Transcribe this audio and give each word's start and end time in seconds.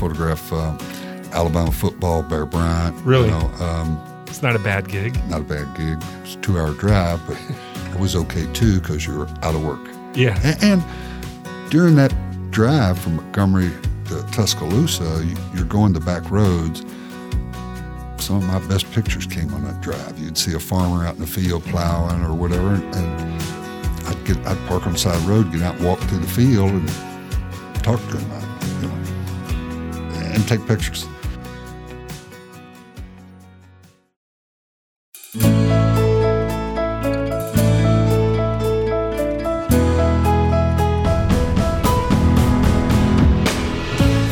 photograph 0.00 0.50
uh, 0.50 0.74
Alabama 1.32 1.70
football, 1.70 2.22
Bear 2.22 2.46
Bryant. 2.46 2.96
Really? 3.04 3.26
You 3.26 3.32
know, 3.32 3.50
um, 3.60 4.24
It's 4.26 4.42
not 4.42 4.56
a 4.56 4.58
bad 4.58 4.88
gig. 4.88 5.14
not 5.28 5.42
a 5.42 5.44
bad 5.44 5.68
gig. 5.76 5.98
It's 6.22 6.34
a 6.36 6.38
two-hour 6.40 6.72
drive, 6.72 7.20
but 7.26 7.36
it 7.94 8.00
was 8.00 8.16
okay 8.16 8.50
too 8.54 8.80
because 8.80 9.06
you 9.06 9.16
were 9.18 9.28
out 9.42 9.54
of 9.54 9.62
work. 9.62 9.80
Yeah. 10.14 10.40
And, 10.42 10.64
and 10.64 11.70
during 11.70 11.96
that 11.96 12.12
drive 12.50 12.98
from 12.98 13.16
Montgomery 13.16 13.70
to 14.06 14.22
Tuscaloosa, 14.32 15.22
you, 15.24 15.36
you're 15.54 15.66
going 15.66 15.92
the 15.92 16.00
back 16.00 16.30
roads. 16.30 16.80
Some 18.16 18.36
of 18.36 18.44
my 18.44 18.58
best 18.68 18.90
pictures 18.92 19.26
came 19.26 19.52
on 19.54 19.64
that 19.64 19.80
drive. 19.82 20.18
You'd 20.18 20.38
see 20.38 20.54
a 20.54 20.58
farmer 20.58 21.04
out 21.06 21.14
in 21.14 21.20
the 21.20 21.26
field 21.26 21.62
plowing 21.64 22.22
or 22.24 22.34
whatever, 22.34 22.74
and 22.74 23.42
I'd 24.08 24.24
get 24.24 24.36
I'd 24.46 24.58
park 24.66 24.86
on 24.86 24.92
the 24.94 24.98
side 24.98 25.14
of 25.16 25.26
the 25.26 25.32
road, 25.32 25.52
get 25.52 25.62
out 25.62 25.76
and 25.76 25.84
walk 25.84 25.98
through 26.00 26.18
the 26.20 26.26
field 26.26 26.70
and 26.70 26.88
talk 27.84 28.00
to 28.10 28.16
him 28.18 28.39
and 30.40 30.48
take 30.48 30.66
pictures. 30.66 31.06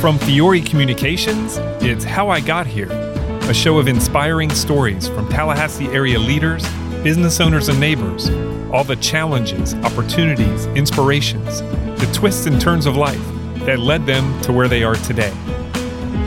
From 0.01 0.19
Fiore 0.21 0.61
Communications, 0.61 1.59
it's 1.83 2.05
How 2.05 2.31
I 2.31 2.41
Got 2.41 2.67
Here, 2.67 2.91
a 2.91 3.55
show 3.55 3.79
of 3.79 3.89
inspiring 3.89 4.51
stories 4.51 5.09
from 5.09 5.29
Tallahassee 5.29 5.89
area 5.89 6.19
leaders, 6.19 6.67
business 7.03 7.41
owners, 7.41 7.69
and 7.69 7.79
neighbors. 7.79 8.31
All 8.70 8.84
the 8.84 8.97
challenges, 8.97 9.75
opportunities, 9.77 10.67
inspirations, 10.67 11.61
the 12.01 12.11
twists 12.15 12.47
and 12.47 12.61
turns 12.61 12.87
of 12.87 12.97
life 12.97 13.25
that 13.67 13.79
led 13.79 14.06
them 14.06 14.41
to 14.42 14.53
where 14.53 14.69
they 14.69 14.83
are 14.83 14.95
today. 14.95 15.33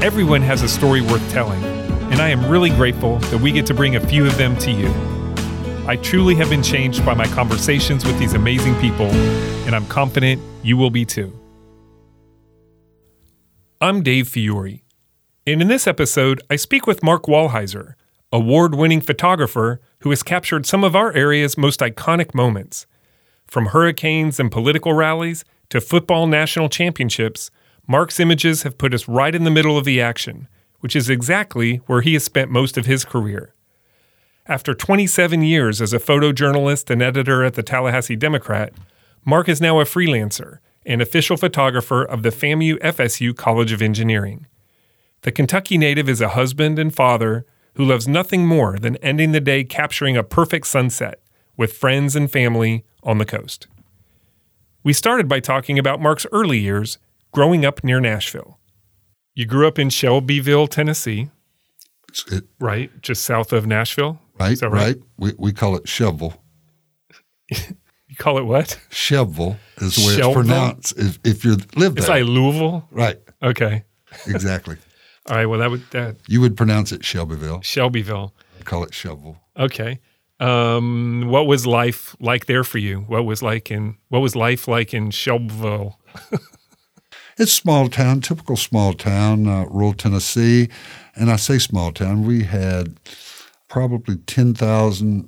Everyone 0.02 0.42
has 0.42 0.64
a 0.64 0.68
story 0.68 1.00
worth 1.02 1.30
telling, 1.30 1.64
and 2.12 2.20
I 2.20 2.30
am 2.30 2.50
really 2.50 2.72
grateful 2.72 3.20
that 3.20 3.38
we 3.38 3.52
get 3.52 3.68
to 3.68 3.76
bring 3.76 3.98
a 3.98 4.00
few 4.00 4.26
of 4.26 4.36
them 4.36 4.58
to 4.58 4.72
you. 4.72 4.92
I 5.88 5.96
truly 5.96 6.34
have 6.38 6.50
been 6.50 6.64
changed 6.64 7.06
by 7.06 7.14
my 7.14 7.28
conversations 7.28 8.04
with 8.04 8.18
these 8.18 8.34
amazing 8.34 8.74
people, 8.82 9.06
and 9.68 9.76
I'm 9.76 9.86
confident 9.86 10.42
you 10.64 10.76
will 10.76 10.90
be 10.90 11.06
too. 11.06 11.32
I'm 13.80 14.02
Dave 14.02 14.28
Fiore, 14.28 14.82
and 15.46 15.62
in 15.62 15.68
this 15.68 15.86
episode, 15.86 16.42
I 16.50 16.56
speak 16.56 16.88
with 16.88 17.04
Mark 17.04 17.26
Wallheiser, 17.26 17.94
award 18.32 18.74
winning 18.74 19.02
photographer 19.02 19.82
who 20.00 20.10
has 20.10 20.24
captured 20.24 20.66
some 20.66 20.84
of 20.84 20.96
our 20.96 21.14
area's 21.14 21.60
most 21.60 21.80
iconic 21.80 22.34
moments. 22.34 22.88
From 23.46 23.68
hurricanes 23.68 24.40
and 24.40 24.52
political 24.52 24.94
rallies 24.94 25.46
to 25.70 25.80
football 25.80 26.26
national 26.26 26.70
championships, 26.70 27.52
Mark's 27.88 28.20
images 28.20 28.64
have 28.64 28.78
put 28.78 28.94
us 28.94 29.08
right 29.08 29.34
in 29.34 29.44
the 29.44 29.52
middle 29.52 29.78
of 29.78 29.86
the 29.86 30.00
action, 30.00 30.48
which 30.80 30.96
is 30.96 31.10
exactly 31.10 31.78
where 31.88 32.02
he 32.02 32.14
has 32.14 32.24
spent 32.24 32.52
most 32.52 32.78
of 32.78 32.86
his 32.86 33.06
career. 33.06 33.54
After 34.48 34.74
27 34.74 35.44
years 35.44 35.82
as 35.82 35.94
a 35.94 36.00
photojournalist 36.00 36.90
and 36.90 37.02
editor 37.02 37.44
at 37.44 37.54
the 37.54 37.64
Tallahassee 37.64 38.16
Democrat, 38.16 38.74
Mark 39.24 39.48
is 39.48 39.62
now 39.62 39.80
a 39.80 39.86
freelancer 39.86 40.60
and 40.86 41.02
official 41.02 41.38
photographer 41.38 42.04
of 42.04 42.24
the 42.24 42.30
FAMU 42.32 42.80
FSU 42.80 43.36
College 43.36 43.72
of 43.72 43.82
Engineering. 43.82 44.48
The 45.22 45.32
Kentucky 45.32 45.78
native 45.78 46.10
is 46.10 46.22
a 46.22 46.30
husband 46.30 46.80
and 46.80 46.94
father 46.94 47.46
who 47.76 47.86
loves 47.86 48.08
nothing 48.08 48.48
more 48.48 48.78
than 48.78 48.98
ending 48.98 49.32
the 49.32 49.40
day 49.40 49.64
capturing 49.64 50.18
a 50.18 50.24
perfect 50.24 50.68
sunset 50.68 51.20
with 51.56 51.74
friends 51.74 52.16
and 52.16 52.32
family 52.32 52.84
on 53.04 53.20
the 53.20 53.26
coast. 53.26 53.68
We 54.84 54.94
started 54.94 55.28
by 55.28 55.40
talking 55.40 55.78
about 55.78 56.02
Mark's 56.02 56.26
early 56.32 56.58
years 56.58 56.98
growing 57.32 57.66
up 57.66 57.84
near 57.84 58.00
Nashville. 58.00 58.60
You 59.34 59.46
grew 59.46 59.68
up 59.68 59.80
in 59.80 59.90
Shelbyville, 59.90 60.68
Tennessee, 60.68 61.30
it- 62.32 62.44
right? 62.60 62.90
Just 63.02 63.24
south 63.24 63.54
of 63.54 63.66
Nashville. 63.66 64.20
right, 64.40 64.60
that 64.60 64.70
right. 64.70 64.98
We, 65.18 65.34
we 65.38 65.54
call 65.54 65.76
it 65.76 65.88
shovel. 65.88 66.42
You 68.08 68.18
call 68.18 68.38
it 68.38 68.42
what? 68.44 68.78
Shovel 68.90 69.56
is 69.78 69.96
the 69.96 70.06
way 70.06 70.18
Shelville? 70.18 70.28
it's 70.28 70.34
pronounced. 70.36 70.94
If, 71.00 71.20
if 71.24 71.46
you 71.46 71.52
live 71.78 71.96
there, 71.96 72.02
It's 72.04 72.10
like 72.10 72.26
Louisville. 72.26 72.86
right, 72.92 73.18
Okay. 73.42 73.86
exactly. 74.28 74.76
All 75.30 75.38
right. 75.38 75.46
Well, 75.46 75.60
that 75.62 75.72
would 75.72 75.90
that 75.92 76.18
You 76.28 76.42
would 76.42 76.58
pronounce 76.58 76.92
it 76.92 77.06
Shelbyville. 77.06 77.62
Shelbyville. 77.62 78.34
Call 78.66 78.84
it 78.84 78.94
shovel. 78.94 79.38
Okay. 79.58 80.02
Um, 80.42 81.28
what 81.30 81.48
was 81.48 81.66
life 81.66 82.18
like 82.20 82.48
there 82.48 82.66
for 82.66 82.80
you? 82.80 83.00
What 83.02 83.24
was 83.24 83.42
like 83.42 83.72
in 83.72 83.96
what 84.10 84.20
was 84.20 84.36
life 84.36 84.68
like 84.68 84.94
in 84.94 85.12
Shelbyville? 85.12 85.98
It's 87.42 87.52
small 87.52 87.90
town, 87.90 88.22
typical 88.22 88.56
small 88.56 88.94
town, 88.94 89.48
uh, 89.48 89.66
rural 89.66 89.96
Tennessee. 89.96 90.70
And 91.16 91.32
I 91.32 91.38
say 91.38 91.58
small 91.58 91.92
town, 91.92 92.24
we 92.24 92.44
had 92.44 93.00
probably 93.68 94.18
10,000 94.18 95.28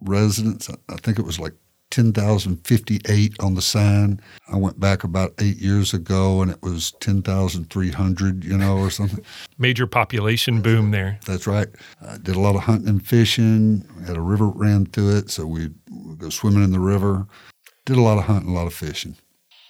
residents. 0.00 0.70
I- 0.88 0.96
think 0.98 1.18
it 1.18 1.24
was 1.24 1.40
like 1.40 1.54
10,058 1.90 3.34
on 3.40 3.56
the 3.56 3.60
sign. 3.60 4.20
I 4.46 4.54
went 4.56 4.78
back 4.78 5.02
about 5.02 5.34
eight 5.40 5.56
years 5.56 5.92
ago 5.92 6.42
and 6.42 6.50
it 6.52 6.62
was 6.62 6.92
10,300, 7.00 8.44
you 8.44 8.56
know, 8.56 8.76
or 8.76 8.88
something. 8.88 9.24
Major 9.58 9.88
population 9.88 10.62
boom 10.62 10.92
there. 10.92 11.18
That's 11.26 11.48
right. 11.48 11.66
I 12.00 12.18
did 12.18 12.36
a 12.36 12.40
lot 12.40 12.54
of 12.54 12.62
hunting 12.62 12.88
and 12.88 13.04
fishing. 13.04 13.84
We 13.98 14.06
had 14.06 14.16
a 14.16 14.20
river 14.20 14.46
ran 14.46 14.86
through 14.86 15.16
it, 15.16 15.30
so 15.32 15.44
we'd, 15.44 15.74
we'd 15.90 16.18
go 16.18 16.30
swimming 16.30 16.62
in 16.62 16.70
the 16.70 16.78
river. 16.78 17.26
Did 17.84 17.96
a 17.96 18.02
lot 18.02 18.18
of 18.18 18.26
hunting, 18.26 18.52
a 18.52 18.54
lot 18.54 18.68
of 18.68 18.74
fishing. 18.74 19.16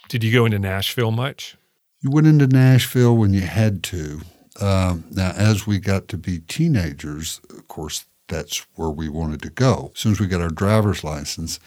Did 0.07 0.23
you 0.23 0.31
go 0.31 0.45
into 0.45 0.59
Nashville 0.59 1.09
much? 1.09 1.55
You 2.01 2.11
went 2.11 2.27
into 2.27 2.47
Nashville 2.47 3.17
when 3.17 3.33
you 3.33 3.41
had 3.41 3.83
to. 3.83 4.21
Um, 4.61 5.03
now, 5.11 5.31
as 5.31 5.67
we 5.67 5.79
got 5.79 6.07
to 6.09 6.17
be 6.17 6.39
teenagers, 6.39 7.41
of 7.49 7.67
course, 7.67 8.05
that's 8.29 8.65
where 8.75 8.89
we 8.89 9.09
wanted 9.09 9.41
to 9.41 9.49
go. 9.49 9.91
As 9.93 9.99
soon 9.99 10.13
as 10.13 10.19
we 10.19 10.27
got 10.27 10.39
our 10.41 10.49
driver's 10.49 11.03
license, 11.03 11.59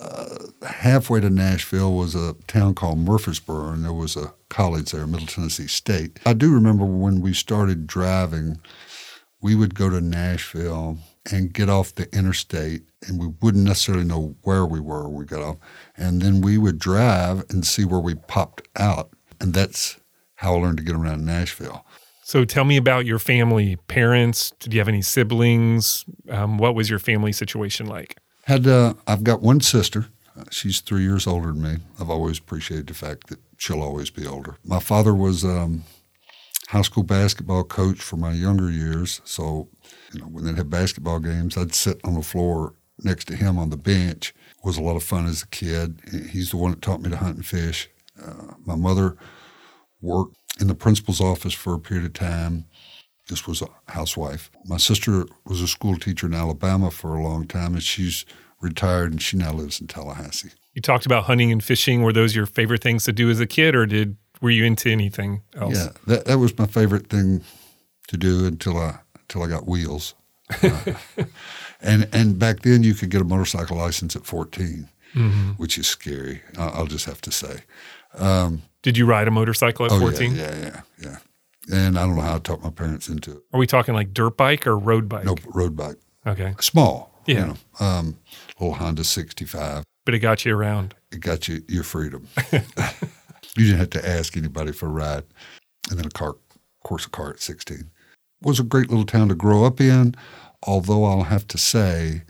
uh, 0.00 0.36
halfway 0.68 1.18
to 1.20 1.30
Nashville 1.30 1.94
was 1.94 2.14
a 2.14 2.34
town 2.46 2.74
called 2.74 2.98
Murfreesboro, 2.98 3.70
and 3.70 3.84
there 3.84 3.92
was 3.92 4.16
a 4.16 4.32
college 4.48 4.92
there, 4.92 5.06
Middle 5.06 5.26
Tennessee 5.26 5.66
State. 5.66 6.20
I 6.26 6.34
do 6.34 6.52
remember 6.52 6.84
when 6.84 7.20
we 7.20 7.34
started 7.34 7.86
driving, 7.88 8.60
we 9.40 9.56
would 9.56 9.74
go 9.74 9.90
to 9.90 10.00
Nashville 10.00 10.98
and 11.30 11.52
get 11.52 11.68
off 11.68 11.94
the 11.94 12.08
interstate, 12.16 12.82
and 13.06 13.18
we 13.18 13.32
wouldn't 13.40 13.64
necessarily 13.64 14.04
know 14.04 14.36
where 14.42 14.64
we 14.64 14.78
were 14.78 15.08
when 15.08 15.18
we 15.18 15.24
got 15.24 15.42
off. 15.42 15.56
And 15.96 16.22
then 16.22 16.40
we 16.40 16.56
would 16.56 16.78
drive 16.78 17.44
and 17.50 17.66
see 17.66 17.84
where 17.84 18.00
we 18.00 18.14
popped 18.14 18.68
out. 18.76 19.10
And 19.42 19.52
that's 19.52 19.98
how 20.36 20.54
I 20.54 20.58
learned 20.60 20.78
to 20.78 20.84
get 20.84 20.94
around 20.94 21.26
Nashville. 21.26 21.84
So 22.24 22.44
tell 22.44 22.64
me 22.64 22.76
about 22.76 23.04
your 23.04 23.18
family, 23.18 23.76
parents. 23.88 24.52
Did 24.60 24.72
you 24.72 24.80
have 24.80 24.88
any 24.88 25.02
siblings? 25.02 26.04
Um, 26.30 26.56
what 26.56 26.74
was 26.74 26.88
your 26.88 27.00
family 27.00 27.32
situation 27.32 27.86
like? 27.86 28.16
Had 28.44 28.66
uh, 28.66 28.94
I've 29.06 29.24
got 29.24 29.42
one 29.42 29.60
sister. 29.60 30.06
Uh, 30.38 30.44
she's 30.50 30.80
three 30.80 31.02
years 31.02 31.26
older 31.26 31.48
than 31.48 31.62
me. 31.62 31.76
I've 32.00 32.08
always 32.08 32.38
appreciated 32.38 32.86
the 32.86 32.94
fact 32.94 33.26
that 33.26 33.38
she'll 33.58 33.82
always 33.82 34.08
be 34.10 34.26
older. 34.26 34.56
My 34.64 34.80
father 34.80 35.14
was 35.14 35.44
um, 35.44 35.84
high 36.68 36.82
school 36.82 37.02
basketball 37.02 37.64
coach 37.64 38.00
for 38.00 38.16
my 38.16 38.32
younger 38.32 38.70
years. 38.70 39.20
So, 39.24 39.68
you 40.12 40.20
know, 40.20 40.26
when 40.26 40.44
they'd 40.44 40.56
have 40.56 40.70
basketball 40.70 41.18
games, 41.18 41.56
I'd 41.56 41.74
sit 41.74 42.00
on 42.04 42.14
the 42.14 42.22
floor 42.22 42.74
next 43.04 43.26
to 43.26 43.36
him 43.36 43.58
on 43.58 43.70
the 43.70 43.76
bench. 43.76 44.32
It 44.50 44.64
was 44.64 44.78
a 44.78 44.82
lot 44.82 44.96
of 44.96 45.02
fun 45.02 45.26
as 45.26 45.42
a 45.42 45.48
kid. 45.48 46.00
He's 46.30 46.50
the 46.50 46.56
one 46.56 46.70
that 46.70 46.80
taught 46.82 47.02
me 47.02 47.10
to 47.10 47.16
hunt 47.16 47.36
and 47.36 47.46
fish. 47.46 47.90
Uh, 48.24 48.54
my 48.64 48.76
mother 48.76 49.16
worked 50.00 50.36
in 50.60 50.66
the 50.68 50.74
principal's 50.74 51.20
office 51.20 51.54
for 51.54 51.74
a 51.74 51.78
period 51.78 52.06
of 52.06 52.12
time. 52.12 52.66
This 53.28 53.46
was 53.46 53.62
a 53.62 53.68
housewife. 53.92 54.50
My 54.66 54.76
sister 54.76 55.24
was 55.44 55.60
a 55.60 55.68
school 55.68 55.96
teacher 55.96 56.26
in 56.26 56.34
Alabama 56.34 56.90
for 56.90 57.14
a 57.14 57.22
long 57.22 57.46
time, 57.46 57.74
and 57.74 57.82
she's 57.82 58.24
retired 58.60 59.12
and 59.12 59.22
she 59.22 59.36
now 59.36 59.52
lives 59.52 59.80
in 59.80 59.86
Tallahassee. 59.86 60.50
You 60.74 60.82
talked 60.82 61.06
about 61.06 61.24
hunting 61.24 61.52
and 61.52 61.62
fishing. 61.62 62.02
Were 62.02 62.12
those 62.12 62.34
your 62.34 62.46
favorite 62.46 62.82
things 62.82 63.04
to 63.04 63.12
do 63.12 63.30
as 63.30 63.40
a 63.40 63.46
kid, 63.46 63.74
or 63.74 63.86
did 63.86 64.16
were 64.40 64.50
you 64.50 64.64
into 64.64 64.90
anything 64.90 65.42
else? 65.54 65.76
Yeah, 65.76 65.90
that 66.06 66.24
that 66.26 66.38
was 66.38 66.56
my 66.58 66.66
favorite 66.66 67.08
thing 67.08 67.42
to 68.08 68.16
do 68.16 68.44
until 68.46 68.76
I 68.78 68.98
until 69.20 69.42
I 69.44 69.48
got 69.48 69.68
wheels. 69.68 70.14
Uh, 70.62 70.94
and 71.80 72.08
and 72.12 72.38
back 72.38 72.60
then 72.60 72.82
you 72.82 72.94
could 72.94 73.10
get 73.10 73.20
a 73.20 73.24
motorcycle 73.24 73.76
license 73.76 74.16
at 74.16 74.24
14, 74.26 74.88
which 75.58 75.78
is 75.78 75.86
scary. 75.86 76.42
I- 76.58 76.68
I'll 76.68 76.86
just 76.86 77.06
have 77.06 77.20
to 77.22 77.30
say. 77.32 77.60
Did 78.82 78.96
you 78.98 79.06
ride 79.06 79.28
a 79.28 79.30
motorcycle 79.30 79.86
at 79.86 79.92
Oh, 79.92 80.00
14? 80.00 80.34
Yeah, 80.34 80.54
yeah, 80.54 80.60
yeah, 80.60 80.80
yeah. 80.98 81.16
And 81.72 81.98
I 81.98 82.04
don't 82.06 82.16
know 82.16 82.22
how 82.22 82.36
I 82.36 82.38
talked 82.38 82.64
my 82.64 82.70
parents 82.70 83.08
into 83.08 83.32
it. 83.32 83.42
Are 83.52 83.58
we 83.58 83.66
talking 83.66 83.94
like 83.94 84.12
dirt 84.12 84.36
bike 84.36 84.66
or 84.66 84.76
road 84.76 85.08
bike? 85.08 85.24
No 85.24 85.36
road 85.54 85.76
bike, 85.76 85.96
Okay. 86.26 86.54
small. 86.60 87.10
Yeah. 87.26 87.34
You 87.34 87.46
know, 87.46 87.86
um, 87.86 88.18
little 88.58 88.74
Honda 88.74 89.04
65. 89.04 89.84
But 90.04 90.14
it 90.14 90.18
got 90.18 90.44
you 90.44 90.56
around. 90.56 90.94
It 91.12 91.20
got 91.20 91.46
you 91.46 91.62
your 91.68 91.84
freedom. 91.84 92.26
you 92.52 92.60
didn't 93.56 93.78
have 93.78 93.90
to 93.90 94.08
ask 94.08 94.36
anybody 94.36 94.72
for 94.72 94.86
a 94.86 94.90
ride. 94.90 95.22
And 95.88 95.98
then 95.98 96.06
a 96.06 96.10
car, 96.10 96.34
course, 96.82 97.06
a 97.06 97.10
car 97.10 97.30
at 97.30 97.40
16. 97.40 97.90
Was 98.42 98.58
a 98.58 98.64
great 98.64 98.90
little 98.90 99.06
town 99.06 99.28
to 99.28 99.36
grow 99.36 99.64
up 99.64 99.80
in, 99.80 100.16
although 100.64 101.04
I'll 101.04 101.22
have 101.24 101.46
to 101.48 101.58
say, 101.58 102.22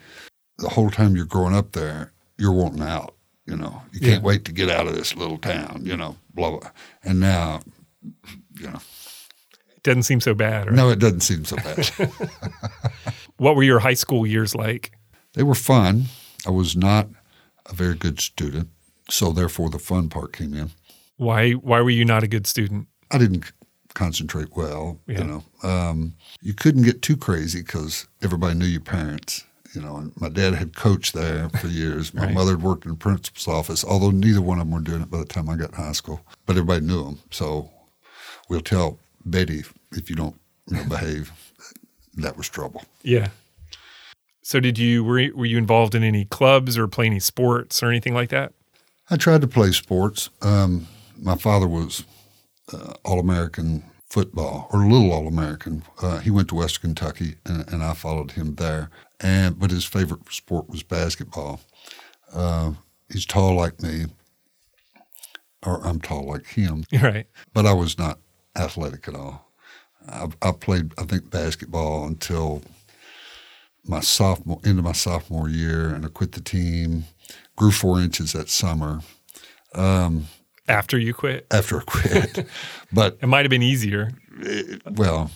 the 0.58 0.68
whole 0.68 0.90
time 0.90 1.16
you're 1.16 1.24
growing 1.24 1.54
up 1.56 1.72
there, 1.72 2.12
you're 2.36 2.52
wanting 2.52 2.82
out. 2.82 3.14
You 3.46 3.56
know, 3.56 3.82
you 3.92 4.00
can't 4.00 4.22
Yeah. 4.22 4.26
wait 4.26 4.44
to 4.44 4.52
get 4.52 4.68
out 4.68 4.86
of 4.86 4.94
this 4.94 5.16
little 5.16 5.38
town, 5.38 5.82
you 5.84 5.96
know, 5.96 6.16
blah, 6.32 6.50
blah. 6.58 6.70
And 7.02 7.18
now, 7.20 7.60
you 8.58 8.68
know, 8.68 8.80
it 9.76 9.82
Doesn't 9.82 10.04
seem 10.04 10.20
so 10.20 10.32
bad. 10.34 10.66
Right? 10.66 10.76
No, 10.76 10.90
it 10.90 11.00
doesn't 11.00 11.20
seem 11.22 11.44
so 11.44 11.56
bad. 11.56 11.90
What 13.38 13.56
were 13.56 13.64
your 13.64 13.80
high 13.80 13.94
school 13.94 14.26
years 14.26 14.54
like? 14.54 14.92
they 15.34 15.42
were 15.42 15.54
fun. 15.56 16.04
I 16.46 16.50
was 16.50 16.76
not 16.76 17.08
a 17.66 17.72
very 17.74 17.94
good 17.96 18.20
student, 18.20 18.68
so 19.10 19.32
therefore 19.32 19.70
the 19.70 19.78
fun 19.80 20.08
part 20.08 20.32
came 20.32 20.54
in. 20.54 20.70
Why 21.16 21.52
why 21.52 21.80
were 21.80 21.90
you 21.90 22.04
not 22.04 22.22
a 22.22 22.28
good 22.28 22.46
student? 22.46 22.86
I 23.10 23.18
didn't 23.18 23.50
concentrate 23.94 24.54
well. 24.56 25.00
Yeah. 25.08 25.18
You 25.18 25.24
know, 25.24 25.44
um, 25.68 26.14
you 26.40 26.54
couldn't 26.54 26.82
get 26.84 27.02
too 27.02 27.16
crazy 27.16 27.62
because 27.62 28.06
everybody 28.22 28.54
knew 28.58 28.66
your 28.66 28.80
parents. 28.82 29.44
You 29.74 29.80
know, 29.80 29.96
and 29.96 30.12
my 30.20 30.28
dad 30.28 30.54
had 30.54 30.76
coached 30.76 31.14
there 31.14 31.48
for 31.48 31.66
years. 31.82 32.12
My 32.12 32.26
Right. 32.26 32.34
mother 32.34 32.52
had 32.52 32.62
worked 32.62 32.84
in 32.84 32.90
the 32.92 32.96
principal's 32.96 33.48
office, 33.48 33.84
although 33.84 34.10
neither 34.10 34.42
one 34.42 34.58
of 34.58 34.66
them 34.66 34.74
were 34.74 34.80
doing 34.80 35.02
it 35.02 35.10
by 35.10 35.18
the 35.18 35.24
time 35.24 35.48
I 35.48 35.56
got 35.56 35.70
in 35.70 35.76
high 35.76 35.92
school. 35.92 36.20
But 36.46 36.56
everybody 36.56 36.84
knew 36.84 37.02
them, 37.04 37.20
so 37.30 37.70
we'll 38.48 38.60
tell 38.60 38.98
Betty 39.24 39.62
if 39.92 40.10
you 40.10 40.16
don't 40.16 40.38
you 40.68 40.76
know, 40.76 40.84
behave, 40.88 41.32
that 42.16 42.36
was 42.36 42.48
trouble. 42.48 42.82
Yeah. 43.02 43.28
So 44.42 44.60
did 44.60 44.78
you 44.78 45.04
were 45.04 45.28
were 45.34 45.46
you 45.46 45.56
involved 45.58 45.94
in 45.94 46.02
any 46.02 46.24
clubs 46.24 46.76
or 46.76 46.88
play 46.88 47.06
any 47.06 47.20
sports 47.20 47.82
or 47.82 47.88
anything 47.88 48.12
like 48.14 48.28
that? 48.30 48.52
I 49.10 49.16
tried 49.16 49.40
to 49.42 49.46
play 49.48 49.72
sports. 49.72 50.30
Um, 50.42 50.86
my 51.18 51.36
father 51.36 51.68
was 51.68 52.04
uh, 52.72 52.94
All 53.04 53.20
American 53.20 53.84
football, 54.08 54.68
or 54.72 54.80
Little 54.80 55.12
All 55.12 55.26
American. 55.28 55.82
Uh, 56.00 56.18
he 56.18 56.30
went 56.30 56.48
to 56.48 56.54
Western 56.56 56.94
Kentucky, 56.94 57.36
and, 57.46 57.66
and 57.72 57.82
I 57.82 57.94
followed 57.94 58.32
him 58.32 58.56
there. 58.56 58.90
And 59.22 59.58
but 59.58 59.70
his 59.70 59.84
favorite 59.84 60.20
sport 60.32 60.68
was 60.68 60.82
basketball. 60.82 61.60
Uh, 62.34 62.72
he's 63.10 63.24
tall 63.26 63.54
like 63.54 63.80
me, 63.82 64.06
or 65.64 65.86
I'm 65.86 66.00
tall 66.00 66.26
like 66.26 66.46
him, 66.46 66.84
Right. 66.92 67.26
but 67.54 67.66
I 67.66 67.72
was 67.72 67.98
not 67.98 68.18
athletic 68.56 69.06
at 69.08 69.14
all. 69.14 69.52
I, 70.08 70.28
I 70.42 70.52
played, 70.52 70.92
I 70.98 71.04
think, 71.04 71.30
basketball 71.30 72.06
until 72.06 72.62
my 73.84 74.00
sophomore, 74.00 74.60
into 74.64 74.82
my 74.82 74.92
sophomore 74.92 75.48
year, 75.48 75.88
and 75.94 76.04
I 76.04 76.08
quit 76.08 76.32
the 76.32 76.40
team. 76.40 77.04
Grew 77.56 77.70
four 77.70 78.00
inches 78.00 78.32
that 78.32 78.48
summer 78.48 79.00
After 80.68 80.98
you 80.98 81.12
quit, 81.14 81.46
after 81.50 81.80
I 81.80 81.82
quit. 81.84 82.46
but 82.92 83.18
it 83.22 83.26
might 83.26 83.44
have 83.44 83.50
been 83.50 83.62
easier. 83.62 84.10
it, 84.40 84.82
well, 84.92 85.30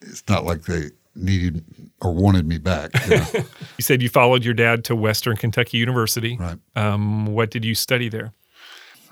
it's 0.00 0.22
not 0.28 0.44
like 0.44 0.62
they 0.62 0.90
needed 1.18 1.64
or 2.00 2.12
wanted 2.12 2.46
me 2.46 2.58
back. 2.58 2.90
You 3.06 3.16
know? 3.16 3.26
You 3.78 3.82
said 3.82 4.02
you 4.02 4.08
followed 4.08 4.44
your 4.44 4.54
dad 4.54 4.84
to 4.86 4.96
Western 4.96 5.36
Kentucky 5.36 5.78
University. 5.78 6.36
right. 6.36 6.58
Um, 6.74 7.26
what 7.26 7.50
did 7.50 7.64
you 7.64 7.74
study 7.74 8.08
there? 8.08 8.32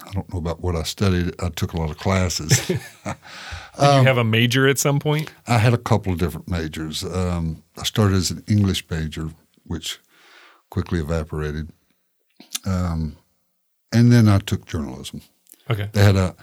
I 0.07 0.13
don't 0.13 0.33
know 0.33 0.39
about 0.39 0.61
what 0.61 0.77
I 0.77 0.83
studied. 0.83 1.35
I 1.41 1.49
took 1.51 1.73
a 1.73 1.77
lot 1.77 1.91
of 1.91 1.99
classes. 1.99 2.67
Did 2.67 2.81
you 3.05 4.05
have 4.05 4.19
a 4.19 4.25
major 4.25 4.69
at 4.69 4.79
some 4.79 5.01
point? 5.01 5.33
I 5.49 5.59
had 5.59 5.75
a 5.75 5.79
couple 5.79 6.13
of 6.13 6.19
different 6.19 6.49
majors. 6.49 7.03
Um, 7.03 7.65
I 7.77 7.83
started 7.83 8.17
as 8.17 8.31
an 8.31 8.45
English 8.47 8.89
major, 8.89 9.31
which 9.65 9.99
quickly 10.71 11.01
evaporated. 11.01 11.71
Um, 12.65 13.17
and 13.93 14.13
then 14.13 14.29
I 14.29 14.39
took 14.39 14.67
journalism. 14.67 15.23
Okay. 15.71 15.89
They 15.93 16.05
had 16.05 16.17
a 16.17 16.37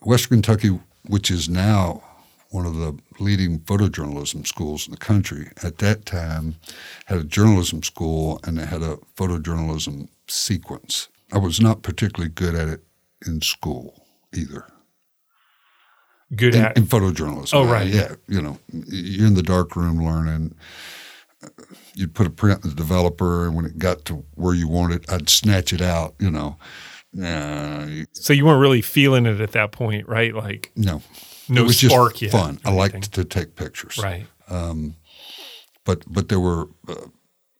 Western 0.00 0.40
Kentucky, 0.40 0.78
which 1.06 1.30
is 1.30 1.48
now 1.48 2.02
one 2.54 2.66
of 2.66 2.76
the 2.76 2.96
leading 3.18 3.58
photojournalism 3.58 4.46
schools 4.46 4.86
in 4.86 4.92
the 4.92 4.96
country. 4.96 5.48
At 5.64 5.78
that 5.78 6.06
time, 6.06 6.54
had 7.06 7.18
a 7.18 7.24
journalism 7.24 7.82
school 7.82 8.38
and 8.44 8.56
they 8.56 8.64
had 8.64 8.80
a 8.80 8.96
photojournalism 9.16 10.06
sequence. 10.28 11.08
I 11.32 11.38
was 11.38 11.60
not 11.60 11.82
particularly 11.82 12.30
good 12.32 12.54
at 12.54 12.68
it 12.68 12.84
in 13.26 13.40
school 13.40 14.06
either. 14.32 14.66
Good 16.36 16.54
In, 16.54 16.62
at 16.62 16.76
in 16.76 16.84
photojournalism. 16.86 17.54
Oh, 17.54 17.64
right. 17.66 17.88
Yeah, 17.88 18.14
you 18.28 18.40
know, 18.40 18.58
you're 18.72 19.26
in 19.26 19.34
the 19.34 19.42
dark 19.42 19.74
room 19.74 20.04
learning. 20.04 20.54
You'd 21.94 22.14
put 22.14 22.28
a 22.28 22.30
print 22.30 22.62
in 22.62 22.70
the 22.70 22.76
developer, 22.76 23.46
and 23.46 23.56
when 23.56 23.64
it 23.66 23.78
got 23.78 24.04
to 24.06 24.24
where 24.34 24.54
you 24.54 24.68
wanted, 24.68 25.10
I'd 25.10 25.28
snatch 25.28 25.72
it 25.72 25.82
out. 25.82 26.14
You 26.20 26.30
know, 26.30 26.56
you- 27.12 28.06
so 28.12 28.32
you 28.32 28.46
weren't 28.46 28.60
really 28.60 28.80
feeling 28.80 29.26
it 29.26 29.40
at 29.40 29.50
that 29.52 29.72
point, 29.72 30.08
right? 30.08 30.32
Like 30.34 30.70
no, 30.76 31.02
no 31.48 31.62
it 31.62 31.66
was 31.66 31.78
spark 31.78 32.12
just 32.12 32.22
yet. 32.22 32.32
fun. 32.32 32.58
I 32.64 32.72
liked 32.72 33.12
to 33.12 33.24
take 33.24 33.54
pictures. 33.56 33.98
Right. 33.98 34.26
But 35.84 36.04
but 36.06 36.28
there 36.28 36.40
were 36.40 36.68
uh, 36.88 36.94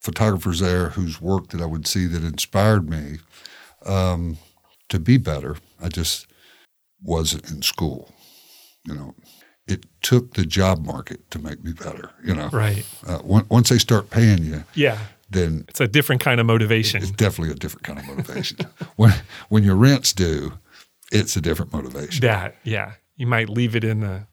photographers 0.00 0.60
there 0.60 0.90
whose 0.90 1.20
work 1.20 1.48
that 1.48 1.60
I 1.60 1.66
would 1.66 1.86
see 1.86 2.06
that 2.06 2.24
inspired 2.24 2.88
me 2.88 3.18
um, 3.84 4.38
to 4.88 4.98
be 4.98 5.18
better. 5.18 5.56
I 5.82 5.88
just 5.88 6.26
wasn't 7.02 7.50
in 7.50 7.62
school. 7.62 8.14
You 8.86 8.94
know, 8.94 9.14
it 9.66 9.84
took 10.02 10.34
the 10.34 10.44
job 10.46 10.84
market 10.86 11.30
to 11.32 11.38
make 11.38 11.62
me 11.62 11.72
better. 11.72 12.10
You 12.24 12.34
know, 12.34 12.48
Right. 12.50 12.84
uh, 13.06 13.18
on- 13.28 13.46
once 13.50 13.68
they 13.68 13.78
start 13.78 14.08
paying 14.10 14.44
you, 14.44 14.64
Yeah. 14.74 14.98
then 15.30 15.64
It's 15.68 15.80
a 15.80 15.88
different 15.88 16.22
kind 16.22 16.40
of 16.40 16.46
motivation. 16.46 17.02
it's 17.02 17.10
definitely 17.10 17.52
a 17.52 17.58
different 17.58 17.84
kind 17.84 17.98
of 17.98 18.06
motivation. 18.06 18.58
when 18.96 19.12
when 19.50 19.64
your 19.64 19.76
rent's 19.76 20.12
due, 20.14 20.54
it's 21.12 21.36
a 21.36 21.40
different 21.42 21.72
motivation. 21.72 22.20
That, 22.22 22.56
yeah. 22.64 22.92
You 23.16 23.26
might 23.26 23.48
leave 23.48 23.76
it 23.76 23.84
in 23.84 24.00
the 24.00 24.26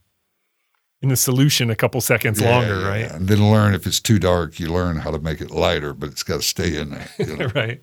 in 1.01 1.09
the 1.09 1.15
solution 1.15 1.69
a 1.71 1.75
couple 1.75 1.99
seconds 2.01 2.39
Yeah, 2.39 2.49
longer, 2.57 2.79
yeah, 2.81 2.87
right? 2.87 3.11
And 3.11 3.27
then 3.27 3.49
learn 3.51 3.73
if 3.73 3.87
it's 3.87 3.99
too 3.99 4.19
dark, 4.19 4.59
you 4.59 4.71
learn 4.71 4.97
how 4.97 5.09
to 5.11 5.17
make 5.19 5.41
it 5.41 5.49
lighter, 5.49 5.93
but 5.93 6.09
it's 6.09 6.21
got 6.23 6.37
to 6.37 6.41
stay 6.43 6.79
in 6.79 6.91
there. 6.91 7.09
You 7.17 7.37
know? 7.37 7.47
right. 7.55 7.81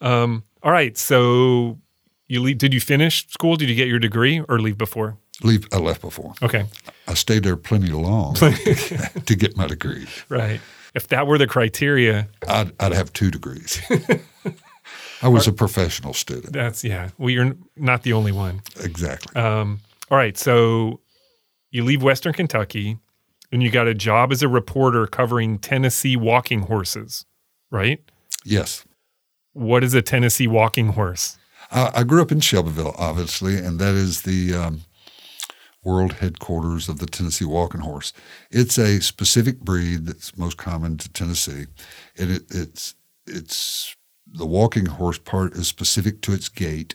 Um, 0.00 0.42
all 0.64 0.72
right. 0.72 0.96
So 0.98 1.78
you 2.26 2.40
leave, 2.40 2.58
did 2.58 2.74
you 2.74 2.80
finish 2.80 3.28
school? 3.28 3.54
Did 3.56 3.68
you 3.68 3.76
get 3.76 3.86
your 3.86 4.00
degree 4.00 4.40
or 4.48 4.58
leave 4.58 4.76
before? 4.76 5.18
Leave. 5.44 5.68
I 5.72 5.76
left 5.78 6.00
before. 6.00 6.34
Okay. 6.42 6.64
I 7.06 7.14
stayed 7.14 7.44
there 7.44 7.56
plenty 7.56 7.90
long 7.92 8.34
to 8.34 9.36
get 9.36 9.56
my 9.56 9.68
degree. 9.68 10.08
Right. 10.28 10.60
If 10.96 11.06
that 11.08 11.28
were 11.28 11.38
the 11.38 11.46
criteria, 11.46 12.26
I'd, 12.48 12.72
I'd 12.80 12.92
have 12.92 13.12
two 13.12 13.30
degrees. 13.30 13.80
I 15.22 15.28
was 15.28 15.46
a 15.46 15.52
professional 15.52 16.12
student. 16.12 16.52
that's 16.52 16.82
yeah. 16.82 17.10
Well, 17.18 17.30
you're 17.30 17.54
not 17.76 18.02
the 18.02 18.14
only 18.14 18.32
one. 18.32 18.62
Exactly. 18.80 19.40
Um, 19.40 19.78
all 20.10 20.18
right. 20.18 20.36
So 20.36 21.00
you 21.70 21.84
leave 21.84 22.02
Western 22.02 22.32
Kentucky 22.32 22.98
and 23.52 23.62
you 23.62 23.70
got 23.70 23.86
a 23.86 23.94
job 23.94 24.32
as 24.32 24.42
a 24.42 24.48
reporter 24.48 25.06
covering 25.06 25.58
Tennessee 25.58 26.16
walking 26.16 26.62
horses, 26.62 27.24
right? 27.70 28.00
yes. 28.44 28.84
What 29.52 29.82
is 29.82 29.94
a 29.94 30.02
Tennessee 30.02 30.46
walking 30.46 30.88
horse? 30.88 31.36
I, 31.70 31.90
I 31.96 32.02
grew 32.04 32.22
up 32.22 32.30
in 32.30 32.40
Shelbyville, 32.40 32.94
obviously, 32.96 33.56
and 33.56 33.78
that 33.80 33.94
is 33.94 34.22
the 34.22 34.54
um, 34.54 34.82
world 35.82 36.14
headquarters 36.14 36.88
of 36.88 36.98
the 36.98 37.06
Tennessee 37.06 37.44
Walking 37.44 37.80
Horse. 37.80 38.12
It's 38.50 38.78
a 38.78 39.00
specific 39.00 39.60
breed 39.60 40.06
that's 40.06 40.36
most 40.36 40.58
common 40.58 40.96
to 40.98 41.08
Tennessee, 41.12 41.66
and 42.16 42.30
it, 42.30 42.42
it's 42.50 42.94
it's 43.26 43.96
the 44.26 44.46
walking 44.46 44.86
horse 44.86 45.18
part 45.18 45.54
is 45.54 45.66
specific 45.66 46.20
to 46.22 46.32
its 46.32 46.48
gait. 46.48 46.94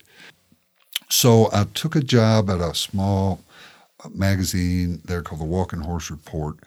So 1.13 1.47
I 1.53 1.65
took 1.75 1.95
a 1.95 2.01
job 2.01 2.49
at 2.49 2.59
a 2.59 2.73
small 2.73 3.39
uh, 4.03 4.09
magazine 4.15 4.99
there 5.05 5.21
called 5.21 5.41
the 5.41 5.45
Walking 5.45 5.81
Horse 5.81 6.09
Report 6.09 6.57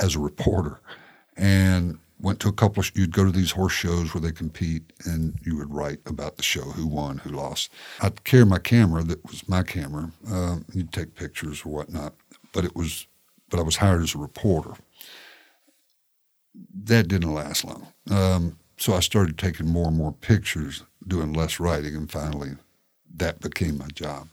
as 0.00 0.16
a 0.16 0.18
reporter, 0.18 0.80
and 1.36 2.00
went 2.20 2.40
to 2.40 2.48
a 2.48 2.52
couple 2.52 2.80
of 2.80 2.90
you'd 2.96 3.12
go 3.12 3.24
to 3.24 3.30
these 3.30 3.52
horse 3.52 3.72
shows 3.72 4.12
where 4.12 4.20
they 4.20 4.32
compete 4.32 4.82
and 5.04 5.38
you 5.44 5.56
would 5.56 5.72
write 5.72 6.00
about 6.06 6.36
the 6.36 6.42
show 6.42 6.62
who 6.62 6.84
won 6.84 7.18
who 7.18 7.30
lost. 7.30 7.70
I'd 8.00 8.24
carry 8.24 8.44
my 8.44 8.58
camera 8.58 9.04
that 9.04 9.24
was 9.24 9.48
my 9.48 9.62
camera 9.62 10.10
um, 10.28 10.64
you'd 10.74 10.92
take 10.92 11.14
pictures 11.14 11.64
or 11.64 11.68
whatnot 11.68 12.12
but 12.52 12.64
it 12.64 12.74
was 12.74 13.06
but 13.50 13.60
i 13.60 13.62
was 13.62 13.76
hired 13.76 14.02
as 14.02 14.16
a 14.16 14.18
reporter. 14.18 14.72
That 16.74 17.06
didn't 17.06 17.32
last 17.32 17.64
long. 17.64 17.86
Um, 18.10 18.58
so 18.78 18.94
i 18.94 19.00
started 19.00 19.38
taking 19.38 19.68
more 19.68 19.86
and 19.86 19.96
more 19.96 20.12
pictures 20.12 20.82
doing 21.06 21.32
less 21.32 21.60
writing 21.60 21.94
and 21.94 22.10
finally 22.10 22.56
that 23.16 23.40
became 23.40 23.78
my 23.78 23.88
job 23.88 24.28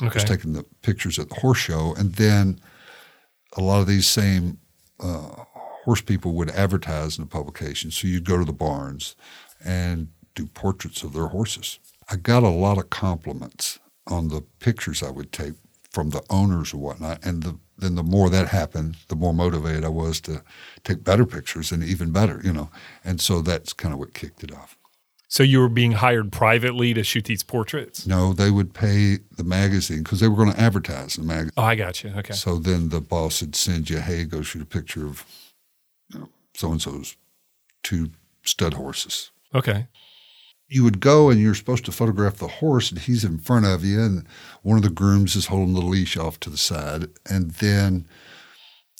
I 0.00 0.14
was 0.14 0.24
taking 0.24 0.52
the 0.52 0.64
pictures 0.82 1.18
at 1.18 1.28
the 1.28 1.36
horse 1.36 1.58
show, 1.58 1.94
and 1.96 2.14
then 2.14 2.60
a 3.56 3.60
lot 3.62 3.80
of 3.80 3.86
these 3.86 4.06
same 4.06 4.58
uh, 5.00 5.44
horse 5.84 6.00
people 6.00 6.32
would 6.34 6.50
advertise 6.50 7.16
in 7.18 7.24
the 7.24 7.30
publication. 7.30 7.90
So 7.90 8.08
you'd 8.08 8.24
go 8.24 8.38
to 8.38 8.44
the 8.44 8.52
barns 8.52 9.14
and 9.64 10.08
do 10.34 10.46
portraits 10.46 11.02
of 11.02 11.12
their 11.12 11.28
horses. 11.28 11.78
I 12.10 12.16
got 12.16 12.42
a 12.42 12.48
lot 12.48 12.78
of 12.78 12.90
compliments 12.90 13.78
on 14.06 14.28
the 14.28 14.42
pictures 14.58 15.02
I 15.02 15.10
would 15.10 15.32
take 15.32 15.54
from 15.90 16.10
the 16.10 16.22
owners 16.28 16.72
and 16.72 16.82
whatnot, 16.82 17.24
and 17.24 17.42
the, 17.42 17.58
then 17.78 17.94
the 17.94 18.02
more 18.02 18.28
that 18.30 18.48
happened, 18.48 18.96
the 19.08 19.16
more 19.16 19.32
motivated 19.32 19.84
I 19.84 19.88
was 19.88 20.20
to 20.22 20.42
take 20.82 21.04
better 21.04 21.24
pictures 21.24 21.70
and 21.70 21.84
even 21.84 22.10
better, 22.10 22.40
you 22.42 22.52
know. 22.52 22.70
And 23.04 23.20
so 23.20 23.40
that's 23.40 23.72
kind 23.72 23.94
of 23.94 24.00
what 24.00 24.12
kicked 24.12 24.42
it 24.42 24.52
off. 24.52 24.76
So 25.34 25.42
you 25.42 25.58
were 25.58 25.68
being 25.68 25.90
hired 25.90 26.30
privately 26.30 26.94
to 26.94 27.02
shoot 27.02 27.24
these 27.24 27.42
portraits? 27.42 28.06
No, 28.06 28.32
they 28.32 28.52
would 28.52 28.72
pay 28.72 29.18
the 29.36 29.42
magazine 29.42 30.04
because 30.04 30.20
they 30.20 30.28
were 30.28 30.36
going 30.36 30.52
to 30.52 30.60
advertise 30.60 31.14
the 31.14 31.24
magazine. 31.24 31.50
Oh, 31.56 31.64
I 31.64 31.74
got 31.74 32.04
you. 32.04 32.12
Okay. 32.18 32.34
So 32.34 32.60
then 32.60 32.90
the 32.90 33.00
boss 33.00 33.40
would 33.40 33.56
send 33.56 33.90
you, 33.90 33.98
hey, 33.98 34.22
go 34.26 34.42
shoot 34.42 34.62
a 34.62 34.64
picture 34.64 35.04
of 35.04 35.24
you 36.12 36.20
know, 36.20 36.28
so 36.54 36.70
and 36.70 36.80
so's 36.80 37.16
two 37.82 38.12
stud 38.44 38.74
horses. 38.74 39.32
Okay. 39.52 39.88
you 40.68 40.84
would 40.84 41.00
go 41.00 41.30
and 41.30 41.40
you're 41.40 41.56
supposed 41.56 41.84
to 41.86 41.92
photograph 41.92 42.36
the 42.36 42.46
horse, 42.46 42.92
and 42.92 43.00
he's 43.00 43.24
in 43.24 43.38
front 43.38 43.66
of 43.66 43.84
you, 43.84 44.00
and 44.00 44.28
one 44.62 44.76
of 44.76 44.84
the 44.84 44.88
grooms 44.88 45.34
is 45.34 45.46
holding 45.46 45.74
the 45.74 45.80
leash 45.80 46.16
off 46.16 46.38
to 46.40 46.50
the 46.50 46.56
side, 46.56 47.08
and 47.28 47.50
then 47.52 48.06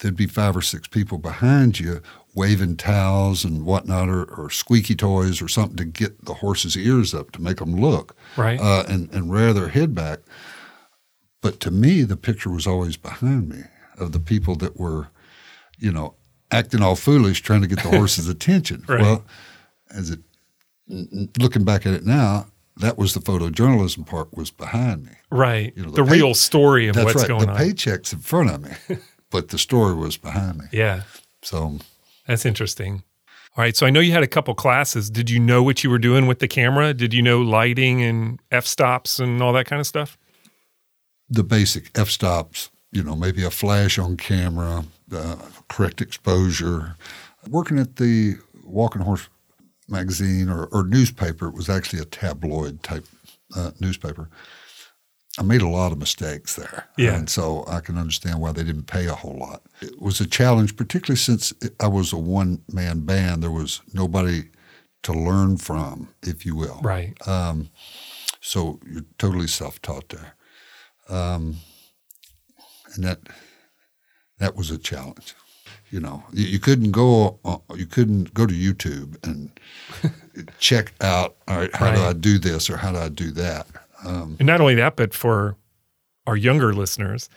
there'd 0.01 0.17
be 0.17 0.27
five 0.27 0.57
or 0.57 0.63
six 0.63 0.89
people 0.89 1.19
behind 1.19 1.79
you 1.79 2.03
waving 2.35 2.77
towels 2.77 3.45
and 3.45 3.65
whatnot, 3.65 4.09
or, 4.09 4.25
or 4.25 4.51
squeaky 4.51 4.95
toys 4.95 5.41
or 5.41 5.49
something 5.49 5.77
to 5.77 5.85
get 5.85 6.25
the 6.25 6.35
horse's 6.35 6.77
ears 6.77 7.15
up 7.15 7.31
to 7.33 7.41
make 7.43 7.59
them 7.59 7.77
look, 7.77 8.17
Right. 8.37 8.61
uh, 8.61 8.85
and 8.89 9.09
and 9.13 9.31
rear 9.33 9.53
their 9.53 9.69
head 9.69 9.95
back. 9.95 10.21
But 11.41 11.61
to 11.61 11.71
me, 11.71 12.03
the 12.03 12.17
picture 12.17 12.51
was 12.51 12.67
always 12.67 12.97
behind 12.97 13.49
me 13.49 13.63
of 13.99 14.13
the 14.13 14.19
people 14.21 14.57
that 14.57 14.79
were, 14.79 15.09
you 15.79 15.93
know, 15.93 16.15
acting 16.51 16.83
all 16.83 16.97
foolish 16.97 17.43
trying 17.43 17.61
to 17.63 17.69
get 17.69 17.83
the 17.83 17.89
horse's 17.97 18.29
attention. 18.29 18.85
Right. 18.89 19.01
Well, 19.03 19.25
as 19.91 20.11
it 20.11 20.21
looking 20.89 21.65
back 21.65 21.87
at 21.87 21.95
it 21.95 22.05
now, 22.05 22.47
that 22.77 22.99
was 22.99 23.15
the 23.15 23.21
photojournalism 23.21 24.07
part 24.07 24.37
was 24.37 24.51
behind 24.51 25.05
me. 25.07 25.13
right. 25.31 25.73
you 25.77 25.83
know, 25.85 25.91
the 25.91 26.03
the 26.03 26.09
pay- 26.09 26.17
real 26.17 26.35
story 26.35 26.89
of 26.89 26.97
That's 26.97 27.05
what's 27.07 27.19
right. 27.23 27.29
going 27.29 27.47
the 27.47 27.53
on. 27.53 27.57
paycheck's 27.59 28.13
in 28.13 28.19
front 28.19 28.51
of 28.51 28.63
me, 28.63 28.97
but 29.31 29.49
the 29.49 29.59
story 29.59 29.95
was 29.95 30.17
behind 30.17 30.59
me. 30.59 30.65
Yeah. 30.73 31.03
So 31.43 31.79
That's 32.27 32.47
interesting. 32.47 33.03
All 33.57 33.63
right. 33.63 33.77
So 33.77 33.87
I 33.87 33.91
know 33.91 34.01
you 34.01 34.13
had 34.13 34.23
a 34.23 34.29
couple 34.29 34.55
classes. 34.55 35.11
Did 35.11 35.31
you 35.31 35.39
know 35.39 35.63
what 35.63 35.85
you 35.85 35.91
were 35.91 35.99
doing 35.99 36.27
with 36.27 36.41
the 36.41 36.49
camera? 36.49 36.93
Did 36.93 37.15
you 37.15 37.23
know 37.23 37.41
lighting 37.41 38.03
and 38.03 38.41
f 38.51 38.67
stops 38.67 39.21
and 39.21 39.43
all 39.43 39.53
that 39.53 39.67
kind 39.67 39.81
of 39.81 39.87
stuff? 39.87 40.19
the 41.29 41.45
basic 41.45 41.91
f 41.97 42.09
stops, 42.09 42.71
you 42.93 43.03
know, 43.03 43.17
maybe 43.17 43.45
a 43.45 43.51
flash 43.51 43.99
on 43.99 44.17
camera, 44.17 44.85
uh, 45.13 45.37
correct 45.69 46.01
exposure. 46.01 46.97
Working 47.49 47.79
at 47.79 47.97
the 47.97 48.37
Walking 48.65 49.03
Horse 49.03 49.29
magazine 49.89 50.49
or, 50.49 50.67
or 50.67 50.85
newspaper, 50.85 51.49
it 51.49 51.55
was 51.55 51.69
actually 51.69 52.01
a 52.01 52.07
tabloid 52.07 52.83
type 52.83 53.05
uh, 53.57 53.73
newspaper. 53.81 54.29
I 55.39 55.43
made 55.43 55.63
a 55.63 55.69
lot 55.69 55.93
of 55.93 55.99
mistakes 55.99 56.55
there. 56.55 56.89
Yeah. 56.97 57.17
And 57.17 57.29
so 57.29 57.65
I 57.67 57.81
can 57.81 57.99
understand 57.99 58.41
why 58.41 58.53
they 58.53 58.63
didn't 58.63 58.87
pay 58.87 59.07
a 59.07 59.15
whole 59.15 59.37
lot. 59.37 59.63
It 59.81 60.01
was 60.01 60.21
a 60.21 60.27
challenge, 60.27 60.77
particularly 60.77 61.17
since 61.17 61.53
I 61.81 61.89
was 61.89 62.13
a 62.13 62.19
one 62.19 62.63
man 62.71 63.01
band. 63.01 63.43
There 63.43 63.51
was 63.51 63.81
nobody 63.93 64.45
to 65.03 65.13
learn 65.13 65.57
from, 65.57 66.09
if 66.23 66.47
you 66.47 66.55
will. 66.55 66.81
Right. 66.83 67.15
Um, 67.27 67.71
so 68.41 68.79
you're 68.87 69.05
totally 69.19 69.47
self 69.47 69.81
taught 69.83 70.09
there. 70.11 70.35
Um, 71.09 71.57
and 72.95 73.05
that 73.05 73.21
that 74.39 74.57
was 74.57 74.71
a 74.71 74.79
challenge. 74.79 75.35
You 75.91 76.01
know, 76.01 76.25
you, 76.33 76.47
you 76.47 76.59
couldn't 76.59 76.93
go 76.93 77.39
uh, 77.45 77.59
you 77.75 77.87
couldn't 77.87 78.35
go 78.35 78.47
to 78.47 78.55
YouTube 78.55 79.17
and 79.27 79.51
check 80.59 80.93
out. 81.01 81.37
All 81.49 81.59
right, 81.59 81.75
how 81.75 81.95
do 81.95 82.01
I 82.03 82.13
do 82.13 82.39
this 82.39 82.71
or 82.71 82.77
how 82.77 82.93
do 82.93 82.99
I 82.99 83.09
do 83.09 83.31
that? 83.33 83.67
Um, 84.05 84.37
And 84.39 84.47
not 84.47 84.61
only 84.61 84.75
that, 84.77 84.97
but 84.97 85.15
for 85.15 85.57
our 86.27 86.37
younger 86.37 86.73
listeners, 86.75 87.29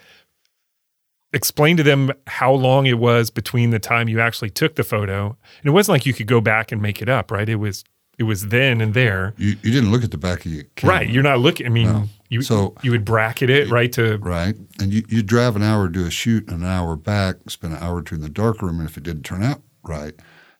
explain 1.32 1.76
to 1.76 1.82
them 1.82 2.10
how 2.26 2.52
long 2.52 2.86
it 2.86 2.98
was 2.98 3.30
between 3.30 3.70
the 3.70 3.78
time 3.78 4.08
you 4.08 4.20
actually 4.20 4.50
took 4.50 4.76
the 4.76 4.84
photo. 4.84 5.36
And 5.60 5.66
it 5.66 5.70
wasn't 5.70 5.94
like 5.94 6.06
you 6.06 6.14
could 6.14 6.26
go 6.26 6.40
back 6.40 6.72
and 6.72 6.80
make 6.80 7.02
it 7.02 7.08
up, 7.08 7.30
right? 7.30 7.48
It 7.48 7.56
was 7.56 7.84
it 8.18 8.24
was 8.24 8.48
then 8.48 8.80
and 8.80 8.94
there. 8.94 9.32
you 9.36 9.50
you 9.62 9.70
didn't 9.70 9.92
look 9.92 10.02
at 10.02 10.10
the 10.10 10.18
back 10.18 10.44
of 10.44 10.52
your 10.52 10.64
camera, 10.74 10.96
Right. 10.96 11.08
You're 11.08 11.22
not 11.22 11.38
looking 11.38 11.66
I 11.66 11.68
mean, 11.68 11.86
No. 11.86 12.08
you 12.28 12.42
So- 12.42 12.74
you 12.82 12.90
would 12.90 13.04
bracket 13.04 13.48
it, 13.50 13.70
right? 13.70 13.92
To 13.92 14.16
right? 14.18 14.56
And 14.80 14.92
you 14.92 15.04
you 15.08 15.22
drive 15.22 15.54
an 15.54 15.62
hour 15.62 15.86
to 15.86 15.92
do 15.92 16.04
a 16.06 16.10
shoot 16.10 16.48
and 16.48 16.62
an 16.62 16.68
hour 16.68 16.96
back, 16.96 17.36
spend 17.48 17.74
an 17.74 17.82
hour 17.82 17.96
or 17.96 18.02
two 18.02 18.16
in 18.16 18.20
the 18.22 18.28
dark 18.28 18.60
room, 18.62 18.80
and 18.80 18.88
if 18.88 18.96
it 18.96 19.02
didn't 19.04 19.22
turn 19.24 19.42
out 19.44 19.62
right, 19.84 20.14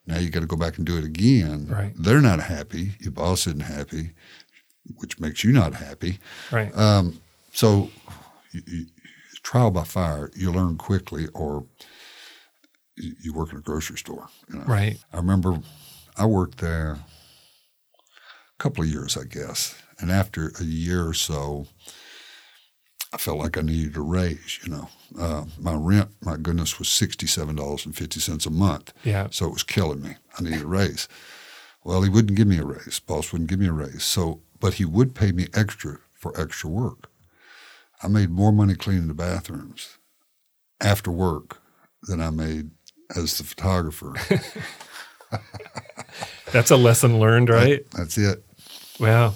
now 0.07 0.19
you 0.19 0.31
got 0.31 0.41
to 0.41 0.47
go 0.47 0.57
back 0.57 0.77
and 0.77 0.87
do 0.87 0.97
it 0.99 1.05
again. 1.05 1.67
Right. 1.69 1.93
They're 1.99 2.21
not 2.21 2.41
happy. 2.41 2.93
Your 3.00 3.11
boss 3.12 3.47
isn't 3.49 3.62
happy, 3.65 4.12
which 4.97 5.18
makes 5.21 5.45
you 5.45 5.52
not 5.52 5.75
happy. 5.75 6.18
right. 6.50 6.76
Um, 6.76 7.21
so, 7.52 7.90
you, 8.52 8.62
you, 8.66 8.87
trial 9.42 9.71
by 9.71 9.85
fire, 9.85 10.30
you 10.37 10.52
learn 10.52 10.76
quickly, 10.76 11.26
or 11.35 11.64
you, 12.97 13.14
you 13.23 13.33
work 13.33 13.52
in 13.52 13.59
a 13.59 13.62
grocery 13.62 13.97
store. 13.97 14.28
You 14.49 14.59
know? 14.59 14.64
right. 14.64 14.99
I 15.12 15.16
remember 15.16 15.61
I 16.16 16.26
worked 16.26 16.59
there 16.59 16.92
a 16.92 17.02
couple 18.59 18.85
of 18.85 18.90
years, 18.90 19.16
I 19.16 19.25
guess, 19.25 19.75
and 20.00 20.11
after 20.11 20.52
a 20.61 20.64
year 20.64 21.07
or 21.09 21.14
so, 21.14 21.66
I 23.12 23.16
felt 23.16 23.38
like 23.38 23.57
I 23.57 23.62
needed 23.62 23.97
a 23.97 24.02
raise. 24.02 24.59
You 24.62 24.71
know, 24.71 24.88
uh, 25.18 25.45
my 25.59 25.75
rent, 25.75 26.11
my 26.21 26.37
goodness, 26.37 26.78
was 26.78 26.88
sixty-seven 26.88 27.57
dollars 27.57 27.87
and 27.87 27.97
fifty 27.97 28.21
cents 28.21 28.45
a 28.45 28.50
month. 28.50 28.92
Yeah. 29.04 29.28
So 29.30 29.47
it 29.47 29.52
was 29.52 29.62
killing 29.62 30.02
me. 30.02 30.16
I 30.38 30.42
needed 30.42 30.62
a 30.62 30.66
raise. 30.66 31.09
Well, 31.85 32.02
he 32.02 32.11
wouldn't 32.11 32.37
give 32.37 32.49
me 32.49 32.59
a 32.59 32.64
raise. 32.64 33.00
Boss 33.00 33.33
wouldn't 33.33 33.49
give 33.49 33.61
me 33.61 33.68
a 33.68 33.73
raise. 33.73 34.04
So, 34.04 34.42
but 34.61 34.75
he 34.75 34.85
would 34.85 35.15
pay 35.15 35.33
me 35.33 35.47
extra 35.55 35.99
for 36.12 36.38
extra 36.41 36.71
work. 36.71 37.11
I 38.03 38.09
made 38.09 38.31
more 38.31 38.53
money 38.53 38.75
cleaning 38.75 39.09
the 39.09 39.15
bathrooms 39.15 39.99
after 40.81 41.11
work 41.11 41.61
than 42.03 42.21
I 42.21 42.31
made 42.31 42.71
as 43.17 43.38
the 43.38 43.45
photographer. 43.45 44.15
That's 46.53 46.71
a 46.71 46.77
lesson 46.77 47.19
learned, 47.19 47.49
right? 47.49 47.85
That's 47.93 48.17
it. 48.17 48.45
Wow. 49.00 49.35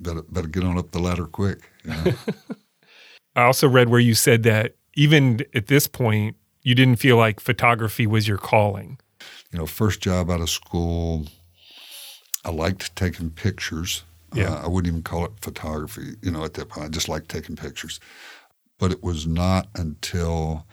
Better 0.00 0.22
better 0.22 0.48
get 0.48 0.64
on 0.64 0.78
up 0.78 0.90
the 0.92 0.98
ladder 0.98 1.26
quick. 1.26 1.58
You 1.84 1.90
know? 1.90 2.12
I 3.36 3.42
also 3.42 3.68
read 3.68 3.88
where 3.88 4.00
you 4.00 4.14
said 4.14 4.42
that 4.44 4.76
even 4.94 5.44
at 5.54 5.68
this 5.68 5.86
point, 5.86 6.36
you 6.62 6.74
didn't 6.74 6.96
feel 6.96 7.16
like 7.16 7.40
photography 7.40 8.06
was 8.06 8.26
your 8.26 8.38
calling. 8.38 8.98
you 9.52 9.58
know, 9.58 9.66
first 9.66 10.00
job 10.00 10.30
out 10.30 10.40
of 10.40 10.50
school, 10.50 11.26
I 12.44 12.50
liked 12.50 12.94
taking 12.96 13.30
pictures. 13.30 14.02
Yeah. 14.34 14.54
Uh, 14.54 14.64
I 14.64 14.68
wouldn't 14.68 14.90
even 14.92 15.02
call 15.02 15.24
it 15.24 15.32
photography, 15.40 16.14
you 16.22 16.30
know, 16.30 16.44
at 16.44 16.54
that 16.54 16.68
point. 16.68 16.86
I 16.86 16.88
just 16.88 17.08
liked 17.08 17.28
taking 17.28 17.56
pictures. 17.56 18.00
But 18.78 18.92
it 18.92 19.02
was 19.02 19.26
not 19.26 19.68
until 19.74 20.66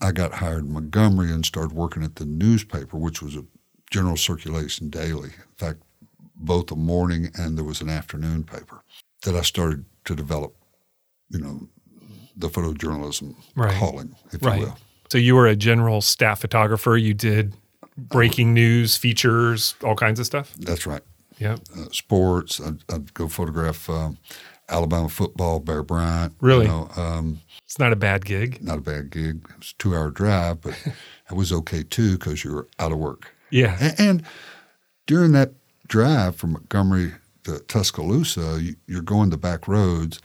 I 0.00 0.12
got 0.12 0.34
hired 0.34 0.64
in 0.64 0.72
Montgomery 0.72 1.30
and 1.32 1.44
started 1.46 1.72
working 1.72 2.02
at 2.02 2.16
the 2.16 2.24
newspaper, 2.26 2.98
which 2.98 3.22
was 3.22 3.36
a 3.36 3.44
general 3.90 4.16
circulation 4.16 4.90
daily. 4.90 5.30
In 5.30 5.54
fact, 5.56 5.80
both 6.36 6.70
a 6.70 6.76
morning 6.76 7.30
and 7.38 7.56
there 7.56 7.64
was 7.64 7.80
an 7.80 7.88
afternoon 7.88 8.44
paper 8.44 8.82
that 9.24 9.34
I 9.34 9.40
started 9.42 9.84
to 10.04 10.14
develop, 10.14 10.54
you 11.30 11.38
know, 11.38 11.68
the 12.36 12.48
photojournalism 12.48 13.36
Right. 13.54 13.78
calling, 13.78 14.16
if 14.32 14.42
Right. 14.44 14.60
you 14.60 14.66
will. 14.66 14.78
So 15.10 15.18
you 15.18 15.34
were 15.36 15.46
a 15.46 15.56
general 15.56 16.00
staff 16.00 16.40
photographer. 16.40 16.96
You 16.96 17.14
did 17.14 17.54
breaking 17.96 18.52
news, 18.52 18.96
features, 18.96 19.76
all 19.84 19.94
kinds 19.94 20.18
of 20.18 20.26
stuff. 20.26 20.54
That's 20.58 20.86
right. 20.86 21.02
Yep. 21.38 21.60
uh, 21.76 21.84
sports. 21.92 22.60
I'd, 22.60 22.78
I'd 22.92 23.14
go 23.14 23.28
photograph 23.28 23.88
um, 23.90 24.18
Alabama 24.68 25.08
football, 25.08 25.60
Bear 25.60 25.82
Bryant. 25.82 26.34
Really? 26.40 26.66
You 26.66 26.70
know, 26.72 26.88
um, 26.96 27.40
It's 27.64 27.78
not 27.78 27.92
a 27.92 27.96
bad 27.96 28.24
gig. 28.24 28.62
not 28.62 28.78
a 28.78 28.82
bad 28.82 29.10
gig. 29.10 29.44
It 29.50 29.58
was 29.58 29.74
a 29.76 29.82
two 29.82 29.94
hour 29.96 30.10
drive, 30.10 30.60
but 30.60 30.74
it 31.30 31.34
was 31.34 31.52
okay 31.52 31.82
too 31.82 32.12
because 32.18 32.44
you 32.44 32.52
were 32.54 32.68
out 32.78 32.92
of 32.92 32.98
work. 32.98 33.34
Yeah. 33.50 33.76
And, 33.80 34.00
and 34.00 34.22
during 35.06 35.32
that 35.32 35.52
drive 35.86 36.36
from 36.36 36.52
Montgomery 36.52 37.12
to 37.44 37.58
Tuscaloosa, 37.60 38.58
you, 38.62 38.74
you're 38.86 39.02
going 39.02 39.30
the 39.30 39.36
back 39.36 39.68
roads. 39.68 40.20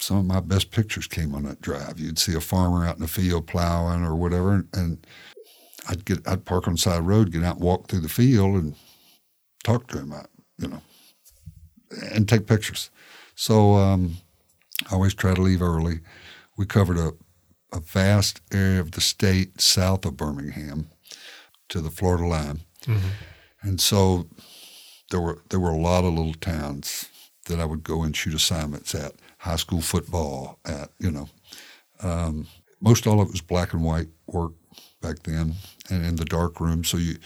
Some 0.00 0.18
of 0.18 0.24
my 0.26 0.40
best 0.40 0.70
pictures 0.70 1.06
came 1.08 1.34
on 1.34 1.42
that 1.44 1.60
drive. 1.60 1.98
You'd 1.98 2.18
see 2.20 2.34
a 2.34 2.40
farmer 2.40 2.86
out 2.86 2.96
in 2.96 3.02
the 3.02 3.08
field 3.08 3.46
plowing 3.48 4.04
or 4.04 4.14
whatever, 4.14 4.64
and 4.74 5.04
I'd 5.88 6.04
get 6.04 6.26
I'd 6.28 6.44
park 6.44 6.68
on 6.68 6.74
the 6.74 6.78
side 6.78 6.98
of 6.98 7.04
the 7.04 7.10
road, 7.10 7.32
get 7.32 7.42
out, 7.42 7.56
and 7.56 7.64
walk 7.64 7.88
through 7.88 8.02
the 8.02 8.08
field, 8.08 8.54
and 8.62 8.76
talk 9.68 9.86
to 9.88 9.98
him, 9.98 10.12
you 10.58 10.68
know, 10.68 10.82
and 12.14 12.28
take 12.28 12.46
pictures. 12.46 12.90
So 13.34 13.74
um, 13.74 14.16
I 14.90 14.94
always 14.94 15.14
try 15.14 15.34
to 15.34 15.42
leave 15.42 15.62
early. 15.62 16.00
We 16.56 16.66
covered 16.66 16.98
a, 16.98 17.12
a 17.72 17.80
vast 17.80 18.40
area 18.52 18.80
of 18.80 18.92
the 18.92 19.00
state 19.00 19.60
south 19.60 20.04
of 20.06 20.16
Birmingham 20.16 20.88
to 21.68 21.80
the 21.80 21.90
Florida 21.90 22.26
line, 22.26 22.60
and 23.62 23.80
so 23.80 24.26
there 25.10 25.20
were 25.20 25.38
there 25.50 25.60
were 25.60 25.70
a 25.70 25.76
lot 25.90 26.04
of 26.04 26.14
little 26.14 26.34
towns 26.34 27.08
that 27.46 27.60
I 27.60 27.64
would 27.64 27.82
go 27.82 28.02
and 28.02 28.16
shoot 28.16 28.34
assignments 28.34 28.94
at. 28.94 29.12
High 29.40 29.56
school 29.56 29.80
football, 29.80 30.58
at 30.64 30.90
you 30.98 31.12
know, 31.12 31.28
um, 32.02 32.48
most 32.80 33.06
all 33.06 33.20
of 33.20 33.28
it 33.28 33.32
was 33.32 33.40
black 33.40 33.72
and 33.72 33.84
white 33.84 34.08
work 34.26 34.52
back 35.00 35.22
then, 35.22 35.54
and 35.90 36.04
in 36.04 36.16
the 36.16 36.24
dark 36.24 36.58
room. 36.60 36.82
So 36.82 36.96
you 36.96 37.18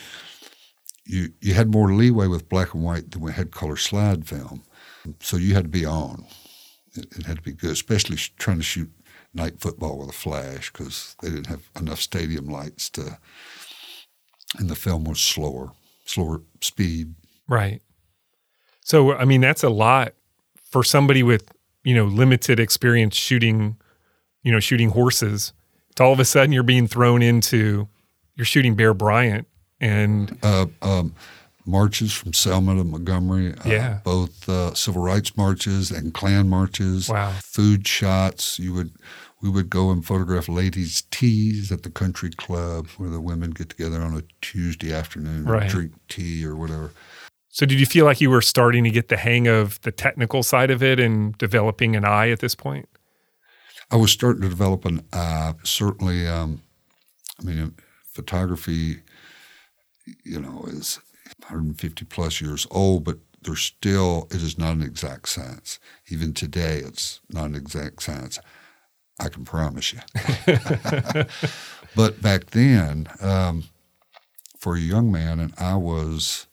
you 1.05 1.33
you 1.41 1.55
had 1.55 1.71
more 1.71 1.93
leeway 1.93 2.27
with 2.27 2.49
black 2.49 2.75
and 2.75 2.85
white 2.85 3.11
than 3.11 3.23
we 3.23 3.33
had 3.33 3.51
color 3.51 3.77
slide 3.77 4.27
film. 4.27 4.63
So 5.21 5.37
you 5.37 5.55
had 5.55 5.65
to 5.65 5.69
be 5.69 5.85
on. 5.85 6.25
It, 6.95 7.07
it 7.17 7.27
had 7.27 7.37
to 7.37 7.43
be 7.43 7.53
good, 7.53 7.71
especially 7.71 8.17
trying 8.39 8.59
to 8.59 8.63
shoot 8.63 8.91
night 9.35 9.61
football 9.61 9.99
with 9.99 10.11
a 10.11 10.13
flash 10.13 10.71
because 10.71 11.17
they 11.23 11.31
didn't 11.31 11.47
have 11.47 11.69
enough 11.79 12.01
stadium 12.01 12.47
lights 12.47 12.91
to. 12.91 13.19
And 14.59 14.69
the 14.69 14.77
film 14.77 15.05
was 15.05 15.21
slower, 15.21 15.73
slower 16.05 16.43
speed. 16.61 17.15
Right. 17.49 17.81
So, 18.85 19.15
I 19.15 19.25
mean, 19.25 19.41
that's 19.41 19.63
a 19.63 19.71
lot 19.71 20.15
for 20.63 20.85
somebody 20.85 21.23
with, 21.23 21.51
you 21.85 21.95
know, 21.95 22.05
limited 22.05 22.61
experience 22.61 23.17
shooting, 23.17 23.77
you 24.43 24.53
know, 24.53 24.61
shooting 24.61 24.91
horses. 24.91 25.53
It's 25.91 26.01
all 26.01 26.13
of 26.13 26.21
a 26.21 26.25
sudden 26.25 26.53
you're 26.53 26.63
being 26.63 26.87
thrown 26.87 27.23
into, 27.23 27.89
you're 28.35 28.45
shooting 28.45 28.75
Bear 28.75 28.93
Bryant 28.93 29.47
and 29.83 30.39
Uh, 30.43 30.67
um, 30.81 31.15
marches 31.67 32.13
from 32.13 32.33
Selma 32.33 32.77
to 32.77 32.85
Montgomery. 32.85 33.53
uh, 33.53 33.63
Yeah. 33.69 33.99
both 34.05 34.49
uh, 34.49 34.73
civil 34.75 35.03
rights 35.03 35.37
marches 35.37 35.91
and 35.91 36.15
Klan 36.15 36.49
marches. 36.49 37.09
Wow. 37.09 37.33
Food 37.43 37.87
shots. 37.87 38.59
You 38.59 38.73
would. 38.75 38.93
We 39.43 39.51
would 39.51 39.71
go 39.71 39.91
and 39.91 40.07
photograph 40.07 40.49
ladies' 40.49 41.03
teas 41.11 41.73
at 41.73 41.83
the 41.83 41.91
country 41.91 42.31
club 42.31 42.87
where 42.97 43.11
the 43.11 43.21
women 43.21 43.51
get 43.51 43.71
together 43.71 44.01
on 44.01 44.17
a 44.17 44.23
Tuesday 44.41 44.93
afternoon 44.95 45.47
Right. 45.47 45.63
and 45.63 45.71
drink 45.71 45.93
tea 46.09 46.47
or 46.47 46.55
whatever. 46.55 46.93
So, 47.49 47.67
did 47.67 47.81
you 47.81 47.87
feel 47.87 48.05
like 48.05 48.21
you 48.21 48.31
were 48.31 48.41
starting 48.41 48.85
to 48.85 48.91
get 48.91 49.09
the 49.09 49.17
hang 49.17 49.49
of 49.49 49.81
the 49.81 49.91
technical 49.91 50.45
side 50.45 50.71
of 50.71 50.81
it 50.81 51.01
and 51.01 51.37
developing 51.39 51.97
an 51.97 52.05
eye 52.05 52.31
at 52.31 52.39
this 52.39 52.55
point? 52.55 52.89
I 53.91 53.97
was 53.97 54.13
starting 54.13 54.43
to 54.43 54.49
develop 54.49 54.85
an 54.85 55.03
eye. 55.13 55.55
Certainly, 55.65 56.29
um, 56.29 56.63
I 57.41 57.45
mean, 57.45 57.75
photography, 58.15 59.01
you 60.25 60.41
know, 60.41 60.65
is 60.67 61.01
150 61.39 62.05
plus 62.07 62.41
years 62.41 62.67
old, 62.71 63.05
but 63.05 63.19
there's 63.43 63.61
still, 63.61 64.29
it 64.31 64.43
is 64.43 64.59
not 64.59 64.75
an 64.75 64.83
exact 64.83 65.29
science. 65.29 65.79
Even 66.09 66.33
today, 66.33 66.79
it's 66.79 67.21
not 67.29 67.47
an 67.47 67.55
exact 67.55 68.03
science. 68.03 68.39
I 69.19 69.29
can 69.29 69.45
promise 69.45 69.93
you. 69.93 70.01
but 71.97 72.23
back 72.23 72.51
then, 72.51 73.09
um, 73.21 73.65
for 74.57 74.77
a 74.77 74.81
young 74.81 75.11
man, 75.11 75.41
and 75.41 75.53
I 75.59 75.77
was 75.77 76.47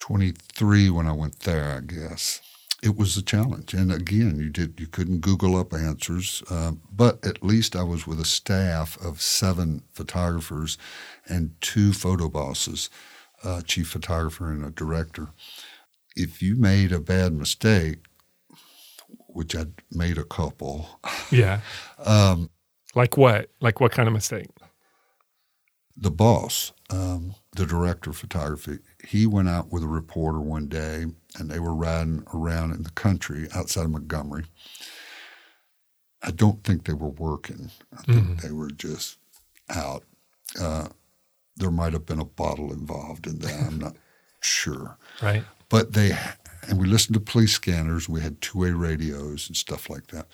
23 0.00 0.90
when 0.90 1.06
I 1.06 1.12
went 1.12 1.40
there, 1.40 1.76
I 1.76 1.80
guess 1.80 2.40
it 2.82 2.96
was 2.96 3.16
a 3.16 3.22
challenge. 3.22 3.74
And 3.74 3.92
again, 3.92 4.38
you 4.38 4.50
did 4.50 4.80
you 4.80 4.86
couldn't 4.88 5.20
Google 5.20 5.56
up 5.56 5.72
answers, 5.72 6.42
um, 6.50 6.82
but 6.92 7.24
at 7.24 7.42
least 7.44 7.76
I 7.76 7.82
was 7.84 8.06
with 8.06 8.20
a 8.20 8.24
staff 8.24 8.98
of 9.04 9.20
seven 9.22 9.82
photographers 9.92 10.76
and 11.28 11.54
two 11.60 11.92
photo 11.92 12.28
bosses, 12.28 12.90
a 13.44 13.62
chief 13.62 13.88
photographer 13.88 14.50
and 14.50 14.64
a 14.64 14.70
director. 14.70 15.28
If 16.16 16.42
you 16.42 16.56
made 16.56 16.92
a 16.92 17.00
bad 17.00 17.32
mistake, 17.32 17.98
which 19.28 19.54
I'd 19.56 19.72
made 19.90 20.18
a 20.18 20.24
couple, 20.24 21.00
Yeah. 21.30 21.60
um, 22.04 22.50
Like 22.94 23.16
what? 23.16 23.48
Like 23.60 23.80
what 23.80 23.92
kind 23.92 24.08
of 24.08 24.12
mistake? 24.12 24.48
the 25.96 26.10
boss, 26.10 26.72
um, 26.90 27.34
the 27.54 27.66
director 27.66 28.10
of 28.10 28.16
photography, 28.16 28.78
he 29.04 29.26
went 29.26 29.48
out 29.48 29.70
with 29.70 29.82
a 29.82 29.88
reporter 29.88 30.40
one 30.40 30.68
day 30.68 31.04
and 31.38 31.50
they 31.50 31.58
were 31.58 31.74
riding 31.74 32.24
around 32.34 32.72
in 32.72 32.82
the 32.82 32.90
country 32.90 33.46
outside 33.54 33.84
of 33.84 33.90
Montgomery. 33.90 34.44
I 36.22 36.30
don't 36.30 36.62
think 36.64 36.84
they 36.84 36.94
were 36.94 37.08
working. 37.08 37.70
I 37.96 38.02
think 38.02 38.40
they 38.40 38.52
were 38.52 38.70
just 38.70 39.18
out. 39.68 40.04
Uh, 40.58 40.88
there 41.56 41.70
might 41.70 41.92
have 41.92 42.06
been 42.06 42.20
a 42.20 42.24
bottle 42.24 42.72
involved 42.72 43.26
in 43.26 43.40
that. 43.40 43.66
I'm 43.66 43.78
not 43.78 43.96
sure. 44.40 44.96
Right. 45.22 45.44
But 45.68 45.92
they, 45.92 46.12
and 46.68 46.78
we 46.78 46.86
listened 46.86 47.14
to 47.14 47.20
police 47.20 47.52
scanners. 47.52 48.08
We 48.08 48.20
had 48.20 48.40
two-way 48.40 48.70
radios 48.70 49.48
and 49.48 49.56
stuff 49.56 49.88
like 49.88 50.08
that. 50.08 50.26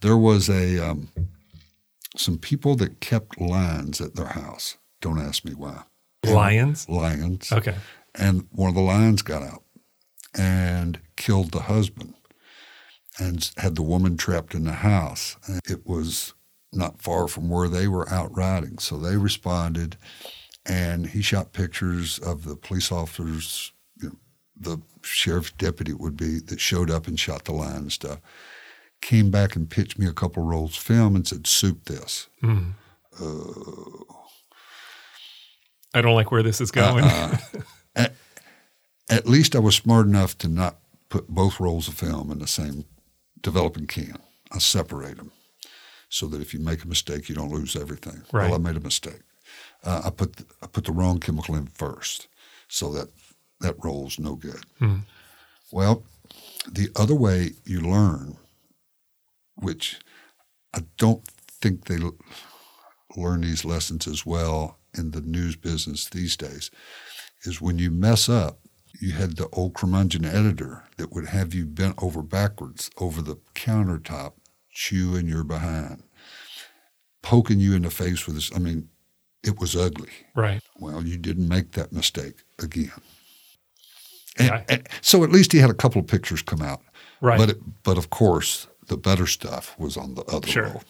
There 0.00 0.16
was 0.16 0.50
a 0.50 0.78
um, 0.78 1.08
some 2.16 2.36
people 2.36 2.74
that 2.76 3.00
kept 3.00 3.40
lions 3.40 4.00
at 4.00 4.14
their 4.14 4.26
house. 4.26 4.76
Don't 5.00 5.20
ask 5.20 5.44
me 5.44 5.52
why. 5.52 5.84
Lions? 6.32 6.88
Lions. 6.88 7.52
Okay. 7.52 7.74
And 8.14 8.46
one 8.52 8.68
of 8.68 8.74
the 8.74 8.80
lions 8.80 9.22
got 9.22 9.42
out 9.42 9.62
and 10.36 11.00
killed 11.16 11.52
the 11.52 11.62
husband 11.62 12.14
and 13.18 13.50
had 13.56 13.76
the 13.76 13.82
woman 13.82 14.16
trapped 14.16 14.54
in 14.54 14.64
the 14.64 14.72
house. 14.72 15.36
And 15.46 15.60
it 15.68 15.86
was 15.86 16.34
not 16.72 17.00
far 17.00 17.28
from 17.28 17.48
where 17.48 17.68
they 17.68 17.88
were 17.88 18.08
out 18.10 18.36
riding. 18.36 18.78
So 18.78 18.96
they 18.96 19.16
responded 19.16 19.96
and 20.66 21.06
he 21.06 21.22
shot 21.22 21.52
pictures 21.52 22.18
of 22.18 22.44
the 22.44 22.56
police 22.56 22.90
officers, 22.90 23.72
you 24.00 24.08
know, 24.08 24.16
the 24.56 24.78
sheriff's 25.02 25.52
deputy 25.52 25.92
would 25.92 26.16
be, 26.16 26.38
that 26.38 26.60
showed 26.60 26.90
up 26.90 27.06
and 27.06 27.18
shot 27.18 27.44
the 27.44 27.52
lion 27.52 27.76
and 27.76 27.92
stuff. 27.92 28.20
Came 29.02 29.30
back 29.30 29.54
and 29.56 29.68
pitched 29.68 29.98
me 29.98 30.06
a 30.06 30.12
couple 30.12 30.42
rolls 30.42 30.76
of 30.76 30.82
film 30.82 31.14
and 31.14 31.26
said, 31.26 31.46
soup 31.46 31.84
this. 31.84 32.28
Mm. 32.42 32.74
Uh, 33.20 34.14
I 35.94 36.02
don't 36.02 36.14
like 36.14 36.30
where 36.32 36.42
this 36.42 36.60
is 36.60 36.70
going. 36.70 37.04
Uh-uh. 37.04 37.36
at, 37.96 38.14
at 39.08 39.26
least 39.26 39.54
I 39.54 39.60
was 39.60 39.76
smart 39.76 40.06
enough 40.06 40.36
to 40.38 40.48
not 40.48 40.76
put 41.08 41.28
both 41.28 41.60
rolls 41.60 41.86
of 41.88 41.94
film 41.94 42.30
in 42.30 42.40
the 42.40 42.46
same 42.46 42.84
developing 43.40 43.86
can. 43.86 44.18
I 44.52 44.58
separate 44.58 45.16
them 45.16 45.30
so 46.08 46.26
that 46.26 46.40
if 46.40 46.52
you 46.52 46.60
make 46.60 46.84
a 46.84 46.88
mistake, 46.88 47.28
you 47.28 47.34
don't 47.34 47.52
lose 47.52 47.76
everything. 47.76 48.22
Right. 48.32 48.50
Well, 48.50 48.54
I 48.54 48.58
made 48.58 48.76
a 48.76 48.80
mistake. 48.80 49.20
Uh, 49.84 50.02
I 50.04 50.10
put 50.10 50.36
the, 50.36 50.46
I 50.62 50.66
put 50.66 50.84
the 50.84 50.92
wrong 50.92 51.20
chemical 51.20 51.54
in 51.54 51.66
first, 51.66 52.28
so 52.68 52.90
that 52.92 53.08
that 53.60 53.76
roll's 53.84 54.18
no 54.18 54.34
good. 54.34 54.64
Hmm. 54.78 54.98
Well, 55.70 56.04
the 56.70 56.88
other 56.96 57.14
way 57.14 57.52
you 57.64 57.80
learn, 57.80 58.36
which 59.56 59.98
I 60.74 60.80
don't 60.96 61.24
think 61.26 61.84
they 61.84 61.96
l- 61.96 62.16
learn 63.16 63.42
these 63.42 63.64
lessons 63.64 64.06
as 64.06 64.24
well 64.24 64.78
in 64.96 65.10
the 65.12 65.20
news 65.20 65.56
business 65.56 66.08
these 66.08 66.36
days, 66.36 66.70
is 67.42 67.60
when 67.60 67.78
you 67.78 67.90
mess 67.90 68.28
up, 68.28 68.58
you 69.00 69.12
had 69.12 69.36
the 69.36 69.48
old 69.52 69.74
curmudgeon 69.74 70.24
editor 70.24 70.84
that 70.96 71.12
would 71.12 71.26
have 71.26 71.52
you 71.52 71.66
bent 71.66 71.94
over 72.02 72.22
backwards 72.22 72.90
over 72.98 73.20
the 73.22 73.36
countertop, 73.54 74.32
chewing 74.72 75.26
your 75.26 75.44
behind, 75.44 76.02
poking 77.22 77.58
you 77.60 77.74
in 77.74 77.82
the 77.82 77.90
face 77.90 78.26
with 78.26 78.36
this. 78.36 78.50
I 78.54 78.58
mean, 78.58 78.88
it 79.42 79.58
was 79.60 79.76
ugly. 79.76 80.10
right. 80.34 80.62
Well, 80.78 81.04
you 81.04 81.18
didn't 81.18 81.48
make 81.48 81.72
that 81.72 81.92
mistake 81.92 82.36
again. 82.58 82.92
And, 84.38 84.48
Yeah. 84.48 84.64
and 84.68 84.88
so 85.02 85.22
at 85.22 85.30
least 85.30 85.52
he 85.52 85.58
had 85.58 85.70
a 85.70 85.74
couple 85.74 86.00
of 86.00 86.06
pictures 86.06 86.40
come 86.42 86.62
out. 86.62 86.80
Right. 87.20 87.38
But 87.38 87.50
it, 87.50 87.58
but 87.82 87.98
of 87.98 88.10
course, 88.10 88.66
the 88.88 88.96
better 88.96 89.26
stuff 89.26 89.78
was 89.78 89.96
on 89.96 90.14
the 90.14 90.22
other 90.24 90.46
Sure. 90.48 90.64
roll. 90.68 90.82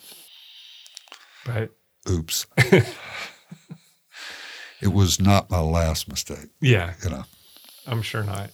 right. 1.46 1.70
Oops. 2.08 2.46
it 4.84 4.92
was 4.92 5.20
not 5.20 5.50
my 5.50 5.60
last 5.60 6.08
mistake, 6.08 6.50
Yeah. 6.60 6.92
you 7.02 7.10
know. 7.10 7.24
I'm 7.86 8.02
sure 8.02 8.22
not. 8.22 8.50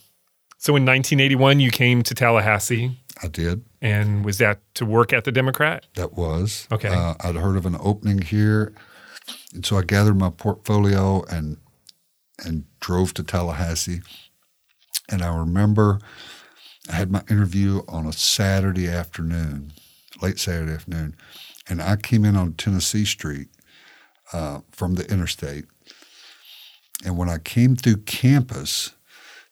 So 0.59 0.77
in 0.77 0.85
1981, 0.85 1.61
you 1.61 1.71
came 1.71 2.03
to 2.05 2.15
Tallahassee, 2.15 2.99
I 3.23 3.29
did. 3.29 3.65
and 3.83 4.25
was 4.25 4.39
that 4.39 4.61
to 4.75 4.87
work 4.87 5.13
at 5.13 5.25
the 5.25 5.33
Democrat? 5.33 5.87
That 5.95 6.15
was. 6.15 6.69
Okay. 6.71 6.89
Uh, 6.89 7.15
I'd 7.21 7.35
heard 7.37 7.57
of 7.57 7.67
an 7.67 7.77
opening 7.81 8.21
here. 8.23 8.73
And 9.55 9.65
so 9.67 9.77
I 9.79 9.83
gathered 9.83 10.17
my 10.19 10.31
portfolio 10.31 11.23
and 11.31 11.57
and 12.45 12.65
drove 12.81 13.13
to 13.15 13.23
Tallahassee. 13.23 14.01
And 15.11 15.23
I 15.23 15.35
remember 15.37 15.99
I 16.91 16.95
had 16.95 17.11
my 17.11 17.23
interview 17.31 17.83
on 17.89 18.07
a 18.07 18.13
Saturday 18.13 18.89
afternoon, 18.89 19.73
late 20.23 20.39
Saturday 20.39 20.73
afternoon. 20.73 21.15
And 21.69 21.83
I 21.83 21.97
came 21.97 22.25
in 22.25 22.37
on 22.37 22.55
Tennessee 22.55 23.05
Street 23.05 23.49
uh, 24.33 24.61
from 24.73 24.95
the 24.95 25.11
interstate. 25.11 25.67
And 27.05 27.17
when 27.17 27.29
I 27.29 27.39
came 27.39 27.77
through 27.77 27.99
campus, 27.99 28.93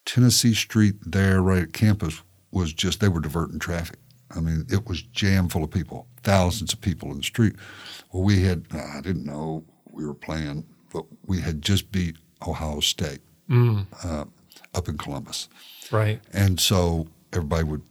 Tennessee 0.05 0.53
Street 0.53 0.95
there, 1.05 1.41
right 1.41 1.63
at 1.63 1.73
campus, 1.73 2.21
was 2.51 2.73
just, 2.73 2.99
they 2.99 3.07
were 3.09 3.19
diverting 3.21 3.59
traffic. 3.59 3.97
I 4.35 4.39
mean, 4.39 4.65
it 4.69 4.87
was 4.87 5.01
jam 5.01 5.49
full 5.49 5.63
of 5.63 5.71
people, 5.71 6.07
thousands 6.23 6.73
of 6.73 6.81
people 6.81 7.11
in 7.11 7.17
the 7.17 7.23
street. 7.23 7.55
Well, 8.11 8.23
we 8.23 8.41
had, 8.43 8.65
I 8.73 9.01
didn't 9.01 9.25
know 9.25 9.63
we 9.91 10.05
were 10.05 10.13
playing, 10.13 10.65
but 10.93 11.05
we 11.25 11.41
had 11.41 11.61
just 11.61 11.91
beat 11.91 12.17
Ohio 12.47 12.79
State 12.79 13.19
Mm, 13.49 13.87
uh, 14.05 14.25
up 14.75 14.87
in 14.87 14.95
Columbus. 14.99 15.49
right. 15.91 16.21
And 16.33 16.59
so 16.59 17.07
everybody 17.33 17.63
would 17.63 17.81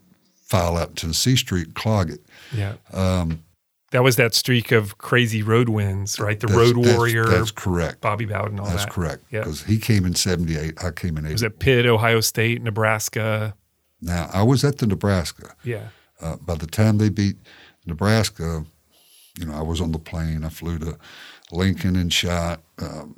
file 0.45 0.77
out 0.77 0.95
Tennessee 0.95 1.35
Street 1.35 1.67
and 1.67 1.75
clog 1.75 2.11
it. 2.13 2.21
Yeah. 2.55 2.75
Um, 2.93 3.43
That 3.91 4.03
was 4.03 4.17
that 4.17 4.35
streak 4.35 4.71
of 4.71 4.99
crazy 4.99 5.43
road 5.43 5.69
wins, 5.71 6.21
right? 6.21 6.39
The 6.39 6.47
that's- 6.47 6.59
Road 6.73 6.77
that's- 6.77 6.97
Warrior, 6.97 7.25
That's 7.25 7.51
correct. 7.51 8.01
Bobby 8.03 8.27
Bowden, 8.27 8.59
all 8.61 8.67
that. 8.67 8.73
That's 8.73 8.85
that. 8.85 8.93
correct. 8.93 9.25
Yeah. 9.31 9.41
Because 9.41 9.63
he 9.63 9.79
came 9.79 10.05
in 10.05 10.15
78, 10.15 10.83
I 10.85 10.91
came 10.91 11.17
in 11.17 11.25
80. 11.25 11.33
Was 11.33 11.43
it 11.43 11.59
Pitt, 11.59 11.87
Ohio 11.87 12.21
State, 12.21 12.63
Nebraska? 12.63 13.55
Now, 14.03 14.29
I 14.33 14.43
was 14.43 14.63
at 14.63 14.79
the 14.79 14.87
Nebraska. 14.87 15.55
Yeah. 15.65 15.89
Uh, 16.21 16.37
by 16.37 16.55
the 16.57 16.67
time 16.67 16.99
they 16.99 17.09
beat 17.09 17.37
Nebraska, 17.87 18.65
you 19.39 19.47
know, 19.47 19.55
I 19.55 19.63
was 19.63 19.81
on 19.81 19.93
the 19.93 19.99
plane. 19.99 20.45
I 20.45 20.49
flew 20.51 20.79
to 20.81 20.99
Lincoln 21.51 21.97
and 21.97 22.13
shot 22.13 22.61
um, 22.81 23.17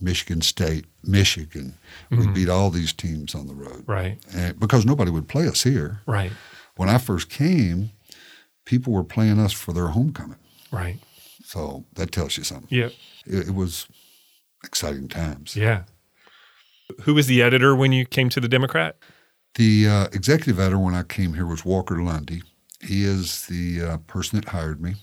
Michigan 0.00 0.42
State, 0.42 0.84
Michigan. 1.02 1.78
We 2.10 2.18
Mhm. 2.18 2.34
beat 2.34 2.48
all 2.48 2.70
these 2.70 2.92
teams 2.92 3.34
on 3.34 3.46
the 3.46 3.54
road 3.54 3.84
Right. 3.86 4.18
and 4.34 4.58
because 4.60 4.84
nobody 4.84 5.10
would 5.10 5.28
play 5.28 5.46
us 5.48 5.62
here. 5.62 6.00
Right. 6.06 6.32
When 6.76 6.88
I 6.88 6.98
first 6.98 7.30
came, 7.30 7.90
people 8.64 8.92
were 8.92 9.04
playing 9.04 9.38
us 9.38 9.52
for 9.52 9.72
their 9.72 9.88
homecoming. 9.88 10.38
Right. 10.70 10.98
So 11.44 11.84
that 11.94 12.12
tells 12.12 12.36
you 12.36 12.44
something. 12.44 12.68
Yeah. 12.70 12.88
It, 13.26 13.48
it 13.48 13.54
was 13.54 13.86
exciting 14.64 15.08
times. 15.08 15.56
Yeah. 15.56 15.84
Who 17.02 17.14
was 17.14 17.26
the 17.26 17.42
editor 17.42 17.74
when 17.74 17.92
you 17.92 18.04
came 18.04 18.28
to 18.30 18.40
the 18.40 18.48
Democrat? 18.48 18.96
The 19.54 19.88
uh, 19.88 20.04
executive 20.12 20.58
editor 20.58 20.78
when 20.78 20.94
I 20.94 21.02
came 21.02 21.34
here 21.34 21.46
was 21.46 21.64
Walker 21.64 22.02
Lundy. 22.02 22.42
He 22.80 23.04
is 23.04 23.46
the 23.46 23.82
uh, 23.82 23.96
person 23.98 24.40
that 24.40 24.48
hired 24.50 24.80
me. 24.80 24.94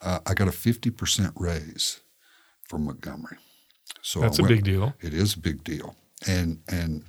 Uh, 0.00 0.18
I 0.26 0.34
got 0.34 0.48
a 0.48 0.52
50% 0.52 1.32
raise 1.36 2.00
from 2.68 2.84
Montgomery. 2.84 3.38
So 4.02 4.20
That's 4.20 4.38
a 4.38 4.42
big 4.42 4.64
deal. 4.64 4.94
It 5.00 5.14
is 5.14 5.34
a 5.34 5.38
big 5.38 5.64
deal. 5.64 5.96
and 6.26 6.60
and 6.68 7.04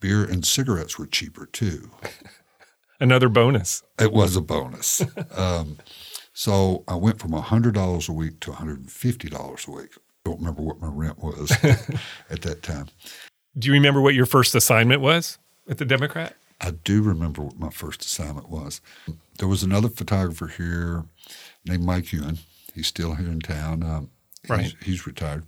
beer 0.00 0.24
and 0.24 0.44
cigarettes 0.46 0.98
were 0.98 1.06
cheaper 1.06 1.46
too. 1.46 1.90
Another 3.00 3.28
bonus. 3.28 3.82
It 3.98 4.12
was 4.12 4.36
a 4.36 4.40
bonus. 4.40 5.02
um, 5.36 5.78
so 6.32 6.84
I 6.86 6.94
went 6.96 7.18
from 7.18 7.32
hundred 7.32 7.74
dollars 7.74 8.08
a 8.08 8.12
week 8.12 8.40
to 8.40 8.50
one 8.50 8.58
hundred 8.58 8.80
and 8.80 8.90
fifty 8.92 9.28
dollars 9.28 9.66
a 9.66 9.70
week. 9.70 9.90
Don't 10.24 10.38
remember 10.38 10.62
what 10.62 10.80
my 10.80 10.88
rent 10.88 11.18
was 11.18 11.50
at 12.30 12.42
that 12.42 12.62
time. 12.62 12.88
Do 13.58 13.68
you 13.68 13.72
remember 13.72 14.00
what 14.00 14.14
your 14.14 14.26
first 14.26 14.54
assignment 14.54 15.00
was 15.00 15.38
at 15.68 15.78
the 15.78 15.84
Democrat? 15.86 16.36
I 16.60 16.72
do 16.72 17.00
remember 17.02 17.40
what 17.42 17.58
my 17.58 17.70
first 17.70 18.02
assignment 18.04 18.50
was. 18.50 18.82
There 19.38 19.48
was 19.48 19.62
another 19.62 19.88
photographer 19.88 20.46
here 20.46 21.04
named 21.64 21.84
Mike 21.84 22.12
Ewan. 22.12 22.38
He's 22.74 22.86
still 22.86 23.14
here 23.14 23.28
in 23.28 23.40
town. 23.40 23.82
Um, 23.82 24.10
he's, 24.42 24.50
Right. 24.50 24.74
he's 24.82 25.06
retired. 25.06 25.44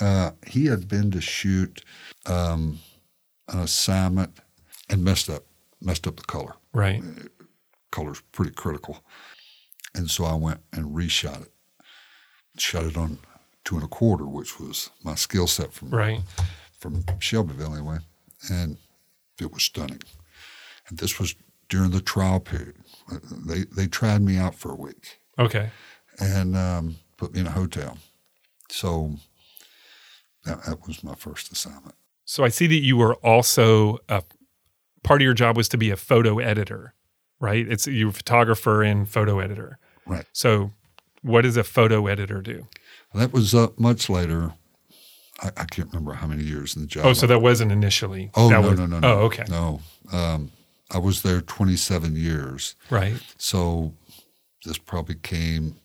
Uh, 0.00 0.30
he 0.46 0.66
had 0.66 0.86
been 0.86 1.10
to 1.10 1.20
shoot 1.20 1.82
um, 2.26 2.78
an 3.48 3.58
assignment 3.58 4.38
and 4.88 5.02
messed 5.04 5.28
up, 5.28 5.44
messed 5.84 6.06
up 6.06 6.16
the 6.16 6.22
color. 6.22 6.54
Right. 6.72 7.02
Color's 7.90 8.22
pretty 8.32 8.52
critical, 8.52 9.04
and 9.94 10.10
so 10.10 10.24
I 10.24 10.34
went 10.34 10.60
and 10.72 10.94
reshot 10.94 11.42
it. 11.42 11.52
Shot 12.58 12.84
it 12.84 12.96
on 12.96 13.18
two 13.64 13.74
and 13.76 13.84
a 13.84 13.88
quarter, 13.88 14.24
which 14.26 14.58
was 14.58 14.90
my 15.02 15.14
skill 15.14 15.46
set 15.46 15.72
from 15.72 15.90
Right. 15.90 16.20
from 16.78 17.04
Shelbyville 17.18 17.74
anyway, 17.74 17.98
and 18.50 18.78
it 19.40 19.52
was 19.52 19.62
stunning. 19.62 20.00
And 20.88 20.98
this 20.98 21.18
was 21.18 21.34
during 21.68 21.90
the 21.90 22.00
trial 22.00 22.40
period. 22.40 22.76
Uh, 23.10 23.18
They 23.46 23.64
they 23.64 23.86
tried 23.86 24.22
me 24.22 24.36
out 24.38 24.54
for 24.54 24.72
a 24.72 24.76
week 24.76 25.20
Okay. 25.38 25.70
and 26.18 26.56
um, 26.56 26.96
put 27.16 27.32
me 27.34 27.40
in 27.40 27.46
a 27.46 27.50
hotel. 27.52 27.98
So 28.70 29.16
that, 30.44 30.64
that 30.64 30.86
was 30.86 31.04
my 31.04 31.14
first 31.14 31.52
assignment. 31.52 31.94
So 32.24 32.44
I 32.44 32.48
see 32.48 32.66
that 32.68 32.82
you 32.82 32.96
were 32.96 33.14
also 33.16 33.98
a 34.08 34.22
part 35.02 35.20
of 35.20 35.24
your 35.24 35.34
job 35.34 35.56
was 35.56 35.68
to 35.70 35.78
be 35.78 35.90
a 35.90 35.96
photo 35.96 36.38
editor, 36.38 36.94
right? 37.40 37.66
It's 37.68 37.86
you're 37.86 38.10
a 38.10 38.12
photographer 38.12 38.82
and 38.82 39.08
photo 39.08 39.38
editor. 39.40 39.78
Right. 40.06 40.24
So 40.32 40.72
what 41.22 41.42
does 41.42 41.56
a 41.56 41.64
photo 41.64 42.06
editor 42.06 42.40
do? 42.40 42.66
That 43.14 43.32
was 43.32 43.54
much 43.78 44.08
later. 44.08 44.54
I, 45.42 45.48
I 45.56 45.64
can't 45.64 45.88
remember 45.92 46.14
how 46.14 46.26
many 46.26 46.44
years 46.44 46.74
in 46.76 46.82
the 46.82 46.88
job. 46.88 47.06
Oh, 47.06 47.12
so 47.12 47.26
that 47.26 47.40
wasn't 47.40 47.72
initially. 47.72 48.30
oh 48.34 48.48
no, 48.48 48.60
was, 48.60 48.78
no 48.78 48.86
no 48.86 48.98
no 49.00 49.08
Oh, 49.08 49.18
okay. 49.26 49.44
no. 49.48 49.80
Um, 50.12 50.50
I 50.90 50.98
was 50.98 51.22
there 51.22 51.40
27 51.40 52.16
years. 52.16 52.74
Right. 52.90 53.14
So 53.38 53.92
this 54.64 54.78
probably 54.78 55.14
came 55.16 55.76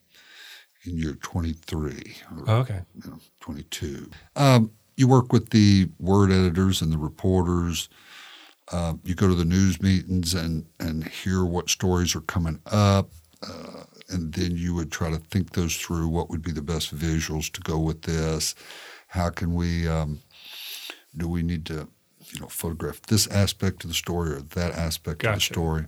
in 0.86 0.98
year 0.98 1.14
23 1.14 2.16
or 2.38 2.44
Oh, 2.48 2.56
okay. 2.60 2.82
you 3.04 3.10
know, 3.12 3.20
22. 3.42 4.10
Um, 4.36 4.72
you 4.96 5.08
work 5.08 5.32
with 5.32 5.50
the 5.52 5.90
word 6.00 6.32
editors 6.32 6.82
and 6.82 6.92
the 6.92 6.98
reporters. 6.98 7.88
Uh, 8.72 8.94
you 9.04 9.16
go 9.16 9.28
to 9.28 9.36
the 9.36 9.46
news 9.46 9.82
meetings 9.82 10.34
and, 10.34 10.66
and 10.80 11.06
hear 11.08 11.46
what 11.46 11.70
stories 11.70 12.16
are 12.16 12.22
coming 12.22 12.60
up. 12.68 13.10
Uh, 13.42 13.84
and 14.10 14.34
then 14.34 14.58
you 14.58 14.74
would 14.74 14.92
try 14.92 15.10
to 15.10 15.18
think 15.18 15.54
those 15.54 15.76
through. 15.78 16.08
What 16.08 16.30
would 16.30 16.42
be 16.42 16.52
the 16.52 16.62
best 16.62 16.96
visuals 16.96 17.52
to 17.54 17.62
go 17.62 17.78
with 17.78 18.02
this? 18.02 18.56
How 19.10 19.30
can 19.30 19.54
we, 19.56 19.88
um, 19.88 20.20
do 21.16 21.28
we 21.28 21.44
need 21.44 21.66
to, 21.68 21.88
you 22.32 22.40
know, 22.42 22.48
photograph 22.48 23.02
this 23.04 23.28
aspect 23.28 23.84
of 23.84 23.90
the 23.90 23.94
story 23.94 24.32
or 24.32 24.42
that 24.42 24.74
aspect 24.74 25.24
of 25.24 25.28
the 25.28 25.34
Gotcha. 25.36 25.54
story? 25.54 25.86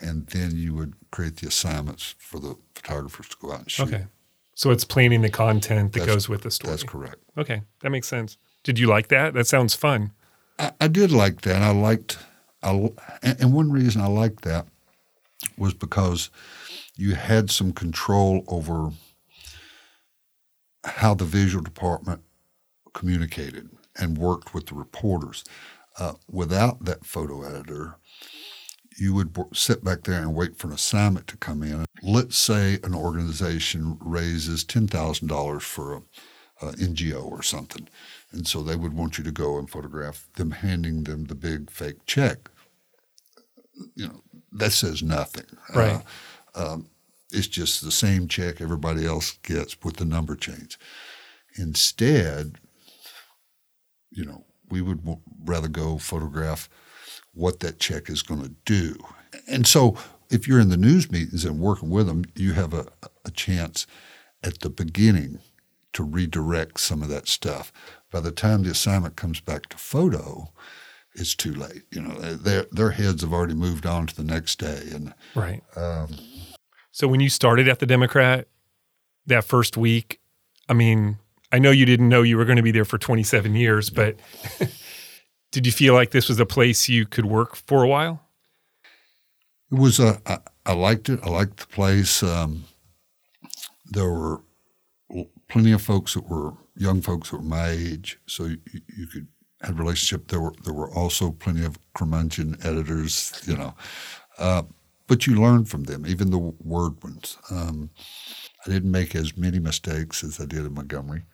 And 0.00 0.26
then 0.28 0.52
you 0.56 0.74
would 0.74 0.94
create 1.10 1.36
the 1.36 1.48
assignments 1.48 2.14
for 2.18 2.38
the 2.38 2.56
photographers 2.74 3.28
to 3.28 3.36
go 3.40 3.52
out 3.52 3.60
and 3.60 3.70
shoot. 3.70 3.88
Okay. 3.88 4.06
So 4.54 4.70
it's 4.70 4.84
planning 4.84 5.22
the 5.22 5.30
content 5.30 5.92
that 5.92 6.00
That's- 6.00 6.14
goes 6.14 6.28
with 6.28 6.42
the 6.42 6.50
story. 6.50 6.70
That's 6.70 6.84
correct. 6.84 7.16
Okay. 7.36 7.62
That 7.80 7.90
makes 7.90 8.08
sense. 8.08 8.36
Did 8.62 8.78
you 8.78 8.86
like 8.86 9.08
that? 9.08 9.34
That 9.34 9.46
sounds 9.46 9.74
fun. 9.74 10.12
I, 10.58 10.72
I 10.80 10.88
did 10.88 11.12
like 11.12 11.42
that. 11.42 11.62
I 11.62 11.70
liked, 11.70 12.18
I, 12.62 12.90
and 13.22 13.52
one 13.52 13.70
reason 13.70 14.00
I 14.00 14.06
liked 14.06 14.42
that 14.42 14.66
was 15.58 15.74
because 15.74 16.30
you 16.96 17.14
had 17.14 17.50
some 17.50 17.72
control 17.72 18.44
over 18.48 18.90
how 20.84 21.14
the 21.14 21.24
visual 21.24 21.62
department 21.62 22.22
communicated 22.92 23.70
and 23.96 24.18
worked 24.18 24.54
with 24.54 24.66
the 24.66 24.74
reporters. 24.74 25.44
Uh, 25.98 26.14
without 26.30 26.84
that 26.84 27.04
photo 27.04 27.42
editor, 27.42 27.96
you 28.96 29.14
would 29.14 29.36
sit 29.52 29.84
back 29.84 30.02
there 30.02 30.20
and 30.20 30.34
wait 30.34 30.56
for 30.56 30.68
an 30.68 30.72
assignment 30.72 31.26
to 31.28 31.36
come 31.36 31.62
in. 31.62 31.84
Let's 32.02 32.36
say 32.36 32.78
an 32.82 32.94
organization 32.94 33.98
raises 34.00 34.64
ten 34.64 34.86
thousand 34.86 35.28
dollars 35.28 35.62
for 35.62 35.94
a, 35.94 36.02
a 36.66 36.72
NGO 36.72 37.24
or 37.24 37.42
something, 37.42 37.88
and 38.34 38.46
so 38.46 38.62
they 38.62 38.76
would 38.76 38.92
want 38.92 39.16
you 39.16 39.24
to 39.24 39.30
go 39.30 39.58
and 39.58 39.70
photograph 39.70 40.28
them 40.34 40.50
handing 40.50 41.04
them 41.04 41.24
the 41.24 41.34
big 41.34 41.70
fake 41.70 42.04
check. 42.06 42.50
You 43.94 44.08
know 44.08 44.22
that 44.52 44.72
says 44.72 45.02
nothing. 45.02 45.46
Right. 45.74 46.02
Uh, 46.54 46.72
um, 46.74 46.90
it's 47.32 47.48
just 47.48 47.82
the 47.82 47.90
same 47.90 48.28
check 48.28 48.60
everybody 48.60 49.04
else 49.04 49.32
gets 49.42 49.76
with 49.82 49.96
the 49.96 50.04
number 50.04 50.36
change. 50.36 50.78
Instead, 51.56 52.58
you 54.10 54.24
know, 54.24 54.44
we 54.70 54.80
would 54.80 55.00
w- 55.00 55.20
rather 55.44 55.68
go 55.68 55.98
photograph 55.98 56.68
what 57.32 57.60
that 57.60 57.80
check 57.80 58.08
is 58.08 58.22
going 58.22 58.42
to 58.42 58.54
do. 58.64 58.96
And 59.48 59.66
so, 59.66 59.96
if 60.30 60.46
you're 60.46 60.60
in 60.60 60.68
the 60.68 60.76
news 60.76 61.10
meetings 61.10 61.44
and 61.44 61.58
working 61.58 61.90
with 61.90 62.06
them, 62.06 62.24
you 62.34 62.52
have 62.52 62.72
a, 62.72 62.86
a 63.24 63.30
chance 63.30 63.86
at 64.42 64.60
the 64.60 64.70
beginning 64.70 65.40
to 65.92 66.02
redirect 66.02 66.80
some 66.80 67.02
of 67.02 67.08
that 67.08 67.28
stuff. 67.28 67.72
By 68.14 68.20
the 68.20 68.30
time 68.30 68.62
the 68.62 68.70
assignment 68.70 69.16
comes 69.16 69.40
back 69.40 69.68
to 69.70 69.76
photo, 69.76 70.52
it's 71.16 71.34
too 71.34 71.52
late. 71.52 71.82
You 71.90 72.02
know, 72.02 72.14
their 72.36 72.66
their 72.70 72.92
heads 72.92 73.22
have 73.22 73.32
already 73.32 73.54
moved 73.54 73.86
on 73.86 74.06
to 74.06 74.14
the 74.14 74.22
next 74.22 74.60
day, 74.60 74.82
and 74.94 75.12
Right. 75.34 75.64
um, 75.74 76.10
So 76.92 77.08
when 77.08 77.18
you 77.18 77.28
started 77.28 77.66
at 77.66 77.80
the 77.80 77.86
Democrat 77.86 78.46
that 79.26 79.42
first 79.44 79.76
week, 79.76 80.20
I 80.68 80.74
mean, 80.74 81.18
I 81.50 81.58
know 81.58 81.72
you 81.72 81.84
didn't 81.86 82.08
know 82.08 82.22
you 82.22 82.36
were 82.36 82.44
going 82.44 82.54
to 82.54 82.62
be 82.62 82.70
there 82.70 82.84
for 82.84 82.98
27 82.98 83.56
years, 83.56 83.90
but 83.90 84.14
did 85.50 85.66
you 85.66 85.72
feel 85.72 85.92
like 85.94 86.12
this 86.12 86.28
was 86.28 86.38
a 86.38 86.46
place 86.46 86.88
you 86.88 87.06
could 87.06 87.26
work 87.26 87.56
for 87.56 87.82
a 87.82 87.88
while? 87.88 88.22
It 89.72 89.78
was 89.80 89.98
a. 89.98 90.22
I, 90.24 90.38
I 90.66 90.72
liked 90.74 91.08
it. 91.08 91.18
I 91.24 91.30
liked 91.30 91.56
the 91.56 91.66
place. 91.66 92.22
Um, 92.22 92.62
there 93.86 94.08
were 94.08 94.40
plenty 95.48 95.72
of 95.72 95.82
folks 95.82 96.14
that 96.14 96.28
were 96.28 96.52
young 96.76 97.00
folks 97.00 97.30
that 97.30 97.38
were 97.38 97.42
my 97.42 97.68
age, 97.68 98.18
so 98.26 98.44
you, 98.44 98.58
you 98.96 99.06
could 99.06 99.28
have 99.62 99.78
a 99.78 99.82
relationship. 99.82 100.28
There 100.28 100.40
were 100.40 100.54
there 100.64 100.74
were 100.74 100.92
also 100.92 101.30
plenty 101.30 101.64
of 101.64 101.78
curmudgeon 101.94 102.56
editors, 102.62 103.42
you 103.46 103.56
know, 103.56 103.74
uh, 104.38 104.62
but 105.06 105.26
you 105.26 105.40
learned 105.40 105.68
from 105.68 105.84
them, 105.84 106.06
even 106.06 106.30
the 106.30 106.38
word 106.38 107.02
ones. 107.02 107.38
Um, 107.50 107.90
I 108.66 108.70
didn't 108.70 108.90
make 108.90 109.14
as 109.14 109.36
many 109.36 109.58
mistakes 109.58 110.24
as 110.24 110.40
I 110.40 110.46
did 110.46 110.60
in 110.60 110.74
Montgomery. 110.74 111.24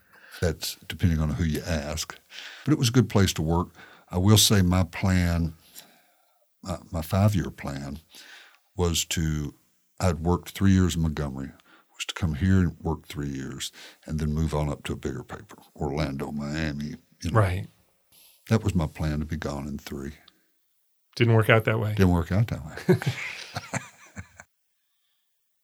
That's 0.40 0.76
depending 0.88 1.20
on 1.20 1.30
who 1.30 1.44
you 1.44 1.62
ask, 1.66 2.18
but 2.64 2.72
it 2.72 2.78
was 2.78 2.88
a 2.88 2.92
good 2.92 3.08
place 3.08 3.32
to 3.34 3.42
work. 3.42 3.68
I 4.10 4.18
will 4.18 4.38
say 4.38 4.62
my 4.62 4.84
plan, 4.84 5.54
my, 6.62 6.78
my 6.90 7.02
five 7.02 7.34
year 7.34 7.50
plan, 7.50 7.98
was 8.76 9.04
to 9.06 9.54
I'd 10.00 10.20
worked 10.20 10.50
three 10.50 10.72
years 10.72 10.96
in 10.96 11.02
Montgomery, 11.02 11.50
was 12.00 12.06
to 12.06 12.14
come 12.14 12.34
here 12.34 12.58
and 12.58 12.76
work 12.80 13.06
three 13.06 13.28
years, 13.28 13.70
and 14.06 14.18
then 14.18 14.32
move 14.32 14.54
on 14.54 14.68
up 14.68 14.82
to 14.84 14.92
a 14.92 14.96
bigger 14.96 15.22
paper, 15.22 15.56
Orlando, 15.76 16.32
Miami. 16.32 16.96
You 17.22 17.30
know, 17.30 17.38
Right. 17.38 17.66
That 18.48 18.64
was 18.64 18.74
my 18.74 18.86
plan 18.86 19.20
to 19.20 19.26
be 19.26 19.36
gone 19.36 19.68
in 19.68 19.78
three. 19.78 20.12
Didn't 21.14 21.34
work 21.34 21.50
out 21.50 21.64
that 21.64 21.78
way. 21.78 21.94
Didn't 21.94 22.12
work 22.12 22.32
out 22.32 22.48
that 22.48 22.64
way. 22.64 22.96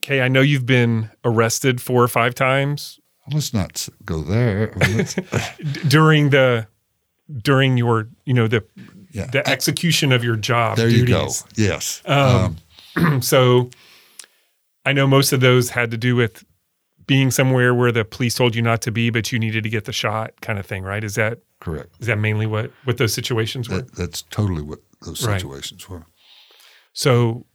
Okay, 0.04 0.20
I 0.20 0.28
know 0.28 0.40
you've 0.40 0.66
been 0.66 1.10
arrested 1.24 1.80
four 1.80 2.00
or 2.00 2.06
five 2.06 2.32
times 2.32 3.00
Let's 3.32 3.52
not 3.52 3.88
go 4.04 4.22
there. 4.22 4.72
I 4.80 4.88
mean, 4.88 5.06
during 5.88 6.30
the 6.30 6.68
during 7.42 7.76
your 7.76 8.08
you 8.24 8.34
know 8.34 8.46
the 8.46 8.64
yeah. 9.10 9.26
the 9.26 9.46
execution 9.48 10.12
of 10.12 10.22
your 10.22 10.36
job 10.36 10.76
there 10.76 10.88
you 10.88 11.06
go. 11.06 11.24
duties. 11.24 11.44
Yes. 11.56 12.02
Um, 12.06 12.56
so 13.20 13.70
I 14.86 14.92
know 14.92 15.06
most 15.06 15.32
of 15.32 15.40
those 15.40 15.70
had 15.70 15.90
to 15.90 15.96
do 15.96 16.16
with 16.16 16.44
being 17.06 17.30
somewhere 17.30 17.74
where 17.74 17.92
the 17.92 18.04
police 18.04 18.34
told 18.34 18.54
you 18.56 18.62
not 18.62 18.80
to 18.82 18.90
be, 18.90 19.10
but 19.10 19.30
you 19.32 19.38
needed 19.38 19.62
to 19.64 19.68
get 19.70 19.84
the 19.84 19.92
shot, 19.92 20.40
kind 20.40 20.58
of 20.58 20.66
thing, 20.66 20.82
right? 20.82 21.04
Is 21.04 21.14
that 21.16 21.38
correct. 21.60 21.90
is 22.00 22.06
that 22.06 22.18
mainly 22.18 22.46
what 22.46 22.70
what 22.84 22.96
those 22.98 23.12
situations 23.14 23.68
were? 23.68 23.76
That, 23.82 23.94
that's 23.94 24.22
totally 24.22 24.62
what 24.62 24.78
those 25.04 25.26
Right. 25.26 25.40
situations 25.40 25.88
were. 25.88 26.06
So 26.92 27.46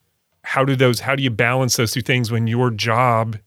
how 0.43 0.63
do 0.65 0.75
those 0.75 1.01
how 1.01 1.15
do 1.15 1.23
you 1.23 1.29
balance 1.31 1.75
those 1.77 1.91
two 1.91 2.01
things 2.01 2.31
when 2.31 2.47
your 2.47 2.69
job 2.71 3.37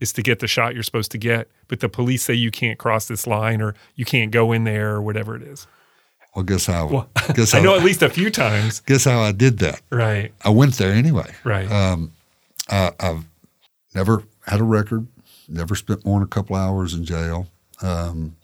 is 0.00 0.12
to 0.14 0.22
get 0.22 0.40
the 0.40 0.46
shot 0.46 0.74
you're 0.74 0.82
supposed 0.82 1.10
to 1.12 1.18
get, 1.18 1.48
but 1.68 1.80
the 1.80 1.88
police 1.88 2.22
say 2.24 2.34
you 2.34 2.50
can't 2.50 2.78
cross 2.78 3.06
this 3.06 3.26
line 3.26 3.62
or 3.62 3.74
you 3.94 4.04
can't 4.04 4.30
go 4.32 4.52
in 4.52 4.64
there 4.64 4.90
or 4.90 5.02
whatever 5.02 5.36
it 5.36 5.42
is? 5.42 5.66
Well, 6.34 6.44
guess 6.44 6.66
how? 6.66 6.88
Well, 6.88 7.10
guess 7.34 7.52
how? 7.52 7.58
I 7.60 7.62
know 7.62 7.76
at 7.76 7.84
least 7.84 8.02
a 8.02 8.08
few 8.10 8.28
times. 8.30 8.80
guess 8.80 9.04
how 9.04 9.20
I 9.20 9.32
did 9.32 9.58
that? 9.60 9.80
Right. 9.90 10.32
I 10.44 10.50
went 10.50 10.74
there 10.74 10.92
anyway. 10.92 11.32
Right. 11.44 11.70
Um, 11.70 12.12
I, 12.68 12.90
I've 12.98 13.24
never 13.94 14.24
had 14.46 14.60
a 14.60 14.64
record, 14.64 15.06
never 15.48 15.74
spent 15.74 16.04
more 16.04 16.20
than 16.20 16.26
a 16.26 16.30
couple 16.30 16.56
hours 16.56 16.94
in 16.94 17.04
jail. 17.04 17.48
Um, 17.82 18.36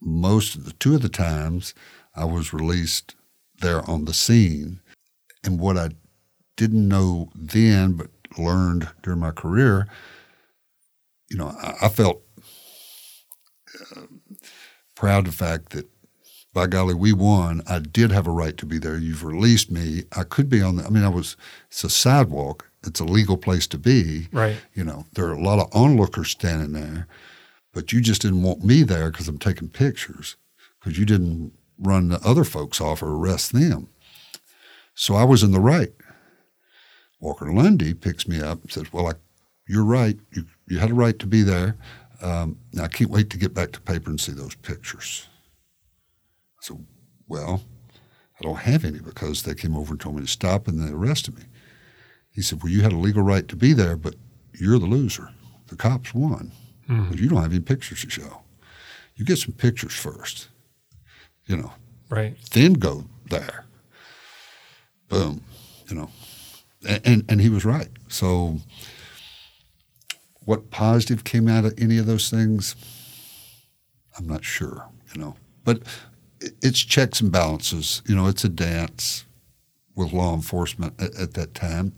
most 0.00 0.54
of 0.54 0.64
the 0.64 0.72
two 0.72 0.94
of 0.94 1.02
the 1.02 1.08
times 1.08 1.74
I 2.14 2.24
was 2.24 2.52
released 2.52 3.14
there 3.60 3.88
on 3.88 4.04
the 4.04 4.14
scene. 4.14 4.80
And 5.44 5.60
what 5.60 5.76
I 5.76 5.90
didn't 6.56 6.88
know 6.88 7.30
then, 7.34 7.92
but 7.92 8.08
learned 8.38 8.88
during 9.02 9.20
my 9.20 9.30
career, 9.30 9.88
you 11.30 11.36
know, 11.36 11.48
I, 11.48 11.74
I 11.82 11.88
felt 11.88 12.22
uh, 13.96 14.02
proud 14.94 15.26
of 15.26 15.32
the 15.32 15.44
fact 15.44 15.70
that 15.70 15.88
by 16.52 16.66
golly, 16.66 16.94
we 16.94 17.12
won. 17.12 17.62
I 17.68 17.78
did 17.78 18.10
have 18.10 18.26
a 18.26 18.32
right 18.32 18.56
to 18.56 18.66
be 18.66 18.78
there. 18.78 18.98
You've 18.98 19.24
released 19.24 19.70
me. 19.70 20.04
I 20.16 20.24
could 20.24 20.48
be 20.48 20.60
on 20.60 20.76
the, 20.76 20.84
I 20.84 20.90
mean, 20.90 21.04
I 21.04 21.08
was, 21.08 21.36
it's 21.68 21.84
a 21.84 21.90
sidewalk. 21.90 22.69
It's 22.86 23.00
a 23.00 23.04
legal 23.04 23.36
place 23.36 23.66
to 23.68 23.78
be. 23.78 24.28
Right. 24.32 24.56
You 24.74 24.84
know, 24.84 25.06
there 25.12 25.26
are 25.26 25.34
a 25.34 25.42
lot 25.42 25.58
of 25.58 25.68
onlookers 25.74 26.30
standing 26.30 26.72
there, 26.72 27.06
but 27.72 27.92
you 27.92 28.00
just 28.00 28.22
didn't 28.22 28.42
want 28.42 28.64
me 28.64 28.82
there 28.82 29.10
because 29.10 29.28
I'm 29.28 29.38
taking 29.38 29.68
pictures 29.68 30.36
because 30.78 30.98
you 30.98 31.04
didn't 31.04 31.52
run 31.78 32.08
the 32.08 32.20
other 32.24 32.44
folks 32.44 32.80
off 32.80 33.02
or 33.02 33.14
arrest 33.14 33.52
them. 33.52 33.88
So 34.94 35.14
I 35.14 35.24
was 35.24 35.42
in 35.42 35.52
the 35.52 35.60
right. 35.60 35.92
Walker 37.20 37.52
Lundy 37.52 37.94
picks 37.94 38.26
me 38.26 38.40
up 38.40 38.62
and 38.62 38.72
says, 38.72 38.92
Well, 38.92 39.08
I, 39.08 39.12
you're 39.68 39.84
right. 39.84 40.18
You, 40.32 40.46
you 40.68 40.78
had 40.78 40.90
a 40.90 40.94
right 40.94 41.18
to 41.18 41.26
be 41.26 41.42
there. 41.42 41.76
Um, 42.22 42.58
now 42.72 42.84
I 42.84 42.88
can't 42.88 43.10
wait 43.10 43.30
to 43.30 43.38
get 43.38 43.54
back 43.54 43.72
to 43.72 43.80
paper 43.80 44.10
and 44.10 44.20
see 44.20 44.32
those 44.32 44.54
pictures. 44.54 45.26
I 46.60 46.66
said, 46.66 46.84
Well, 47.28 47.62
I 48.40 48.42
don't 48.42 48.58
have 48.58 48.84
any 48.84 49.00
because 49.00 49.42
they 49.42 49.54
came 49.54 49.76
over 49.76 49.92
and 49.92 50.00
told 50.00 50.16
me 50.16 50.22
to 50.22 50.28
stop 50.28 50.66
and 50.66 50.80
they 50.80 50.92
arrested 50.92 51.36
me. 51.36 51.44
He 52.32 52.42
said, 52.42 52.62
Well, 52.62 52.72
you 52.72 52.82
had 52.82 52.92
a 52.92 52.98
legal 52.98 53.22
right 53.22 53.46
to 53.48 53.56
be 53.56 53.72
there, 53.72 53.96
but 53.96 54.14
you're 54.52 54.78
the 54.78 54.86
loser. 54.86 55.30
The 55.68 55.76
cops 55.76 56.14
won. 56.14 56.52
Mm. 56.88 57.18
You 57.18 57.28
don't 57.28 57.42
have 57.42 57.52
any 57.52 57.60
pictures 57.60 58.02
to 58.02 58.10
show. 58.10 58.42
You 59.16 59.24
get 59.24 59.38
some 59.38 59.52
pictures 59.52 59.94
first, 59.94 60.48
you 61.46 61.56
know. 61.56 61.72
Right. 62.08 62.36
Then 62.52 62.74
go 62.74 63.04
there. 63.28 63.66
Boom, 65.08 65.44
you 65.88 65.96
know. 65.96 66.10
And, 66.88 67.00
and, 67.04 67.24
and 67.28 67.40
he 67.40 67.48
was 67.48 67.64
right. 67.64 67.90
So, 68.08 68.58
what 70.44 70.70
positive 70.70 71.24
came 71.24 71.48
out 71.48 71.64
of 71.64 71.74
any 71.78 71.98
of 71.98 72.06
those 72.06 72.30
things? 72.30 72.74
I'm 74.18 74.26
not 74.26 74.44
sure, 74.44 74.88
you 75.14 75.20
know. 75.20 75.36
But 75.64 75.82
it's 76.40 76.80
checks 76.80 77.20
and 77.20 77.30
balances. 77.30 78.02
You 78.06 78.16
know, 78.16 78.26
it's 78.26 78.44
a 78.44 78.48
dance 78.48 79.24
with 80.00 80.12
law 80.12 80.34
enforcement 80.34 81.00
at, 81.00 81.14
at 81.14 81.34
that 81.34 81.54
time. 81.54 81.92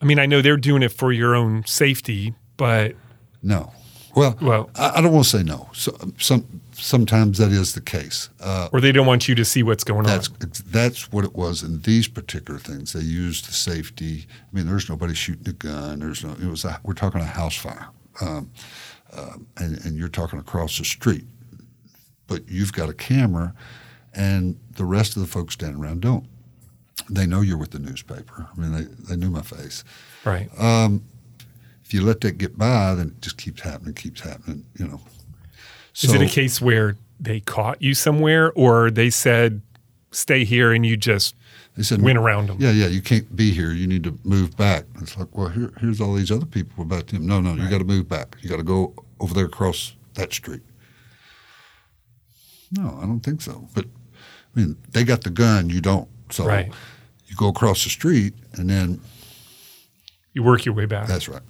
I 0.00 0.04
mean, 0.04 0.18
I 0.18 0.26
know 0.26 0.42
they're 0.42 0.56
doing 0.56 0.82
it 0.82 0.92
for 0.92 1.12
your 1.12 1.34
own 1.34 1.64
safety, 1.66 2.34
but 2.56 2.94
no. 3.42 3.72
Well, 4.16 4.36
well, 4.42 4.70
I, 4.74 4.94
I 4.96 5.00
don't 5.00 5.12
want 5.12 5.26
to 5.26 5.38
say 5.38 5.42
no. 5.44 5.68
So, 5.72 5.96
some 6.18 6.60
sometimes 6.72 7.38
that 7.38 7.52
is 7.52 7.74
the 7.74 7.80
case, 7.80 8.28
uh, 8.40 8.68
or 8.72 8.80
they 8.80 8.90
don't 8.90 9.06
want 9.06 9.28
you 9.28 9.36
to 9.36 9.44
see 9.44 9.62
what's 9.62 9.84
going 9.84 10.00
on. 10.00 10.06
that's, 10.06 10.28
on. 10.28 10.50
That's 10.66 11.12
what 11.12 11.24
it 11.24 11.34
was 11.36 11.62
in 11.62 11.82
these 11.82 12.08
particular 12.08 12.58
things. 12.58 12.92
They 12.92 13.00
used 13.00 13.48
the 13.48 13.52
safety. 13.52 14.26
I 14.28 14.56
mean, 14.56 14.66
there's 14.66 14.88
nobody 14.88 15.14
shooting 15.14 15.48
a 15.48 15.52
gun. 15.52 16.00
There's 16.00 16.24
no. 16.24 16.32
It 16.32 16.50
was. 16.50 16.64
A, 16.64 16.80
we're 16.82 16.94
talking 16.94 17.20
a 17.20 17.24
house 17.24 17.54
fire, 17.54 17.86
um, 18.20 18.50
uh, 19.12 19.34
and, 19.58 19.84
and 19.84 19.96
you're 19.96 20.08
talking 20.08 20.40
across 20.40 20.76
the 20.78 20.84
street 20.84 21.26
but 22.30 22.48
you've 22.48 22.72
got 22.72 22.88
a 22.88 22.94
camera, 22.94 23.52
and 24.14 24.58
the 24.76 24.84
rest 24.84 25.16
of 25.16 25.22
the 25.22 25.28
folks 25.28 25.54
standing 25.54 25.82
around 25.82 26.00
don't. 26.00 26.24
They 27.08 27.26
know 27.26 27.40
you're 27.40 27.58
with 27.58 27.70
the 27.70 27.78
newspaper. 27.78 28.48
I 28.52 28.60
mean, 28.60 28.72
they, 28.72 28.84
they 29.08 29.16
knew 29.16 29.30
my 29.30 29.42
face. 29.42 29.84
Right. 30.24 30.48
Um, 30.58 31.02
if 31.84 31.94
you 31.94 32.02
let 32.02 32.20
that 32.20 32.38
get 32.38 32.56
by, 32.56 32.94
then 32.94 33.08
it 33.08 33.20
just 33.20 33.36
keeps 33.36 33.62
happening, 33.62 33.94
keeps 33.94 34.20
happening, 34.20 34.64
you 34.78 34.86
know. 34.86 35.00
So, 35.92 36.08
Is 36.08 36.14
it 36.14 36.22
a 36.22 36.28
case 36.28 36.60
where 36.60 36.96
they 37.18 37.40
caught 37.40 37.82
you 37.82 37.94
somewhere 37.94 38.52
or 38.52 38.90
they 38.90 39.10
said, 39.10 39.60
stay 40.12 40.44
here 40.44 40.72
and 40.72 40.84
you 40.84 40.96
just 40.96 41.34
they 41.76 41.82
said, 41.82 42.02
went 42.02 42.18
around 42.18 42.48
them? 42.48 42.58
Yeah, 42.60 42.70
yeah, 42.70 42.86
you 42.86 43.02
can't 43.02 43.34
be 43.34 43.52
here. 43.52 43.72
You 43.72 43.86
need 43.86 44.04
to 44.04 44.18
move 44.22 44.56
back. 44.56 44.84
It's 45.00 45.16
like, 45.18 45.36
well, 45.36 45.48
here, 45.48 45.72
here's 45.80 46.00
all 46.00 46.14
these 46.14 46.30
other 46.30 46.46
people 46.46 46.82
about 46.82 47.08
them. 47.08 47.26
No, 47.26 47.40
no, 47.40 47.50
right. 47.50 47.60
you 47.60 47.68
got 47.68 47.78
to 47.78 47.84
move 47.84 48.08
back. 48.08 48.36
You 48.40 48.48
got 48.48 48.58
to 48.58 48.62
go 48.62 48.94
over 49.18 49.34
there 49.34 49.46
across 49.46 49.94
that 50.14 50.32
street. 50.32 50.62
No, 52.72 52.98
I 53.02 53.06
don't 53.06 53.20
think 53.20 53.42
so. 53.42 53.68
But 53.74 53.86
I 53.86 54.60
mean, 54.60 54.76
they 54.90 55.04
got 55.04 55.22
the 55.22 55.30
gun, 55.30 55.70
you 55.70 55.80
don't. 55.80 56.08
So 56.32 56.46
right. 56.46 56.70
you 57.26 57.36
go 57.36 57.48
across 57.48 57.84
the 57.84 57.90
street 57.90 58.34
and 58.54 58.68
then 58.68 59.00
you 60.32 60.42
work 60.42 60.64
your 60.64 60.74
way 60.74 60.86
back. 60.86 61.06
That's 61.06 61.28
right. 61.28 61.42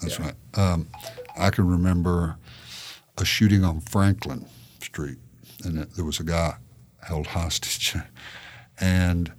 That's 0.00 0.18
yeah. 0.18 0.26
right. 0.26 0.34
Um, 0.54 0.88
I 1.36 1.50
can 1.50 1.66
remember 1.66 2.36
a 3.16 3.24
shooting 3.24 3.64
on 3.64 3.80
Franklin 3.80 4.46
Street, 4.80 5.18
and 5.64 5.78
it, 5.78 5.94
there 5.94 6.04
was 6.04 6.20
a 6.20 6.24
guy 6.24 6.54
held 7.02 7.26
hostage, 7.26 7.96
and 8.80 9.32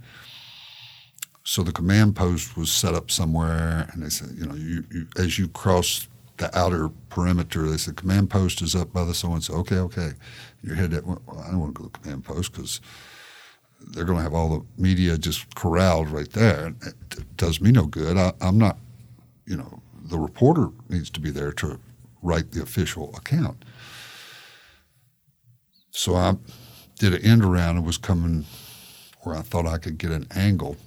so 1.44 1.64
the 1.64 1.72
command 1.72 2.16
post 2.16 2.58
was 2.58 2.72
set 2.72 2.94
up 2.94 3.10
somewhere, 3.10 3.90
and 3.92 4.04
they 4.04 4.10
said, 4.10 4.30
you 4.36 4.46
know, 4.46 4.56
you, 4.56 4.84
you 4.92 5.08
as 5.18 5.40
you 5.40 5.48
cross 5.48 6.08
the 6.38 6.56
outer 6.58 6.90
perimeter, 7.10 7.68
they 7.70 7.78
said 7.78 7.96
command 7.96 8.30
post 8.30 8.62
is 8.62 8.76
up 8.76 8.92
by 8.94 9.04
the 9.04 9.14
so 9.14 9.32
and 9.34 9.44
so. 9.44 9.54
Okay, 9.56 9.78
okay 9.78 10.12
your 10.64 10.76
head 10.76 10.92
that 10.92 11.06
well, 11.06 11.22
I 11.46 11.52
don't 11.52 11.60
want 11.60 11.76
to 11.76 11.82
go 11.82 11.88
to 11.88 11.94
the 11.94 12.00
command 12.00 12.24
post 12.24 12.54
because 12.54 12.82
they're 13.80 14.06
going 14.06 14.18
to 14.18 14.24
have 14.24 14.34
all 14.34 14.50
the 14.50 14.66
media 14.82 15.18
just 15.18 15.56
corralled 15.56 16.10
right 16.10 16.32
there. 16.32 16.74
It 16.82 17.38
does 17.38 17.62
me 17.62 17.72
no 17.72 17.86
good. 17.86 18.18
I, 18.18 18.34
I'm 18.42 18.58
not, 18.58 18.78
you 19.46 19.58
know, 19.58 19.82
the 20.02 20.20
reporter 20.20 20.70
needs 20.90 21.10
to 21.12 21.20
be 21.20 21.32
there 21.32 21.52
to 21.54 21.80
write 22.22 22.52
the 22.52 22.62
official 22.62 23.16
account. 23.16 23.64
So 25.92 26.16
I 26.16 26.36
did 26.98 27.14
an 27.14 27.26
end 27.26 27.44
around 27.44 27.78
and 27.78 27.86
was 27.86 27.98
coming 27.98 28.46
where 29.22 29.36
I 29.36 29.42
thought 29.42 29.66
I 29.66 29.78
could 29.78 29.98
get 29.98 30.12
an 30.12 30.28
angle 30.36 30.78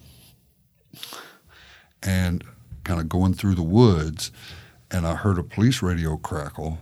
and 2.03 2.45
kind 2.85 3.01
of 3.01 3.09
going 3.09 3.35
through 3.35 3.55
the 3.55 3.63
woods. 3.63 4.31
And 4.91 5.07
I 5.07 5.15
heard 5.15 5.39
a 5.39 5.43
police 5.43 5.83
radio 5.83 6.17
crackle 6.17 6.79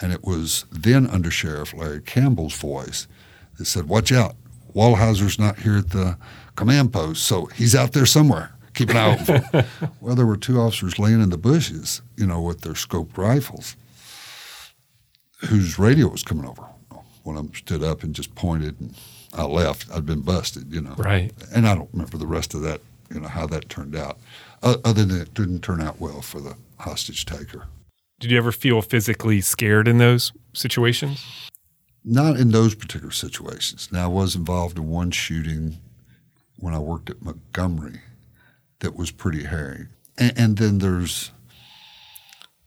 and 0.00 0.12
it 0.12 0.24
was 0.24 0.64
then 0.70 1.06
Under 1.06 1.30
Sheriff 1.30 1.72
Larry 1.74 2.00
Campbell's 2.00 2.54
voice 2.54 3.06
that 3.56 3.66
said, 3.66 3.88
"Watch 3.88 4.10
out, 4.12 4.34
Wallheiser's 4.74 5.38
not 5.38 5.58
here 5.58 5.78
at 5.78 5.90
the 5.90 6.18
command 6.56 6.92
post, 6.92 7.24
so 7.24 7.46
he's 7.46 7.74
out 7.74 7.92
there 7.92 8.06
somewhere. 8.06 8.52
Keep 8.74 8.90
an 8.90 8.96
eye 8.96 9.12
out 9.12 9.26
for 9.26 9.38
him." 9.38 9.64
well, 10.00 10.14
there 10.14 10.26
were 10.26 10.36
two 10.36 10.58
officers 10.60 10.98
laying 10.98 11.20
in 11.22 11.30
the 11.30 11.38
bushes, 11.38 12.02
you 12.16 12.26
know, 12.26 12.40
with 12.40 12.62
their 12.62 12.72
scoped 12.72 13.16
rifles, 13.16 13.76
whose 15.48 15.78
radio 15.78 16.08
was 16.08 16.22
coming 16.22 16.46
over. 16.46 16.62
One 17.22 17.36
of 17.36 17.44
them 17.44 17.54
stood 17.54 17.82
up 17.82 18.02
and 18.02 18.14
just 18.14 18.34
pointed, 18.34 18.78
and 18.80 18.94
I 19.32 19.44
left. 19.44 19.86
I'd 19.92 20.06
been 20.06 20.20
busted, 20.20 20.72
you 20.72 20.80
know. 20.80 20.94
Right. 20.96 21.32
And 21.54 21.66
I 21.66 21.74
don't 21.74 21.88
remember 21.92 22.18
the 22.18 22.26
rest 22.26 22.54
of 22.54 22.62
that, 22.62 22.80
you 23.12 23.20
know, 23.20 23.28
how 23.28 23.46
that 23.46 23.68
turned 23.68 23.96
out, 23.96 24.18
other 24.62 25.04
than 25.04 25.20
it 25.20 25.34
didn't 25.34 25.60
turn 25.60 25.80
out 25.80 26.00
well 26.00 26.20
for 26.20 26.40
the 26.40 26.56
hostage 26.78 27.24
taker. 27.24 27.66
Did 28.20 28.30
you 28.30 28.38
ever 28.38 28.52
feel 28.52 28.80
physically 28.80 29.40
scared 29.40 29.88
in 29.88 29.98
those 29.98 30.32
situations? 30.52 31.24
Not 32.04 32.36
in 32.36 32.50
those 32.50 32.74
particular 32.74 33.12
situations. 33.12 33.88
Now, 33.90 34.04
I 34.04 34.08
was 34.08 34.36
involved 34.36 34.78
in 34.78 34.88
one 34.88 35.10
shooting 35.10 35.78
when 36.58 36.74
I 36.74 36.78
worked 36.78 37.10
at 37.10 37.22
Montgomery 37.22 38.00
that 38.80 38.94
was 38.94 39.10
pretty 39.10 39.44
hairy. 39.44 39.86
And, 40.18 40.38
and 40.38 40.58
then 40.58 40.78
there's 40.78 41.30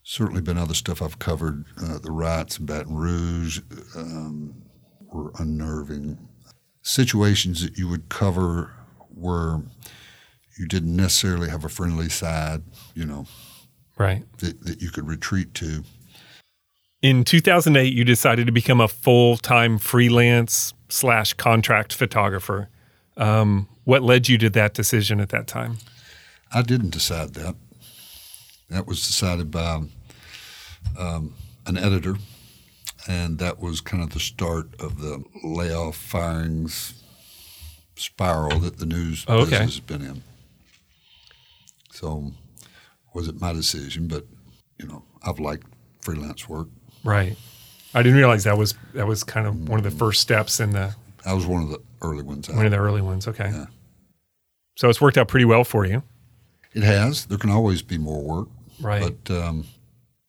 certainly 0.04 0.42
been 0.42 0.58
other 0.58 0.74
stuff 0.74 1.02
I've 1.02 1.20
covered. 1.20 1.66
Uh, 1.82 2.00
the 2.00 2.12
riots 2.12 2.58
in 2.58 2.66
Baton 2.66 2.96
Rouge 2.96 3.60
um, 3.96 4.64
were 5.02 5.32
unnerving. 5.38 6.18
Situations 6.82 7.62
that 7.62 7.78
you 7.78 7.88
would 7.90 8.10
cover 8.10 8.74
where 9.10 9.62
you 10.58 10.68
didn't 10.68 10.96
necessarily 10.96 11.50
have 11.50 11.64
a 11.64 11.70
friendly 11.70 12.10
side, 12.10 12.64
you 12.96 13.06
know, 13.06 13.26
right 13.98 14.24
that, 14.40 14.64
that 14.64 14.82
you 14.82 14.90
could 14.90 15.08
retreat 15.08 15.54
to 15.56 15.84
in 17.02 17.24
2008 17.24 17.94
you 17.94 18.04
decided 18.04 18.46
to 18.46 18.52
become 18.52 18.82
a 18.82 18.88
full-time 18.88 19.78
freelance 19.78 20.74
slash 20.90 21.34
contract 21.34 21.94
photographer 21.94 22.70
um, 23.18 23.68
what 23.84 24.04
led 24.04 24.30
you 24.30 24.38
to 24.38 24.50
that 24.50 24.74
decision 24.74 25.20
at 25.20 25.30
that 25.30 25.48
time 25.48 25.78
i 26.54 26.62
didn't 26.62 26.90
decide 26.90 27.34
that 27.34 27.56
that 28.70 28.86
was 28.86 29.06
decided 29.06 29.50
by 29.52 29.82
um, 30.98 31.34
an 31.66 31.78
editor 31.78 32.16
and 33.08 33.40
that 33.40 33.60
was 33.60 33.80
kind 33.80 34.04
of 34.04 34.10
the 34.12 34.20
start 34.20 34.70
of 34.80 35.00
the 35.00 35.24
layoff 35.44 35.96
firings 35.96 37.04
spiral 37.96 38.60
that 38.60 38.78
the 38.78 38.86
news 38.86 39.26
oh, 39.28 39.40
okay. 39.40 39.52
business 39.52 39.76
has 39.76 39.80
been 39.80 40.02
in 40.02 40.24
so 41.98 42.32
wasn't 43.18 43.42
my 43.42 43.52
decision, 43.52 44.08
but 44.08 44.28
you 44.80 44.86
know, 44.86 45.04
I've 45.24 45.40
liked 45.40 45.66
freelance 46.02 46.48
work. 46.48 46.68
Right. 47.04 47.38
I 47.94 48.04
didn't 48.04 48.18
realize 48.18 48.44
that 48.44 48.58
was 48.58 48.76
that 48.94 49.08
was 49.08 49.24
kind 49.24 49.48
of 49.48 49.70
one 49.70 49.80
of 49.80 49.84
the 49.84 49.92
first 49.92 50.22
steps 50.22 50.60
in 50.60 50.72
the. 50.72 50.96
I 51.26 51.34
was 51.34 51.46
one 51.46 51.64
of 51.64 51.70
the 51.70 51.80
early 52.02 52.24
ones. 52.24 52.50
One 52.50 52.66
of 52.66 52.72
the 52.72 52.78
early 52.78 53.02
ones. 53.02 53.28
Okay. 53.28 53.50
Yeah. 53.50 53.66
So 54.76 54.90
it's 54.90 55.02
worked 55.02 55.18
out 55.18 55.28
pretty 55.28 55.46
well 55.46 55.64
for 55.64 55.86
you. 55.86 56.04
It 56.74 56.84
has. 56.84 57.26
There 57.26 57.38
can 57.38 57.50
always 57.50 57.82
be 57.82 57.98
more 57.98 58.22
work. 58.22 58.50
Right. 58.80 59.14
But 59.26 59.36
um, 59.36 59.66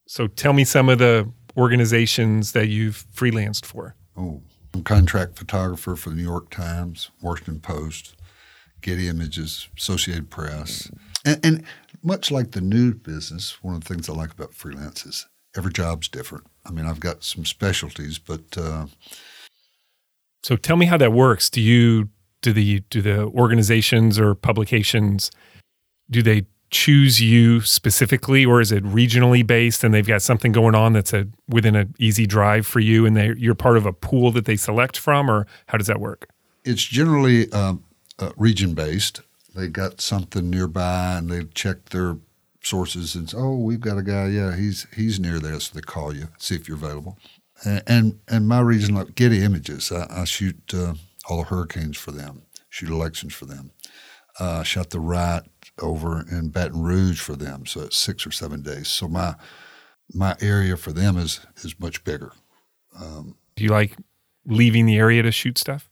so 0.07 0.27
tell 0.27 0.53
me 0.53 0.63
some 0.63 0.89
of 0.89 0.97
the 0.97 1.29
organizations 1.55 2.53
that 2.53 2.67
you've 2.67 3.05
freelanced 3.13 3.65
for. 3.65 3.95
Oh, 4.17 4.41
I'm 4.73 4.83
contract 4.83 5.37
photographer 5.37 5.95
for 5.95 6.09
the 6.09 6.15
New 6.15 6.23
York 6.23 6.49
Times, 6.49 7.11
Washington 7.21 7.59
Post, 7.59 8.15
Getty 8.81 9.07
Images, 9.07 9.67
Associated 9.77 10.29
Press. 10.29 10.89
And, 11.25 11.45
and 11.45 11.63
much 12.01 12.31
like 12.31 12.51
the 12.51 12.61
news 12.61 12.95
business, 12.95 13.61
one 13.63 13.75
of 13.75 13.83
the 13.83 13.93
things 13.93 14.09
I 14.09 14.13
like 14.13 14.31
about 14.31 14.53
freelance 14.53 15.05
is 15.05 15.27
every 15.55 15.71
job's 15.71 16.07
different. 16.07 16.45
I 16.69 16.71
mean, 16.71 16.85
I've 16.85 16.99
got 16.99 17.23
some 17.23 17.45
specialties, 17.45 18.19
but 18.19 18.57
uh, 18.57 18.85
so 20.43 20.55
tell 20.55 20.77
me 20.77 20.85
how 20.85 20.97
that 20.97 21.11
works. 21.11 21.49
Do 21.49 21.61
you 21.61 22.09
do 22.41 22.53
the 22.53 22.81
do 22.89 23.01
the 23.01 23.23
organizations 23.25 24.19
or 24.19 24.35
publications 24.35 25.31
do 26.09 26.21
they 26.21 26.45
choose 26.71 27.19
you 27.19 27.61
specifically 27.61 28.45
or 28.45 28.61
is 28.61 28.71
it 28.71 28.83
regionally 28.83 29.45
based 29.45 29.83
and 29.83 29.93
they've 29.93 30.07
got 30.07 30.21
something 30.21 30.51
going 30.51 30.75
on 30.75 30.93
that's 30.93 31.13
a 31.13 31.27
within 31.47 31.75
an 31.75 31.93
easy 31.97 32.27
drive 32.27 32.65
for 32.65 32.79
you 32.79 33.05
and 33.05 33.17
they 33.17 33.33
you're 33.37 33.55
part 33.55 33.75
of 33.75 33.85
a 33.85 33.93
pool 33.93 34.31
that 34.31 34.45
they 34.45 34.55
select 34.55 34.95
from 34.97 35.29
or 35.29 35.47
how 35.67 35.77
does 35.77 35.87
that 35.87 35.99
work 35.99 36.29
it's 36.63 36.83
generally 36.83 37.51
um, 37.51 37.83
uh, 38.19 38.31
region 38.37 38.75
based 38.75 39.21
they 39.55 39.67
got 39.67 39.99
something 39.99 40.49
nearby 40.49 41.17
and 41.17 41.29
they 41.29 41.43
check 41.55 41.89
their 41.89 42.17
sources 42.61 43.15
and 43.15 43.29
say, 43.29 43.37
oh 43.37 43.55
we've 43.55 43.79
got 43.79 43.97
a 43.97 44.03
guy 44.03 44.27
yeah 44.27 44.55
he's 44.55 44.85
he's 44.95 45.19
near 45.19 45.39
there 45.39 45.59
so 45.59 45.73
they 45.73 45.81
call 45.81 46.13
you 46.13 46.27
see 46.37 46.55
if 46.55 46.67
you're 46.67 46.77
available 46.77 47.17
and 47.63 47.83
and, 47.87 48.19
and 48.27 48.47
my 48.47 48.59
region 48.59 48.95
like 48.95 49.15
getty 49.15 49.43
images 49.43 49.91
i, 49.91 50.05
I 50.09 50.25
shoot 50.25 50.57
uh, 50.73 50.93
all 51.29 51.37
the 51.37 51.43
hurricanes 51.49 51.97
for 51.97 52.11
them 52.11 52.43
shoot 52.69 52.89
elections 52.89 53.33
for 53.33 53.45
them 53.45 53.71
uh, 54.39 54.63
shot 54.63 54.89
the 54.89 54.99
right 54.99 55.41
over 55.81 56.25
in 56.31 56.49
Baton 56.49 56.81
Rouge 56.81 57.19
for 57.19 57.35
them, 57.35 57.65
so 57.65 57.81
it's 57.81 57.97
six 57.97 58.25
or 58.25 58.31
seven 58.31 58.61
days. 58.61 58.87
So 58.87 59.07
my 59.07 59.35
my 60.13 60.35
area 60.41 60.77
for 60.77 60.91
them 60.91 61.17
is 61.17 61.41
is 61.57 61.79
much 61.79 62.03
bigger. 62.03 62.31
Um, 62.99 63.35
Do 63.55 63.63
you 63.63 63.69
like 63.69 63.97
leaving 64.45 64.85
the 64.85 64.97
area 64.97 65.21
to 65.23 65.31
shoot 65.31 65.57
stuff? 65.57 65.88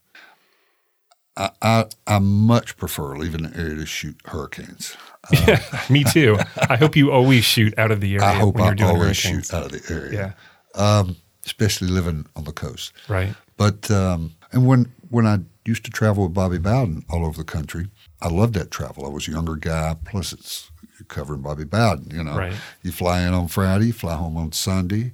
I, 1.38 1.50
I, 1.62 1.84
I 2.06 2.18
much 2.18 2.76
prefer 2.76 3.16
leaving 3.16 3.44
the 3.44 3.56
area 3.56 3.76
to 3.76 3.86
shoot 3.86 4.16
hurricanes. 4.24 4.96
Uh, 5.30 5.56
Me 5.90 6.02
too. 6.04 6.36
I 6.68 6.76
hope 6.76 6.96
you 6.96 7.12
always 7.12 7.44
shoot 7.44 7.78
out 7.78 7.92
of 7.92 8.00
the 8.00 8.16
area. 8.16 8.26
I 8.26 8.34
hope 8.34 8.58
I 8.58 8.74
always 8.82 9.22
hurricanes. 9.22 9.46
shoot 9.46 9.54
out 9.54 9.64
of 9.64 9.72
the 9.72 9.94
area. 9.94 10.34
Yeah. 10.74 10.98
Um, 10.98 11.16
especially 11.46 11.88
living 11.88 12.26
on 12.34 12.44
the 12.44 12.52
coast. 12.52 12.92
Right. 13.08 13.34
But 13.56 13.90
um, 13.90 14.32
and 14.52 14.66
when 14.66 14.92
when 15.10 15.26
I 15.26 15.38
used 15.64 15.84
to 15.84 15.90
travel 15.90 16.24
with 16.24 16.34
Bobby 16.34 16.58
Bowden 16.58 17.04
all 17.08 17.24
over 17.24 17.38
the 17.38 17.44
country, 17.44 17.88
I 18.20 18.28
loved 18.28 18.54
that 18.54 18.70
travel. 18.70 19.06
I 19.06 19.08
was 19.08 19.28
a 19.28 19.30
younger 19.30 19.56
guy. 19.56 19.96
Plus, 20.04 20.32
it's 20.32 20.70
you're 20.98 21.06
covering 21.06 21.42
Bobby 21.42 21.64
Bowden. 21.64 22.10
You 22.10 22.24
know, 22.24 22.36
right. 22.36 22.54
you 22.82 22.90
fly 22.90 23.22
in 23.22 23.32
on 23.32 23.48
Friday, 23.48 23.92
fly 23.92 24.16
home 24.16 24.36
on 24.36 24.52
Sunday. 24.52 25.12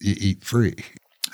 You 0.00 0.14
eat 0.18 0.42
free, 0.42 0.74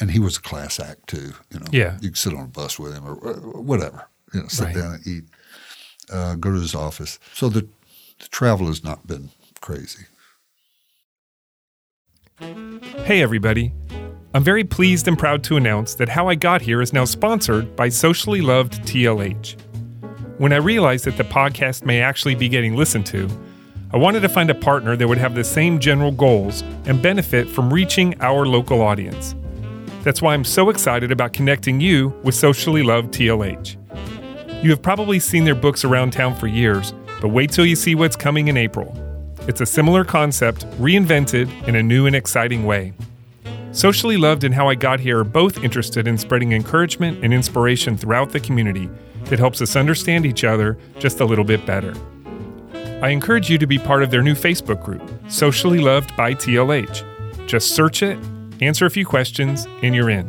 and 0.01 0.11
he 0.11 0.19
was 0.19 0.37
a 0.37 0.41
class 0.41 0.81
act 0.81 1.09
too. 1.09 1.33
You 1.51 1.61
know, 1.61 1.67
yeah, 1.71 1.99
you 2.01 2.11
could 2.11 2.19
sit 2.19 2.35
on 2.35 2.45
a 2.45 2.49
bus 2.49 2.79
with 2.79 2.95
him 2.95 3.05
or 3.07 3.15
whatever. 3.15 4.09
You 4.33 4.43
know, 4.43 4.49
sit 4.49 4.67
right. 4.67 4.75
down 4.75 4.95
and 4.95 5.07
eat. 5.07 5.25
Uh, 6.11 6.35
go 6.37 6.51
to 6.51 6.61
his 6.61 6.75
office. 6.75 7.19
So 7.35 7.51
the, 7.51 7.69
the 8.19 8.29
travel 8.31 8.69
has 8.69 8.83
not 8.83 9.07
been 9.07 9.29
crazy. 9.61 10.07
Hey, 13.05 13.21
everybody. 13.21 13.75
I'm 14.33 14.45
very 14.45 14.65
pleased 14.65 15.09
and 15.09 15.19
proud 15.19 15.43
to 15.45 15.57
announce 15.57 15.95
that 15.97 16.09
How 16.09 16.29
I 16.29 16.35
Got 16.35 16.63
Here 16.63 16.81
is 16.81 16.93
now 16.93 17.05
sponsored 17.05 17.75
by 17.75 17.89
Socially 17.89 18.41
Loved 18.41 18.75
TLH. 18.85 19.61
When 20.39 20.53
I 20.53 20.57
realized 20.57 21.05
that 21.07 21.17
the 21.17 21.25
podcast 21.25 21.85
may 21.85 22.01
actually 22.01 22.35
be 22.35 22.49
getting 22.49 22.77
listened 22.77 23.07
to, 23.07 23.29
I 23.93 23.97
wanted 23.97 24.21
to 24.21 24.29
find 24.29 24.51
a 24.51 24.55
partner 24.55 24.97
that 24.97 25.09
would 25.09 25.19
have 25.19 25.35
the 25.35 25.43
same 25.43 25.79
general 25.79 26.13
goals 26.13 26.63
and 26.85 27.03
benefit 27.03 27.49
from 27.49 27.73
reaching 27.73 28.21
our 28.21 28.47
local 28.47 28.83
audience. 28.83 29.35
That's 30.03 30.23
why 30.23 30.35
I'm 30.35 30.45
so 30.45 30.71
excited 30.71 31.11
about 31.11 31.33
connecting 31.33 31.81
you 31.81 32.09
with 32.23 32.35
Socially 32.35 32.83
Loved 32.83 33.13
TLH. 33.13 33.77
You 34.63 34.71
have 34.71 34.81
probably 34.81 35.19
seen 35.19 35.45
their 35.45 35.55
books 35.55 35.85
around 35.85 36.13
town 36.13 36.35
for 36.37 36.47
years, 36.47 36.93
but 37.21 37.29
wait 37.29 37.51
till 37.51 37.67
you 37.67 37.77
see 37.77 37.95
what's 37.95 38.17
coming 38.17 38.49
in 38.49 38.57
April. 38.57 38.97
It's 39.49 39.61
a 39.61 39.67
similar 39.67 40.05
concept, 40.05 40.69
reinvented 40.81 41.67
in 41.67 41.75
a 41.75 41.83
new 41.83 42.07
and 42.07 42.15
exciting 42.15 42.65
way. 42.65 42.93
Socially 43.73 44.17
Loved 44.17 44.45
and 44.45 44.55
How 44.55 44.69
I 44.69 44.75
Got 44.75 45.01
Here 45.01 45.19
are 45.19 45.25
both 45.25 45.63
interested 45.65 46.07
in 46.07 46.17
spreading 46.17 46.53
encouragement 46.53 47.25
and 47.25 47.35
inspiration 47.35 47.97
throughout 47.97 48.31
the 48.31 48.41
community 48.41 48.89
that 49.25 49.39
helps 49.39 49.61
us 49.61 49.77
understand 49.77 50.27
each 50.27 50.45
other 50.45 50.79
just 50.99 51.21
a 51.21 51.25
little 51.25 51.45
bit 51.45 51.67
better. 51.67 51.95
I 53.03 53.11
encourage 53.11 53.51
you 53.51 53.59
to 53.59 53.67
be 53.67 53.79
part 53.79 54.03
of 54.03 54.11
their 54.11 54.23
new 54.23 54.35
Facebook 54.35 54.83
group, 54.85 55.03
Socially 55.29 55.79
Loved 55.79 56.17
by 56.17 56.35
TLH. 56.35 57.47
Just 57.47 57.75
search 57.75 58.03
it, 58.03 58.19
answer 58.61 58.87
a 58.87 58.91
few 58.91 59.07
questions, 59.07 59.67
and 59.83 59.95
you're 59.95 60.11
in. 60.11 60.29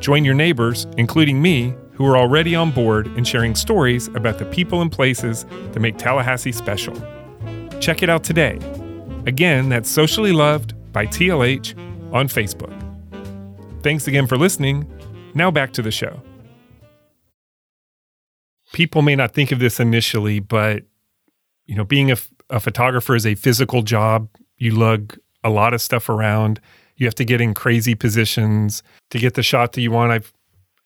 Join 0.00 0.24
your 0.24 0.34
neighbors, 0.34 0.86
including 0.96 1.40
me, 1.40 1.74
who 1.92 2.06
are 2.06 2.16
already 2.16 2.54
on 2.54 2.70
board 2.70 3.06
and 3.16 3.26
sharing 3.26 3.54
stories 3.54 4.08
about 4.08 4.38
the 4.38 4.44
people 4.46 4.82
and 4.82 4.92
places 4.92 5.44
that 5.72 5.80
make 5.80 5.96
Tallahassee 5.96 6.52
special. 6.52 6.94
Check 7.80 8.02
it 8.02 8.10
out 8.10 8.24
today. 8.24 8.58
Again, 9.26 9.68
that's 9.68 9.90
Socially 9.90 10.32
Loved 10.32 10.74
by 10.92 11.06
TLH 11.06 11.74
on 12.12 12.28
Facebook. 12.28 12.72
Thanks 13.82 14.06
again 14.06 14.26
for 14.26 14.36
listening. 14.36 14.90
Now 15.34 15.50
back 15.50 15.72
to 15.74 15.82
the 15.82 15.90
show 15.90 16.22
people 18.76 19.00
may 19.00 19.16
not 19.16 19.32
think 19.32 19.52
of 19.52 19.58
this 19.58 19.80
initially, 19.80 20.38
but 20.38 20.82
you 21.64 21.74
know, 21.74 21.84
being 21.84 22.12
a, 22.12 22.16
a 22.50 22.60
photographer 22.60 23.14
is 23.14 23.26
a 23.26 23.34
physical 23.34 23.80
job. 23.80 24.28
You 24.58 24.72
lug 24.72 25.18
a 25.42 25.48
lot 25.48 25.72
of 25.72 25.80
stuff 25.80 26.10
around. 26.10 26.60
You 26.96 27.06
have 27.06 27.14
to 27.16 27.24
get 27.24 27.40
in 27.40 27.54
crazy 27.54 27.94
positions 27.94 28.82
to 29.10 29.18
get 29.18 29.34
the 29.34 29.42
shot 29.42 29.72
that 29.72 29.80
you 29.82 29.90
want. 29.90 30.12
I've 30.12 30.32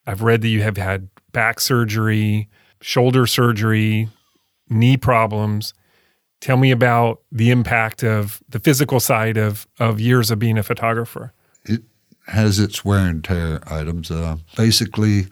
I've 0.07 0.23
read 0.23 0.43
that 0.43 0.49
you 0.49 0.63
have 0.63 0.77
had 0.77 1.09
back 1.33 1.61
surgery, 1.61 2.49
shoulder 2.81 3.27
surgery, 3.27 4.09
knee 4.69 4.97
problems. 4.97 5.75
Tell 6.41 6.57
me 6.57 6.71
about 6.71 7.21
the 7.31 7.51
impact 7.51 8.03
of 8.03 8.43
the 8.49 8.59
physical 8.59 8.99
side 8.99 9.37
of 9.37 9.67
of 9.79 10.01
years 10.01 10.31
of 10.31 10.39
being 10.39 10.59
a 10.59 10.63
photographer. 10.63 11.33
It 11.65 11.83
has 12.27 12.59
its 12.59 12.85
wear 12.85 13.07
and 13.07 13.23
tear 13.23 13.61
items. 13.73 14.11
Uh, 14.11 14.37
basically, 14.57 15.27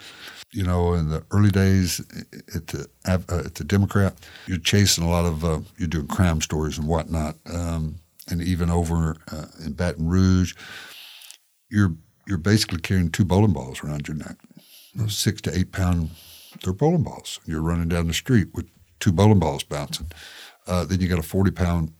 you 0.53 0.63
know, 0.63 0.95
in 0.95 1.11
the 1.11 1.25
early 1.31 1.51
days 1.51 2.01
at 2.55 2.67
the 2.69 2.89
at 3.05 3.27
the 3.55 3.65
Democrat, 3.65 4.15
you're 4.47 4.59
chasing 4.59 5.05
a 5.05 5.11
lot 5.11 5.25
of 5.25 5.45
uh, 5.45 5.61
you're 5.79 5.89
doing 5.89 6.07
crime 6.07 6.41
stories 6.41 6.79
and 6.79 6.87
whatnot, 6.87 7.37
um, 7.53 7.97
and 8.31 8.43
even 8.43 8.71
over 8.71 9.17
uh, 9.31 9.47
in 9.65 9.73
Baton 9.73 10.09
Rouge, 10.09 10.55
you're 11.71 11.95
you're 12.27 12.39
basically 12.39 12.79
carrying 12.79 13.11
two 13.11 13.25
bowling 13.25 13.53
balls 13.53 13.83
around 13.83 14.07
your 14.07 14.17
neck, 14.17 14.37
mm-hmm. 14.97 15.09
six 15.09 15.41
to 15.43 15.57
eight 15.57 15.73
pound. 15.73 16.11
They're 16.63 16.73
bowling 16.73 17.03
balls. 17.03 17.41
You're 17.47 17.63
running 17.63 17.89
down 17.89 18.07
the 18.07 18.15
street 18.15 18.49
with 18.55 18.67
two 19.01 19.13
bowling 19.13 19.39
balls 19.39 19.63
bouncing. 19.63 20.11
Uh, 20.67 20.85
then 20.85 21.01
you 21.01 21.09
got 21.09 21.19
a 21.19 21.23
forty 21.23 21.51
pound 21.51 21.93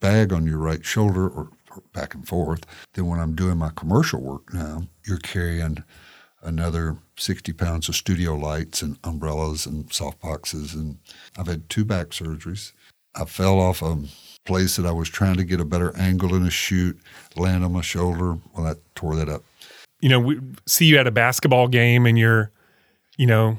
bag 0.00 0.32
on 0.32 0.46
your 0.46 0.58
right 0.58 0.84
shoulder 0.84 1.28
or, 1.28 1.50
or 1.70 1.82
back 1.92 2.14
and 2.14 2.26
forth. 2.26 2.64
Then 2.94 3.06
when 3.06 3.20
I'm 3.20 3.34
doing 3.34 3.58
my 3.58 3.70
commercial 3.76 4.20
work 4.20 4.52
now, 4.52 4.84
you're 5.06 5.18
carrying 5.18 5.84
another 6.42 6.96
60 7.18 7.52
pounds 7.52 7.88
of 7.88 7.96
studio 7.96 8.34
lights 8.34 8.82
and 8.82 8.98
umbrellas 9.04 9.66
and 9.66 9.92
soft 9.92 10.20
boxes. 10.20 10.74
And 10.74 10.98
I've 11.38 11.46
had 11.46 11.68
two 11.68 11.84
back 11.84 12.08
surgeries. 12.08 12.72
I 13.14 13.24
fell 13.24 13.60
off 13.60 13.82
a 13.82 13.98
place 14.50 14.74
that 14.74 14.84
I 14.84 14.90
was 14.90 15.08
trying 15.08 15.36
to 15.36 15.44
get 15.44 15.60
a 15.60 15.64
better 15.64 15.96
angle 15.96 16.34
in 16.34 16.44
a 16.44 16.50
shoot, 16.50 16.98
land 17.36 17.64
on 17.64 17.72
my 17.72 17.82
shoulder. 17.82 18.36
Well, 18.52 18.64
that 18.64 18.78
tore 18.96 19.14
that 19.14 19.28
up. 19.28 19.44
You 20.00 20.08
know, 20.08 20.18
we 20.18 20.40
see 20.66 20.86
you 20.86 20.98
at 20.98 21.06
a 21.06 21.12
basketball 21.12 21.68
game 21.68 22.04
and 22.04 22.18
you're, 22.18 22.50
you 23.16 23.26
know, 23.26 23.58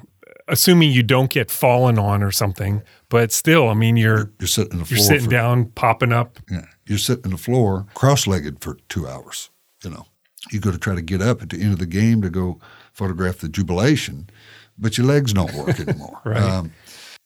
assuming 0.49 0.91
you 0.91 1.01
don't 1.01 1.29
get 1.29 1.49
fallen 1.49 1.97
on 1.97 2.21
or 2.21 2.31
something, 2.31 2.81
but 3.07 3.31
still, 3.31 3.69
I 3.69 3.73
mean, 3.73 3.95
you're 3.95 4.31
you're, 4.39 4.47
sitting 4.47 4.79
the 4.79 4.85
floor. 4.85 4.97
You're 4.97 5.05
sitting 5.05 5.25
for, 5.25 5.31
down, 5.31 5.65
popping 5.75 6.11
up. 6.11 6.39
Yeah, 6.49 6.65
you're 6.85 6.97
sitting 6.97 7.25
on 7.25 7.31
the 7.31 7.37
floor, 7.37 7.85
cross-legged 7.93 8.61
for 8.61 8.77
two 8.89 9.07
hours. 9.07 9.49
You 9.85 9.91
know, 9.91 10.07
you 10.51 10.59
go 10.59 10.71
to 10.71 10.77
try 10.77 10.93
to 10.93 11.01
get 11.01 11.21
up 11.21 11.41
at 11.41 11.51
the 11.51 11.61
end 11.61 11.71
of 11.71 11.79
the 11.79 11.85
game 11.85 12.21
to 12.21 12.29
go 12.29 12.59
photograph 12.91 13.37
the 13.37 13.47
jubilation, 13.47 14.29
but 14.77 14.97
your 14.97 15.07
legs 15.07 15.31
don't 15.31 15.53
work 15.53 15.79
anymore. 15.87 16.19
right. 16.25 16.41
Um, 16.41 16.73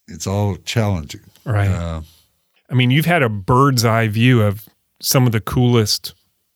it's 0.07 0.27
all 0.27 0.55
challenging. 0.57 1.21
Right. 1.45 1.69
Uh, 1.69 2.01
I 2.69 2.73
mean, 2.73 2.91
you've 2.91 3.05
had 3.05 3.23
a 3.23 3.29
bird's 3.29 3.85
eye 3.85 4.07
view 4.07 4.41
of 4.41 4.67
some 5.01 5.25
of 5.25 5.31
the 5.31 5.41
coolest 5.41 6.13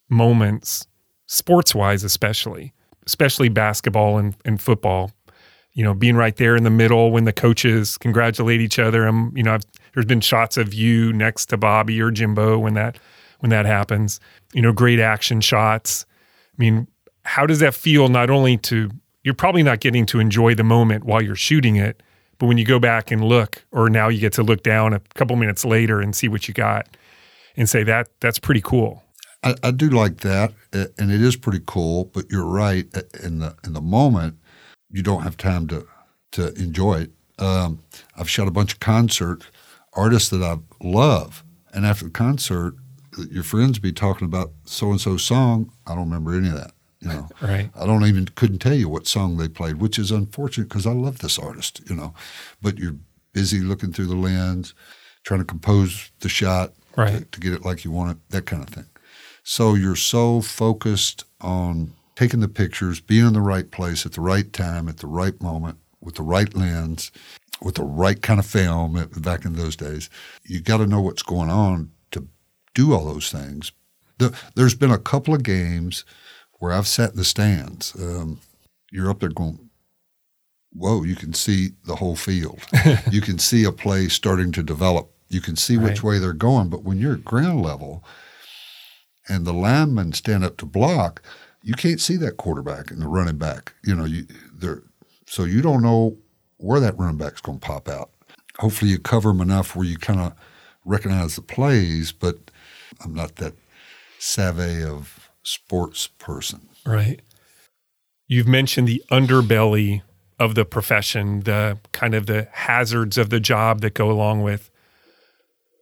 moments, 0.09 0.87
sports 1.27 1.75
wise, 1.75 2.03
especially, 2.03 2.73
especially 3.05 3.49
basketball 3.49 4.17
and, 4.17 4.35
and 4.45 4.61
football. 4.61 5.11
You 5.73 5.83
know, 5.83 5.93
being 5.93 6.15
right 6.15 6.35
there 6.35 6.55
in 6.55 6.63
the 6.63 6.69
middle 6.71 7.11
when 7.11 7.23
the 7.23 7.31
coaches 7.31 7.97
congratulate 7.97 8.59
each 8.59 8.79
other. 8.79 9.05
I'm, 9.05 9.35
you 9.37 9.43
know, 9.43 9.53
I've, 9.53 9.63
there's 9.93 10.05
been 10.05 10.19
shots 10.19 10.57
of 10.57 10.73
you 10.73 11.13
next 11.13 11.45
to 11.47 11.57
Bobby 11.57 12.01
or 12.01 12.11
Jimbo 12.11 12.57
when 12.57 12.73
that 12.73 12.97
when 13.39 13.49
that 13.51 13.65
happens. 13.65 14.19
You 14.53 14.61
know, 14.61 14.73
great 14.73 14.99
action 14.99 15.41
shots. 15.41 16.05
I 16.53 16.55
mean, 16.57 16.87
how 17.23 17.45
does 17.45 17.59
that 17.59 17.75
feel 17.75 18.09
not 18.09 18.29
only 18.29 18.57
to 18.57 18.89
you're 19.23 19.33
probably 19.33 19.63
not 19.63 19.79
getting 19.79 20.05
to 20.07 20.19
enjoy 20.19 20.55
the 20.55 20.63
moment 20.63 21.03
while 21.03 21.21
you're 21.21 21.35
shooting 21.35 21.75
it, 21.75 22.01
but 22.39 22.47
when 22.47 22.57
you 22.57 22.65
go 22.65 22.79
back 22.79 23.11
and 23.11 23.23
look, 23.23 23.63
or 23.71 23.89
now 23.89 24.07
you 24.07 24.19
get 24.19 24.33
to 24.33 24.43
look 24.43 24.63
down 24.63 24.93
a 24.93 25.01
couple 25.13 25.35
minutes 25.35 25.65
later 25.65 25.99
and 25.99 26.15
see 26.15 26.27
what 26.27 26.47
you 26.47 26.53
got 26.53 26.87
and 27.55 27.69
say 27.69 27.83
that 27.83 28.07
that's 28.21 28.39
pretty 28.39 28.61
cool. 28.61 29.03
I, 29.43 29.55
I 29.63 29.71
do 29.71 29.89
like 29.89 30.17
that. 30.17 30.53
and 30.73 31.11
it 31.11 31.21
is 31.21 31.35
pretty 31.35 31.61
cool. 31.65 32.05
But 32.05 32.31
you're 32.31 32.45
right. 32.45 32.85
In 33.21 33.39
the 33.39 33.55
in 33.63 33.73
the 33.73 33.81
moment, 33.81 34.37
you 34.89 35.03
don't 35.03 35.21
have 35.23 35.37
time 35.37 35.67
to 35.67 35.85
to 36.31 36.53
enjoy 36.55 37.01
it. 37.01 37.11
Um, 37.37 37.83
I've 38.17 38.29
shot 38.29 38.47
a 38.47 38.51
bunch 38.51 38.73
of 38.73 38.79
concert 38.79 39.45
artists 39.93 40.29
that 40.29 40.43
I 40.43 40.57
love, 40.81 41.43
and 41.73 41.85
after 41.85 42.05
the 42.05 42.11
concert, 42.11 42.75
your 43.31 43.43
friends 43.43 43.79
be 43.79 43.91
talking 43.91 44.25
about 44.25 44.51
so 44.65 44.91
and 44.91 44.99
so 44.99 45.17
song. 45.17 45.71
I 45.85 45.95
don't 45.95 46.09
remember 46.09 46.35
any 46.35 46.49
of 46.49 46.55
that. 46.55 46.71
You 47.01 47.09
know, 47.09 47.29
Right. 47.41 47.69
I 47.75 47.85
don't 47.85 48.05
even 48.05 48.25
couldn't 48.27 48.59
tell 48.59 48.73
you 48.73 48.89
what 48.89 49.07
song 49.07 49.37
they 49.37 49.47
played, 49.47 49.77
which 49.77 49.97
is 49.97 50.11
unfortunate 50.11 50.69
because 50.69 50.85
I 50.87 50.91
love 50.91 51.19
this 51.19 51.39
artist. 51.39 51.81
You 51.89 51.95
know, 51.95 52.13
but 52.61 52.77
you're 52.77 52.95
busy 53.33 53.59
looking 53.59 53.93
through 53.93 54.07
the 54.07 54.15
lens, 54.15 54.73
trying 55.23 55.39
to 55.39 55.45
compose 55.45 56.11
the 56.19 56.29
shot 56.29 56.73
to, 56.95 57.01
Right. 57.01 57.31
to 57.31 57.39
get 57.39 57.53
it 57.53 57.63
like 57.63 57.85
you 57.85 57.91
want 57.91 58.11
it, 58.11 58.17
that 58.29 58.45
kind 58.45 58.63
of 58.63 58.69
thing. 58.69 58.85
So 59.43 59.75
you're 59.75 59.95
so 59.95 60.41
focused 60.41 61.23
on 61.41 61.93
taking 62.15 62.39
the 62.41 62.47
pictures, 62.49 62.99
being 62.99 63.27
in 63.27 63.33
the 63.33 63.41
right 63.41 63.69
place 63.71 64.05
at 64.05 64.11
the 64.13 64.21
right 64.21 64.51
time, 64.51 64.89
at 64.89 64.97
the 64.97 65.07
right 65.07 65.39
moment, 65.41 65.77
with 66.01 66.15
the 66.15 66.23
right 66.23 66.53
lens, 66.53 67.11
with 67.61 67.75
the 67.75 67.83
right 67.83 68.21
kind 68.21 68.39
of 68.39 68.45
film 68.45 68.93
back 69.17 69.45
in 69.45 69.53
those 69.53 69.75
days. 69.75 70.09
You 70.43 70.59
got 70.61 70.77
to 70.77 70.87
know 70.87 71.01
what's 71.01 71.23
going 71.23 71.49
on 71.49 71.91
to 72.11 72.27
do 72.73 72.93
all 72.93 73.05
those 73.05 73.31
things. 73.31 73.71
The, 74.17 74.37
there's 74.55 74.75
been 74.75 74.91
a 74.91 74.97
couple 74.97 75.33
of 75.33 75.43
games 75.43 76.03
where 76.59 76.71
I've 76.71 76.87
sat 76.87 77.11
in 77.11 77.17
the 77.17 77.25
stands. 77.25 77.95
Um, 77.95 78.39
you're 78.91 79.09
up 79.09 79.19
there 79.19 79.29
going, 79.29 79.69
whoa, 80.73 81.03
you 81.03 81.15
can 81.15 81.33
see 81.33 81.69
the 81.85 81.95
whole 81.95 82.15
field. 82.15 82.59
you 83.11 83.21
can 83.21 83.39
see 83.39 83.63
a 83.63 83.71
play 83.71 84.07
starting 84.07 84.51
to 84.53 84.63
develop. 84.63 85.09
You 85.29 85.41
can 85.41 85.55
see 85.55 85.77
which 85.77 86.03
way 86.03 86.19
they're 86.19 86.33
going. 86.33 86.69
But 86.69 86.83
when 86.83 86.97
you're 86.97 87.13
at 87.13 87.25
ground 87.25 87.61
level 87.61 88.03
and 89.27 89.45
the 89.45 89.53
linemen 89.53 90.13
stand 90.13 90.43
up 90.43 90.57
to 90.57 90.65
block, 90.65 91.21
you 91.61 91.73
can't 91.73 92.01
see 92.01 92.17
that 92.17 92.37
quarterback 92.37 92.89
and 92.91 93.01
the 93.01 93.07
running 93.07 93.37
back. 93.37 93.73
You 93.83 93.95
know, 93.95 94.05
you 94.05 94.25
they're 94.53 94.83
so 95.27 95.43
you 95.43 95.61
don't 95.61 95.83
know 95.83 96.17
where 96.57 96.79
that 96.79 96.97
running 96.97 97.17
back's 97.17 97.41
going 97.41 97.59
to 97.59 97.65
pop 97.65 97.87
out. 97.87 98.09
Hopefully, 98.57 98.91
you 98.91 98.99
cover 98.99 99.29
them 99.29 99.41
enough 99.41 99.75
where 99.75 99.85
you 99.85 99.97
kind 99.97 100.19
of 100.19 100.33
recognize 100.83 101.35
the 101.35 101.41
plays. 101.41 102.11
But 102.11 102.51
I'm 103.03 103.13
not 103.13 103.35
that 103.35 103.53
savvy 104.17 104.83
of 104.83 105.18
sports 105.49 106.07
person. 106.07 106.69
Right. 106.85 107.21
You've 108.27 108.47
mentioned 108.47 108.87
the 108.87 109.03
underbelly 109.11 110.01
of 110.39 110.55
the 110.55 110.65
profession, 110.65 111.41
the 111.41 111.79
kind 111.91 112.13
of 112.13 112.27
the 112.27 112.47
hazards 112.51 113.17
of 113.17 113.29
the 113.29 113.39
job 113.39 113.81
that 113.81 113.93
go 113.93 114.09
along 114.11 114.43
with 114.43 114.69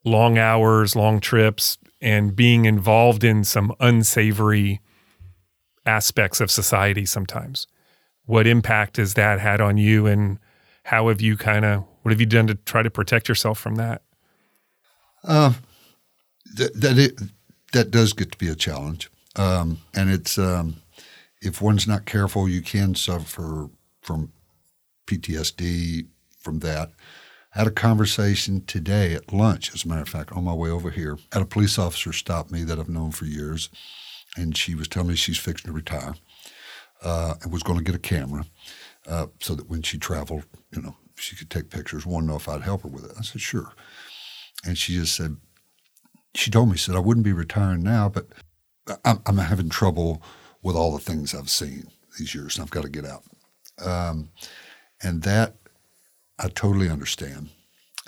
long 0.04 0.38
hours, 0.38 0.96
long 0.96 1.20
trips, 1.20 1.78
and 2.02 2.36
being 2.36 2.66
involved 2.66 3.24
in 3.24 3.44
some 3.44 3.74
unsavory 3.80 4.80
aspects 5.86 6.40
of 6.42 6.50
society 6.50 7.06
sometimes. 7.06 7.68
What 8.26 8.48
impact 8.48 8.98
has 8.98 9.14
that 9.14 9.40
had 9.40 9.62
on 9.62 9.78
you 9.78 10.06
and 10.08 10.40
how 10.84 11.10
have 11.10 11.22
you 11.22 11.38
kind 11.38 11.66
of 11.66 11.84
what 12.02 12.12
have 12.12 12.20
you 12.20 12.26
done 12.26 12.48
to 12.48 12.56
try 12.56 12.82
to 12.82 12.90
protect 12.90 13.28
yourself 13.28 13.60
from 13.60 13.76
that? 13.76 14.02
Uh, 15.24 15.54
that 16.56 16.80
that 16.80 16.98
it, 16.98 17.20
that 17.74 17.92
does 17.92 18.14
get 18.14 18.32
to 18.32 18.38
be 18.38 18.48
a 18.48 18.56
challenge, 18.56 19.10
um, 19.38 19.80
and 19.96 20.10
it's 20.10 20.38
um, 20.38 20.82
if 21.42 21.62
one's 21.62 21.88
not 21.88 22.06
careful, 22.06 22.50
you 22.50 22.62
can 22.62 22.96
suffer 22.96 23.70
from 24.02 24.32
PTSD 25.06 26.08
from 26.40 26.60
that. 26.60 26.92
I 27.56 27.60
had 27.60 27.68
a 27.68 27.72
conversation 27.72 28.66
today 28.66 29.14
at 29.14 29.34
lunch, 29.34 29.74
as 29.74 29.86
a 29.86 29.88
matter 29.88 30.02
of 30.02 30.10
fact, 30.10 30.32
on 30.32 30.44
my 30.44 30.54
way 30.54 30.70
over 30.70 30.90
here. 30.90 31.18
Had 31.32 31.42
a 31.42 31.46
police 31.46 31.80
officer 31.80 32.14
stop 32.14 32.52
me 32.52 32.64
that 32.64 32.80
I've 32.80 32.90
known 32.90 33.12
for 33.12 33.26
years, 33.26 33.70
and 34.36 34.56
she 34.56 34.76
was 34.76 34.88
telling 34.88 35.10
me 35.10 35.16
she's 35.16 35.38
fixing 35.38 35.70
to 35.70 35.74
retire 35.76 36.16
uh, 37.04 37.36
and 37.42 37.52
was 37.52 37.64
going 37.64 37.78
to 37.78 37.84
get 37.84 37.96
a 37.96 38.00
camera 38.00 38.46
uh, 39.08 39.28
so 39.40 39.56
that 39.56 39.70
when 39.70 39.82
she 39.82 39.98
traveled, 39.98 40.44
you 40.72 40.82
know, 40.82 40.96
she 41.16 41.36
could 41.36 41.50
take 41.50 41.70
pictures. 41.70 42.06
Wanted 42.06 42.28
to 42.28 42.32
know 42.32 42.38
if 42.38 42.48
I'd 42.50 42.62
help 42.62 42.84
her 42.84 42.90
with 42.90 43.06
it. 43.06 43.12
I 43.18 43.22
said, 43.22 43.42
sure. 43.42 43.72
And 44.66 44.78
she 44.78 44.94
just 44.94 45.16
said, 45.16 45.38
she 46.36 46.52
told 46.52 46.70
me, 46.70 46.78
she 46.78 46.86
said, 46.86 46.96
I 46.96 47.00
wouldn't 47.00 47.26
be 47.26 47.34
retiring 47.34 47.82
now, 47.82 48.10
but 48.10 48.28
I'm, 49.06 49.22
I'm 49.26 49.38
having 49.38 49.70
trouble 49.70 50.22
with 50.62 50.76
all 50.76 50.92
the 50.92 51.04
things 51.04 51.34
I've 51.34 51.50
seen 51.50 51.88
these 52.18 52.34
years, 52.34 52.56
and 52.56 52.64
I've 52.64 52.72
got 52.72 52.84
to 52.84 52.90
get 52.90 53.06
out. 53.06 53.24
Um, 53.84 54.30
and 55.02 55.22
that 55.24 55.56
I 56.40 56.50
totally 56.50 56.90
understand, 56.90 57.50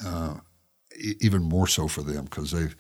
uh, 0.05 0.35
e- 0.97 1.15
even 1.21 1.43
more 1.43 1.67
so 1.67 1.87
for 1.87 2.01
them 2.01 2.25
because 2.25 2.51
they've, 2.51 2.75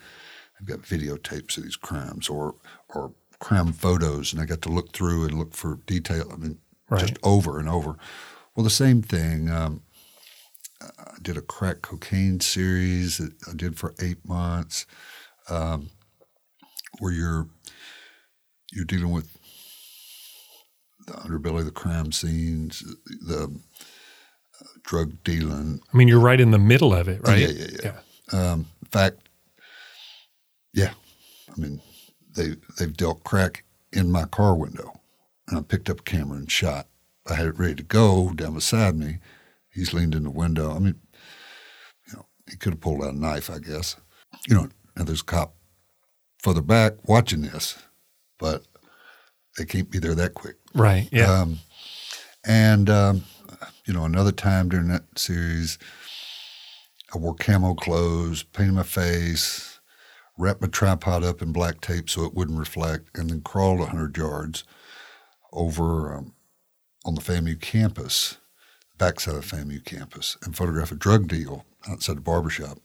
they've 0.59 0.67
got 0.67 0.81
videotapes 0.85 1.57
of 1.57 1.63
these 1.63 1.75
crimes 1.75 2.29
or 2.29 2.55
or 2.89 3.13
crime 3.39 3.71
photos, 3.73 4.33
and 4.33 4.41
I 4.41 4.45
got 4.45 4.61
to 4.63 4.69
look 4.69 4.91
through 4.91 5.25
and 5.25 5.37
look 5.37 5.53
for 5.53 5.79
detail. 5.85 6.29
I 6.31 6.35
mean, 6.37 6.57
just 6.97 7.17
over 7.23 7.59
and 7.59 7.69
over. 7.69 7.95
Well, 8.55 8.63
the 8.63 8.69
same 8.69 9.01
thing. 9.01 9.49
Um, 9.49 9.83
I 10.81 11.13
did 11.21 11.37
a 11.37 11.41
crack 11.41 11.81
cocaine 11.81 12.39
series 12.39 13.17
that 13.17 13.33
I 13.49 13.53
did 13.55 13.77
for 13.77 13.93
eight 14.01 14.25
months, 14.27 14.85
um, 15.49 15.89
where 16.99 17.11
you're 17.11 17.47
you're 18.71 18.85
dealing 18.85 19.11
with 19.11 19.37
the 21.05 21.13
underbelly 21.13 21.59
of 21.59 21.65
the 21.65 21.71
crime 21.71 22.11
scenes, 22.11 22.83
the 23.05 23.45
uh, 24.61 24.65
drug 24.83 25.23
dealing. 25.23 25.81
I 25.91 25.97
mean, 25.97 26.07
you're 26.07 26.19
right 26.19 26.39
in 26.39 26.51
the 26.51 26.59
middle 26.59 26.93
of 26.93 27.07
it, 27.07 27.21
right? 27.27 27.39
Yeah, 27.39 27.47
yeah, 27.47 27.77
yeah. 27.83 28.51
Um, 28.51 28.67
in 28.81 28.89
fact, 28.91 29.29
yeah, 30.73 30.93
I 31.51 31.59
mean, 31.59 31.81
they 32.35 32.55
they've 32.77 32.95
dealt 32.95 33.23
crack 33.23 33.63
in 33.91 34.11
my 34.11 34.25
car 34.25 34.55
window, 34.55 34.99
and 35.47 35.57
I 35.57 35.61
picked 35.61 35.89
up 35.89 36.01
a 36.01 36.03
camera 36.03 36.37
and 36.37 36.51
shot. 36.51 36.87
I 37.27 37.35
had 37.35 37.47
it 37.47 37.59
ready 37.59 37.75
to 37.75 37.83
go 37.83 38.31
down 38.33 38.53
beside 38.53 38.95
me. 38.95 39.19
He's 39.71 39.93
leaned 39.93 40.15
in 40.15 40.23
the 40.23 40.31
window. 40.31 40.75
I 40.75 40.79
mean, 40.79 40.99
you 42.07 42.13
know, 42.17 42.25
he 42.49 42.57
could 42.57 42.73
have 42.73 42.81
pulled 42.81 43.03
out 43.03 43.13
a 43.13 43.17
knife, 43.17 43.49
I 43.49 43.59
guess. 43.59 43.95
You 44.47 44.55
know, 44.55 44.69
and 44.95 45.07
there's 45.07 45.21
a 45.21 45.25
cop 45.25 45.55
further 46.39 46.61
back 46.61 46.93
watching 47.07 47.41
this, 47.41 47.77
but 48.39 48.63
they 49.57 49.65
can't 49.65 49.91
be 49.91 49.99
there 49.99 50.15
that 50.15 50.33
quick. 50.33 50.55
Right. 50.73 51.07
Yeah. 51.11 51.31
Um, 51.31 51.59
and 52.45 52.89
um, 52.89 53.23
you 53.85 53.93
know, 53.93 54.05
another 54.05 54.31
time 54.31 54.69
during 54.69 54.87
that 54.87 55.03
series, 55.17 55.77
I 57.13 57.17
wore 57.17 57.35
camo 57.35 57.73
clothes, 57.73 58.43
painted 58.43 58.73
my 58.73 58.83
face, 58.83 59.79
wrapped 60.37 60.61
my 60.61 60.67
tripod 60.67 61.23
up 61.23 61.41
in 61.41 61.51
black 61.51 61.81
tape 61.81 62.09
so 62.09 62.23
it 62.23 62.33
wouldn't 62.33 62.59
reflect, 62.59 63.09
and 63.15 63.29
then 63.29 63.41
crawled 63.41 63.87
hundred 63.87 64.17
yards 64.17 64.63
over 65.51 66.15
um, 66.15 66.33
on 67.05 67.15
the 67.15 67.21
FAMU 67.21 67.59
campus, 67.59 68.37
backside 68.97 69.35
of 69.35 69.45
FAMU 69.45 69.83
campus, 69.83 70.37
and 70.43 70.55
photographed 70.55 70.91
a 70.91 70.95
drug 70.95 71.27
deal 71.27 71.65
outside 71.89 72.17
the 72.17 72.21
barbershop. 72.21 72.79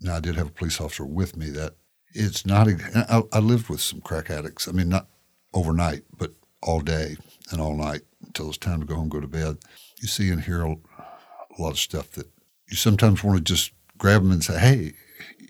Now 0.00 0.16
I 0.16 0.20
did 0.20 0.36
have 0.36 0.48
a 0.48 0.52
police 0.52 0.80
officer 0.80 1.04
with 1.04 1.36
me. 1.36 1.50
That 1.50 1.74
it's 2.14 2.44
not. 2.46 2.68
a- 2.68 3.06
I, 3.08 3.22
I 3.38 3.40
lived 3.40 3.68
with 3.68 3.80
some 3.80 4.00
crack 4.00 4.30
addicts. 4.30 4.68
I 4.68 4.72
mean, 4.72 4.88
not 4.88 5.06
overnight, 5.54 6.02
but 6.16 6.32
all 6.62 6.80
day 6.80 7.16
and 7.50 7.60
all 7.60 7.76
night 7.76 8.02
until 8.26 8.48
it's 8.48 8.58
time 8.58 8.80
to 8.80 8.86
go 8.86 8.94
home, 8.96 9.08
go 9.08 9.20
to 9.20 9.26
bed. 9.26 9.58
You 10.00 10.08
see 10.08 10.30
and 10.30 10.40
hear 10.42 10.62
a, 10.62 10.70
a 10.72 11.56
lot 11.58 11.70
of 11.70 11.78
stuff 11.78 12.10
that 12.12 12.26
you 12.68 12.76
sometimes 12.76 13.22
want 13.22 13.38
to 13.38 13.44
just 13.44 13.72
grab 13.98 14.22
them 14.22 14.32
and 14.32 14.42
say, 14.44 14.58
"Hey, 14.58 14.92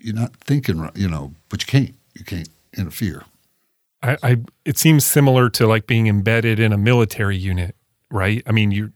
you're 0.01 0.15
not 0.15 0.35
thinking 0.37 0.79
right," 0.79 0.95
you 0.95 1.09
know, 1.09 1.33
but 1.49 1.61
you 1.61 1.67
can't. 1.67 1.95
You 2.15 2.23
can't 2.25 2.49
interfere. 2.77 3.23
I, 4.03 4.17
I 4.21 4.37
it 4.65 4.77
seems 4.77 5.05
similar 5.05 5.49
to 5.51 5.65
like 5.65 5.87
being 5.87 6.07
embedded 6.07 6.59
in 6.59 6.71
a 6.73 6.77
military 6.77 7.37
unit, 7.37 7.75
right? 8.11 8.43
I 8.45 8.51
mean, 8.51 8.71
you're 8.71 8.91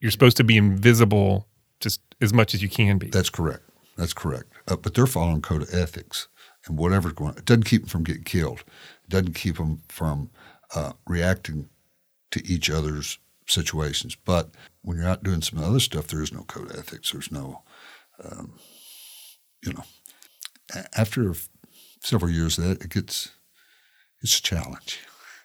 you're 0.00 0.10
supposed 0.10 0.36
to 0.38 0.44
be 0.44 0.56
invisible 0.56 1.46
just 1.80 2.00
as 2.20 2.32
much 2.34 2.54
as 2.54 2.62
you 2.62 2.68
can 2.68 2.98
be. 2.98 3.08
That's 3.08 3.30
correct. 3.30 3.62
That's 3.96 4.12
correct. 4.12 4.52
Uh, 4.66 4.76
but 4.76 4.94
they're 4.94 5.06
following 5.06 5.40
code 5.40 5.62
of 5.62 5.72
ethics, 5.74 6.28
and 6.68 6.78
whatever's 6.78 7.12
going, 7.12 7.32
on. 7.32 7.38
it 7.38 7.44
doesn't 7.44 7.64
keep 7.64 7.82
them 7.82 7.88
from 7.88 8.04
getting 8.04 8.24
killed. 8.24 8.60
It 9.04 9.10
doesn't 9.10 9.34
keep 9.34 9.56
them 9.56 9.82
from 9.88 10.30
uh, 10.74 10.92
reacting 11.06 11.68
to 12.30 12.46
each 12.46 12.70
other's 12.70 13.18
situations. 13.46 14.16
But 14.16 14.50
when 14.82 14.98
you're 14.98 15.08
out 15.08 15.22
doing 15.22 15.42
some 15.42 15.62
other 15.62 15.80
stuff, 15.80 16.08
there 16.08 16.22
is 16.22 16.32
no 16.32 16.42
code 16.42 16.72
ethics. 16.76 17.12
There's 17.12 17.32
no, 17.32 17.62
um, 18.22 18.58
you 19.64 19.72
know, 19.72 19.84
after 20.96 21.34
several 22.02 22.30
years 22.30 22.58
of 22.58 22.64
that, 22.64 22.82
it 22.82 22.90
gets, 22.90 23.30
it's 24.20 24.38
a 24.38 24.42
challenge. 24.42 25.00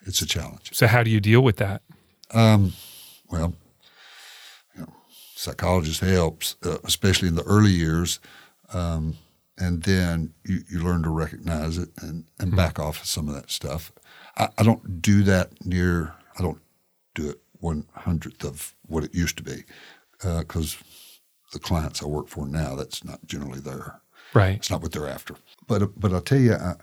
It's 0.06 0.22
a 0.22 0.26
challenge. 0.26 0.72
so 0.74 0.88
how 0.88 1.02
do 1.04 1.10
you 1.10 1.22
deal 1.22 1.42
with 1.42 1.58
that? 1.58 1.82
Um, 2.32 2.74
well, 3.30 3.54
you 4.76 4.82
know, 4.82 4.94
psychologist 5.36 6.02
helps, 6.02 6.58
uh, 6.66 6.78
especially 6.84 7.30
in 7.30 7.36
the 7.36 7.44
early 7.44 7.72
years, 7.72 8.20
um, 8.74 9.16
and 9.58 9.84
then 9.84 10.34
you, 10.45 10.64
you 10.70 10.84
learn 10.84 11.04
to 11.04 11.10
recognize 11.10 11.78
it 11.78 11.89
and, 12.01 12.26
and 12.39 12.49
hmm. 12.49 12.56
back 12.56 12.80
off 12.80 13.01
of 13.01 13.08
some 13.08 13.28
of 13.28 13.36
that 13.36 13.51
stuff. 13.51 13.91
I, 14.38 14.49
I 14.58 14.64
don't 14.64 15.01
do 15.01 15.24
that 15.24 15.66
near. 15.66 16.14
I 16.38 16.41
don't 16.41 16.62
do 17.14 17.30
it 17.30 17.39
one 17.60 17.86
hundredth 17.93 18.43
of 18.43 18.76
what 18.88 19.04
it 19.04 19.14
used 19.14 19.38
to 19.38 19.43
be, 19.43 19.64
uh, 20.24 20.39
because 20.39 20.78
the 21.54 21.60
clients 21.60 22.01
I 22.01 22.08
work 22.08 22.28
for 22.28 22.47
now, 22.47 22.76
that's 22.76 23.04
not 23.04 23.26
generally 23.26 23.60
there. 23.60 24.01
Right. 24.34 24.56
It's 24.56 24.72
not 24.72 24.82
what 24.82 24.91
they're 24.91 25.08
after. 25.08 25.36
But 25.68 25.84
uh, 25.84 25.88
but 25.95 26.12
I'll 26.12 26.22
tell 26.22 26.39
you, 26.39 26.56
I, 26.56 26.76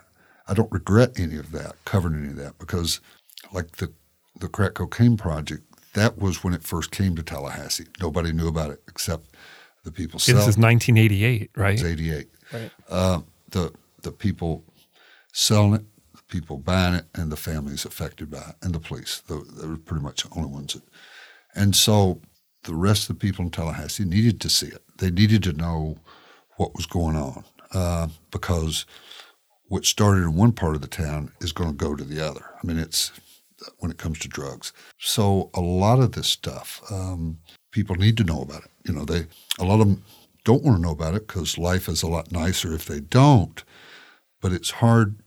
I 0.49 0.55
don't 0.55 0.71
regret 0.73 1.19
any 1.19 1.37
of 1.37 1.53
that, 1.53 1.77
covering 1.85 2.15
any 2.15 2.29
of 2.29 2.37
that, 2.37 2.59
because 2.59 3.01
like 3.53 3.77
the 3.77 3.93
the 4.39 4.49
crack 4.49 4.75
cocaine 4.75 5.17
project, 5.17 5.65
that 5.95 6.19
was 6.19 6.45
when 6.45 6.55
it 6.55 6.63
first 6.63 6.91
came 6.91 7.17
to 7.17 7.23
Tallahassee. 7.23 7.87
Nobody 8.01 8.33
knew 8.33 8.49
about 8.49 8.71
it 8.71 8.83
except 8.89 9.27
the 9.85 9.91
people 9.91 10.19
This 10.19 10.29
is 10.29 10.57
1988, 10.59 11.51
right? 11.57 11.75
It's 11.75 11.83
88. 11.83 12.29
Right. 12.53 12.71
Uh, 12.89 13.21
the 13.51 13.73
the 14.03 14.13
people 14.13 14.65
selling 15.33 15.75
it, 15.75 15.85
the 16.15 16.23
people 16.29 16.59
buying 16.59 16.95
it, 16.95 17.07
and 17.15 17.31
the 17.31 17.37
families 17.37 17.85
affected 17.85 18.31
by 18.31 18.39
it, 18.39 18.57
and 18.63 18.75
the 18.75 18.81
police. 18.81 19.23
They, 19.29 19.35
were 19.35 19.77
pretty 19.77 20.03
much 20.03 20.23
the 20.23 20.35
only 20.37 20.51
ones. 20.51 20.75
That, 20.75 20.83
and 21.55 21.75
so 21.75 22.21
the 22.65 22.75
rest 22.75 23.09
of 23.09 23.19
the 23.19 23.27
people 23.27 23.45
in 23.45 23.51
Tallahassee 23.51 24.05
needed 24.05 24.41
to 24.41 24.51
see 24.51 24.67
it. 24.67 24.83
They 24.99 25.11
needed 25.11 25.43
to 25.45 25.53
know 25.53 25.97
what 26.57 26.75
was 26.75 26.87
going 26.87 27.17
on 27.17 27.45
uh, 27.73 28.09
because 28.31 28.85
what 29.69 29.85
started 29.85 30.23
in 30.23 30.35
one 30.35 30.53
part 30.53 30.75
of 30.75 30.83
the 30.83 30.89
town 30.89 31.33
is 31.41 31.53
going 31.53 31.71
to 31.71 31.77
go 31.77 31.95
to 31.95 32.05
the 32.05 32.21
other. 32.21 32.45
I 32.63 32.67
mean, 32.67 32.79
it's 32.79 33.13
when 33.79 33.91
it 33.91 33.99
comes 33.99 34.19
to 34.21 34.29
drugs. 34.29 34.73
So 34.99 35.51
a 35.55 35.61
lot 35.61 36.01
of 36.01 36.13
this 36.13 36.27
stuff, 36.27 36.83
um, 36.91 37.39
people 37.71 37.97
need 37.97 38.17
to 38.17 38.25
know 38.25 38.43
about 38.43 38.65
it. 38.65 38.71
You 38.85 38.95
know, 38.95 39.05
they 39.05 39.27
a 39.59 39.65
lot 39.65 39.81
of 39.81 39.89
them 39.89 40.03
don't 40.51 40.65
want 40.65 40.79
to 40.79 40.83
know 40.83 40.91
about 40.91 41.15
it 41.15 41.29
because 41.29 41.59
life 41.59 41.89
is 41.89 42.03
a 42.03 42.09
lot 42.09 42.33
nicer 42.33 42.75
if 42.75 42.85
they 42.85 42.99
don't. 42.99 43.63
But 44.41 44.53
it's 44.53 44.71
hard 44.73 45.21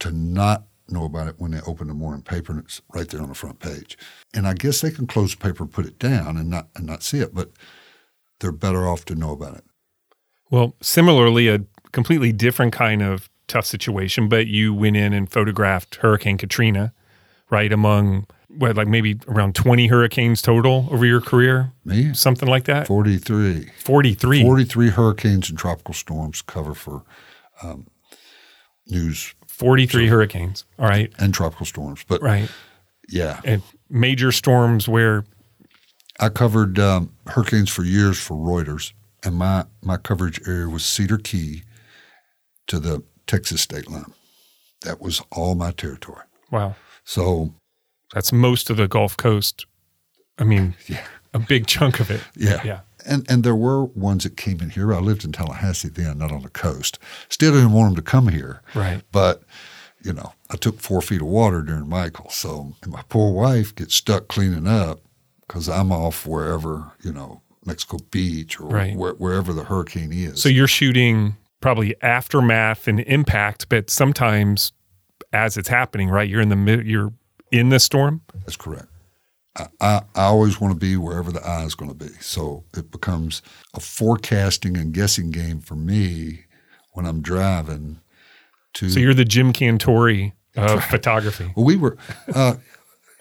to 0.00 0.10
not 0.10 0.64
know 0.88 1.04
about 1.04 1.28
it 1.28 1.36
when 1.38 1.52
they 1.52 1.60
open 1.60 1.86
the 1.86 1.94
morning 1.94 2.22
paper 2.22 2.52
and 2.52 2.64
it's 2.64 2.82
right 2.92 3.08
there 3.08 3.22
on 3.22 3.28
the 3.28 3.36
front 3.36 3.60
page. 3.60 3.96
And 4.34 4.48
I 4.48 4.54
guess 4.54 4.80
they 4.80 4.90
can 4.90 5.06
close 5.06 5.36
the 5.36 5.40
paper 5.40 5.62
and 5.62 5.72
put 5.72 5.86
it 5.86 6.00
down 6.00 6.36
and 6.36 6.50
not 6.50 6.70
and 6.74 6.86
not 6.86 7.04
see 7.04 7.20
it, 7.20 7.32
but 7.32 7.50
they're 8.40 8.50
better 8.50 8.88
off 8.88 9.04
to 9.04 9.14
know 9.14 9.30
about 9.30 9.58
it. 9.58 9.64
Well, 10.50 10.74
similarly, 10.82 11.46
a 11.46 11.60
completely 11.92 12.32
different 12.32 12.72
kind 12.72 13.02
of 13.02 13.30
tough 13.46 13.66
situation, 13.66 14.28
but 14.28 14.48
you 14.48 14.74
went 14.74 14.96
in 14.96 15.12
and 15.12 15.30
photographed 15.30 15.96
Hurricane 15.96 16.38
Katrina, 16.38 16.92
right? 17.48 17.72
Among 17.72 18.26
what, 18.56 18.76
like 18.76 18.88
maybe 18.88 19.18
around 19.28 19.54
20 19.54 19.86
hurricanes 19.86 20.42
total 20.42 20.88
over 20.90 21.04
your 21.06 21.20
career? 21.20 21.72
Me? 21.84 22.12
Something 22.14 22.48
like 22.48 22.64
that? 22.64 22.86
43. 22.86 23.70
43. 23.78 24.42
43 24.42 24.88
hurricanes 24.90 25.48
and 25.50 25.58
tropical 25.58 25.94
storms 25.94 26.42
cover 26.42 26.74
for 26.74 27.04
um, 27.62 27.86
news 28.86 29.34
43 29.46 30.06
hurricanes. 30.08 30.64
All 30.78 30.86
right. 30.86 31.12
and 31.18 31.34
tropical 31.34 31.66
storms. 31.66 32.04
But 32.08 32.22
Right. 32.22 32.48
yeah, 33.08 33.40
And 33.44 33.62
major 33.88 34.32
storms 34.32 34.88
where, 34.88 35.24
I 36.18 36.28
covered 36.28 36.78
um, 36.78 37.12
hurricanes 37.26 37.70
for 37.70 37.82
years 37.84 38.18
for 38.20 38.34
Reuters, 38.36 38.92
and 39.22 39.36
my, 39.36 39.64
my 39.82 39.96
coverage 39.96 40.40
area 40.46 40.68
was 40.68 40.84
Cedar 40.84 41.18
Key 41.18 41.62
to 42.66 42.78
the 42.78 43.02
Texas 43.26 43.60
state 43.62 43.90
line. 43.90 44.12
That 44.82 45.00
was 45.00 45.22
all 45.30 45.54
my 45.54 45.70
territory. 45.72 46.24
wow, 46.50 46.74
So 47.04 47.54
that's 48.12 48.32
most 48.32 48.70
of 48.70 48.76
the 48.76 48.88
Gulf 48.88 49.16
Coast. 49.16 49.66
I 50.38 50.44
mean, 50.44 50.74
yeah, 50.86 51.04
a 51.34 51.38
big 51.38 51.66
chunk 51.66 52.00
of 52.00 52.10
it. 52.10 52.20
yeah, 52.36 52.60
Yeah. 52.64 52.80
And 53.06 53.24
and 53.30 53.42
there 53.44 53.56
were 53.56 53.84
ones 53.84 54.24
that 54.24 54.36
came 54.36 54.60
in 54.60 54.68
here. 54.70 54.92
I 54.92 54.98
lived 54.98 55.24
in 55.24 55.32
Tallahassee 55.32 55.88
then, 55.88 56.18
not 56.18 56.30
on 56.32 56.42
the 56.42 56.50
coast. 56.50 56.98
Still 57.30 57.52
didn't 57.52 57.72
want 57.72 57.88
them 57.94 58.04
to 58.04 58.10
come 58.10 58.28
here. 58.28 58.60
Right. 58.74 59.00
But 59.10 59.42
you 60.02 60.12
know, 60.12 60.32
I 60.50 60.56
took 60.56 60.80
four 60.80 61.00
feet 61.00 61.22
of 61.22 61.26
water 61.28 61.62
during 61.62 61.88
Michael, 61.88 62.28
so 62.30 62.74
and 62.82 62.92
my 62.92 63.02
poor 63.08 63.32
wife 63.32 63.74
gets 63.74 63.94
stuck 63.94 64.28
cleaning 64.28 64.66
up 64.66 65.00
because 65.46 65.66
I'm 65.68 65.90
off 65.92 66.26
wherever 66.26 66.92
you 67.02 67.12
know 67.12 67.40
Mexico 67.64 67.98
Beach 68.10 68.60
or 68.60 68.68
Right. 68.68 68.94
where, 68.96 69.12
wherever 69.14 69.52
the 69.54 69.64
hurricane 69.64 70.12
is. 70.12 70.42
So 70.42 70.48
you're 70.50 70.66
shooting 70.68 71.36
probably 71.60 71.94
aftermath 72.02 72.86
and 72.86 73.00
impact, 73.00 73.68
but 73.70 73.88
sometimes 73.90 74.72
as 75.32 75.56
it's 75.56 75.68
happening, 75.68 76.08
right? 76.10 76.28
You're 76.28 76.40
in 76.42 76.48
the 76.50 76.56
mid, 76.56 76.86
you're 76.86 77.12
in 77.50 77.68
this 77.68 77.84
storm. 77.84 78.22
That's 78.44 78.56
correct. 78.56 78.86
I, 79.56 79.66
I, 79.80 80.02
I 80.14 80.24
always 80.24 80.60
want 80.60 80.74
to 80.74 80.78
be 80.78 80.96
wherever 80.96 81.32
the 81.32 81.44
eye 81.44 81.64
is 81.64 81.74
going 81.74 81.90
to 81.90 81.96
be. 81.96 82.12
So 82.20 82.64
it 82.76 82.90
becomes 82.90 83.42
a 83.74 83.80
forecasting 83.80 84.76
and 84.76 84.92
guessing 84.92 85.30
game 85.30 85.60
for 85.60 85.74
me 85.74 86.44
when 86.92 87.06
I'm 87.06 87.20
driving 87.20 88.00
to. 88.74 88.90
So 88.90 89.00
you're 89.00 89.14
the 89.14 89.24
Jim 89.24 89.52
Cantore 89.52 90.32
of 90.56 90.84
photography. 90.84 91.52
well, 91.56 91.64
we 91.64 91.76
were, 91.76 91.96
uh, 92.34 92.56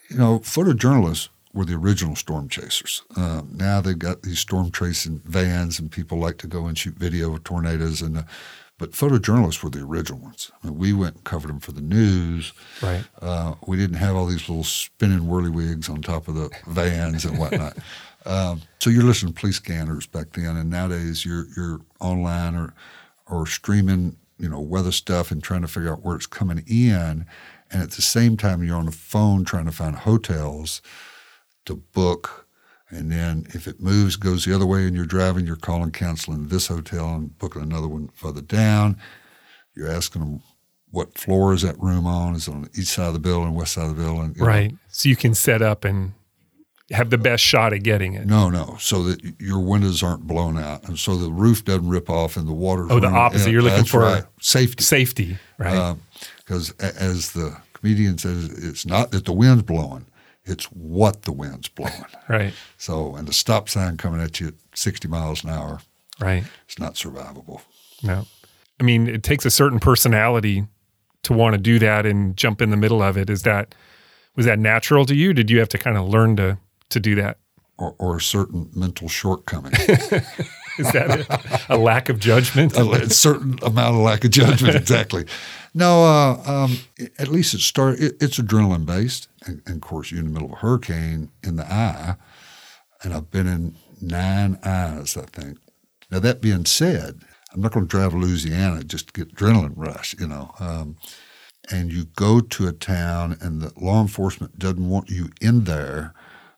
you 0.10 0.18
know, 0.18 0.40
photojournalists 0.40 1.30
were 1.54 1.66
the 1.66 1.76
original 1.76 2.16
storm 2.16 2.48
chasers. 2.48 3.02
Um, 3.16 3.50
now 3.54 3.82
they've 3.82 3.98
got 3.98 4.22
these 4.22 4.40
storm 4.40 4.72
tracing 4.72 5.22
vans, 5.26 5.80
and 5.80 5.92
people 5.92 6.20
like 6.20 6.38
to 6.40 6.48
go 6.48 6.68
and 6.68 6.78
shoot 6.78 6.96
video 6.96 7.34
of 7.34 7.44
tornadoes. 7.44 8.02
And 8.02 8.20
uh, 8.20 8.24
but 8.80 8.94
photojournalists 8.94 9.62
were 9.62 9.70
the 9.70 9.82
original 9.82 10.20
ones. 10.20 10.52
I 10.64 10.68
mean, 10.68 10.80
we 10.80 10.94
went 10.94 11.16
and 11.16 11.24
covered 11.26 11.50
them 11.50 11.60
for 11.60 11.74
the 11.74 11.82
news. 11.82 12.54
Right. 12.82 13.04
Uh, 13.22 13.56
we 13.68 13.78
didn't 13.78 13.98
have 13.98 14.16
all 14.16 14.26
these 14.26 14.48
little 14.48 14.64
spinning 14.64 15.28
whirlywigs 15.28 15.90
on 15.90 16.02
top 16.02 16.28
of 16.30 16.36
the 16.36 16.50
vans 16.66 17.26
and 17.26 17.38
whatnot. 17.38 17.78
um, 18.26 18.62
so 18.80 18.90
you're 18.90 19.04
listening 19.04 19.34
to 19.34 19.40
police 19.40 19.58
scanners 19.58 20.08
back 20.08 20.32
then, 20.32 20.56
and 20.56 20.70
nowadays 20.70 21.26
you're 21.26 21.46
you're 21.56 21.82
online 22.00 22.56
or 22.56 22.74
or 23.28 23.46
streaming, 23.46 24.16
you 24.40 24.50
know, 24.50 24.62
weather 24.62 24.94
stuff 24.94 25.30
and 25.30 25.44
trying 25.44 25.62
to 25.62 25.68
figure 25.68 25.92
out 25.92 26.04
where 26.04 26.16
it's 26.16 26.26
coming 26.26 26.64
in, 26.66 27.26
and 27.70 27.84
at 27.84 27.92
the 27.92 28.02
same 28.02 28.38
time 28.38 28.64
you're 28.64 28.78
on 28.78 28.86
the 28.86 28.92
phone 28.92 29.44
trying 29.44 29.66
to 29.66 29.72
find 29.72 29.98
hotels 29.98 30.82
to 31.66 31.76
book. 31.76 32.48
And 32.92 33.12
then 33.12 33.46
if 33.54 33.68
it 33.68 33.80
moves, 33.80 34.16
goes 34.16 34.46
the 34.46 34.54
other 34.56 34.66
way, 34.66 34.86
and 34.86 34.96
you're 34.96 35.06
driving, 35.06 35.46
you're 35.46 35.56
calling, 35.56 35.92
canceling 35.92 36.48
this 36.48 36.68
hotel 36.68 37.14
and 37.14 37.38
booking 37.38 37.62
another 37.62 37.88
one 37.88 38.10
further 38.16 38.42
down. 38.42 38.98
You're 39.76 39.92
asking 39.92 40.22
them 40.22 40.42
what 40.92 41.18
floor 41.18 41.54
is 41.54 41.62
that 41.62 41.80
room 41.80 42.08
on? 42.08 42.36
Is 42.36 42.48
it 42.48 42.52
on 42.54 42.64
the 42.64 42.70
east 42.76 42.94
side 42.94 43.08
of 43.08 43.14
the 43.14 43.20
building, 43.20 43.54
west 43.54 43.74
side 43.74 43.90
of 43.90 43.96
the 43.96 44.02
building? 44.04 44.34
You 44.36 44.42
know, 44.42 44.48
Right. 44.48 44.76
So 44.88 45.08
you 45.08 45.16
can 45.16 45.36
set 45.36 45.62
up 45.62 45.86
and 45.86 46.14
have 46.92 47.12
the 47.12 47.18
best 47.18 47.44
shot 47.44 47.74
at 47.74 47.84
getting 47.84 48.14
it. 48.16 48.26
No, 48.26 48.50
no. 48.50 48.76
So 48.80 49.04
that 49.04 49.22
your 49.40 49.60
windows 49.60 50.02
aren't 50.02 50.26
blown 50.26 50.58
out, 50.58 50.88
and 50.88 50.98
so 50.98 51.16
the 51.16 51.32
roof 51.32 51.64
doesn't 51.64 51.88
rip 51.88 52.10
off, 52.10 52.36
and 52.38 52.48
the 52.48 52.54
water. 52.54 52.88
Oh, 52.90 53.00
the 53.00 53.08
opposite. 53.08 53.52
You're 53.52 53.62
looking 53.62 53.86
for- 53.86 54.28
safety, 54.42 54.84
Safety, 54.84 55.38
right? 55.60 55.76
Uh, 55.76 55.96
because 56.40 56.72
as 56.80 57.32
the 57.34 57.56
comedian 57.74 58.18
says, 58.18 58.46
it's 58.50 58.86
not 58.86 59.12
that 59.12 59.26
the 59.26 59.34
wind's 59.34 59.62
blowing; 59.64 60.08
it's 60.50 60.66
what 60.66 61.24
the 61.24 61.32
wind's 61.32 61.68
blowing. 61.70 62.06
right. 62.30 62.54
so, 62.78 63.16
and 63.16 63.28
the 63.28 63.34
stop 63.34 63.70
sign 63.70 63.98
coming 63.98 64.22
at 64.22 64.40
you 64.40 64.48
at 64.50 64.54
60 64.74 65.08
miles 65.08 65.44
an 65.44 65.50
hour, 65.52 65.80
Right. 66.20 66.44
it's 66.66 66.80
not 66.80 66.96
survivable. 66.96 67.62
No. 68.04 68.26
I 68.80 68.84
mean, 68.84 69.08
it 69.08 69.24
takes 69.24 69.46
a 69.46 69.52
certain 69.52 69.80
personality 69.80 70.66
to 71.24 71.34
want 71.34 71.54
to 71.54 71.58
do 71.58 71.80
that 71.80 72.06
and 72.06 72.36
jump 72.38 72.62
in 72.62 72.70
the 72.70 72.78
middle 72.78 73.02
of 73.02 73.18
it. 73.18 73.30
Is 73.30 73.44
that 73.44 73.76
was 74.36 74.46
that 74.46 74.58
natural 74.60 75.06
to 75.06 75.16
you? 75.16 75.34
Did 75.34 75.50
you 75.52 75.60
have 75.60 75.68
to 75.70 75.78
kind 75.78 75.98
of 75.98 76.08
learn 76.08 76.36
to 76.38 76.58
to 76.90 77.00
do 77.00 77.16
that? 77.16 77.38
Or, 77.78 77.96
or 77.98 78.18
a 78.18 78.22
certain 78.22 78.70
mental 78.74 79.08
shortcoming, 79.10 79.72
Is 80.80 80.92
that 80.94 81.26
a, 81.70 81.76
a 81.76 81.78
lack 81.78 82.08
of 82.10 82.20
judgment? 82.20 82.76
a 82.78 83.10
certain 83.10 83.58
amount 83.62 83.96
of 83.96 84.02
lack 84.02 84.24
of 84.26 84.32
judgment. 84.32 84.76
Exactly. 84.78 85.26
No, 85.74 86.04
uh, 86.04 86.42
um, 86.46 86.78
at 87.20 87.28
least 87.28 87.54
it 87.54 87.60
start. 87.60 88.00
It, 88.00 88.16
it's 88.20 88.40
adrenaline 88.40 88.86
based, 88.86 89.28
and, 89.46 89.62
and 89.66 89.76
of 89.76 89.82
course, 89.82 90.12
you're 90.12 90.20
in 90.20 90.26
the 90.26 90.32
middle 90.32 90.48
of 90.48 90.54
a 90.54 90.62
hurricane 90.62 91.32
in 91.44 91.58
the 91.58 91.72
eye, 91.72 92.16
and 93.04 93.14
I've 93.14 93.30
been 93.30 93.48
in 93.48 93.76
nine 94.02 94.58
eyes, 94.64 95.16
I 95.16 95.26
think. 95.26 95.60
Now 96.10 96.20
that 96.20 96.42
being 96.42 96.66
said, 96.66 97.22
I'm 97.54 97.62
not 97.62 97.72
going 97.72 97.86
to 97.86 97.90
drive 97.90 98.12
to 98.12 98.18
Louisiana 98.18 98.84
just 98.84 99.08
to 99.08 99.14
get 99.14 99.36
adrenaline 99.36 99.74
rush, 99.76 100.16
you 100.20 100.28
know. 100.28 100.54
Um, 100.60 100.98
and 101.72 101.92
you 101.92 102.06
go 102.16 102.40
to 102.40 102.68
a 102.68 102.74
town, 102.74 103.38
and 103.42 103.62
the 103.62 103.72
law 103.80 104.02
enforcement 104.02 104.58
doesn't 104.58 104.90
want 104.90 105.10
you 105.10 105.30
in 105.40 105.66
there 105.66 106.14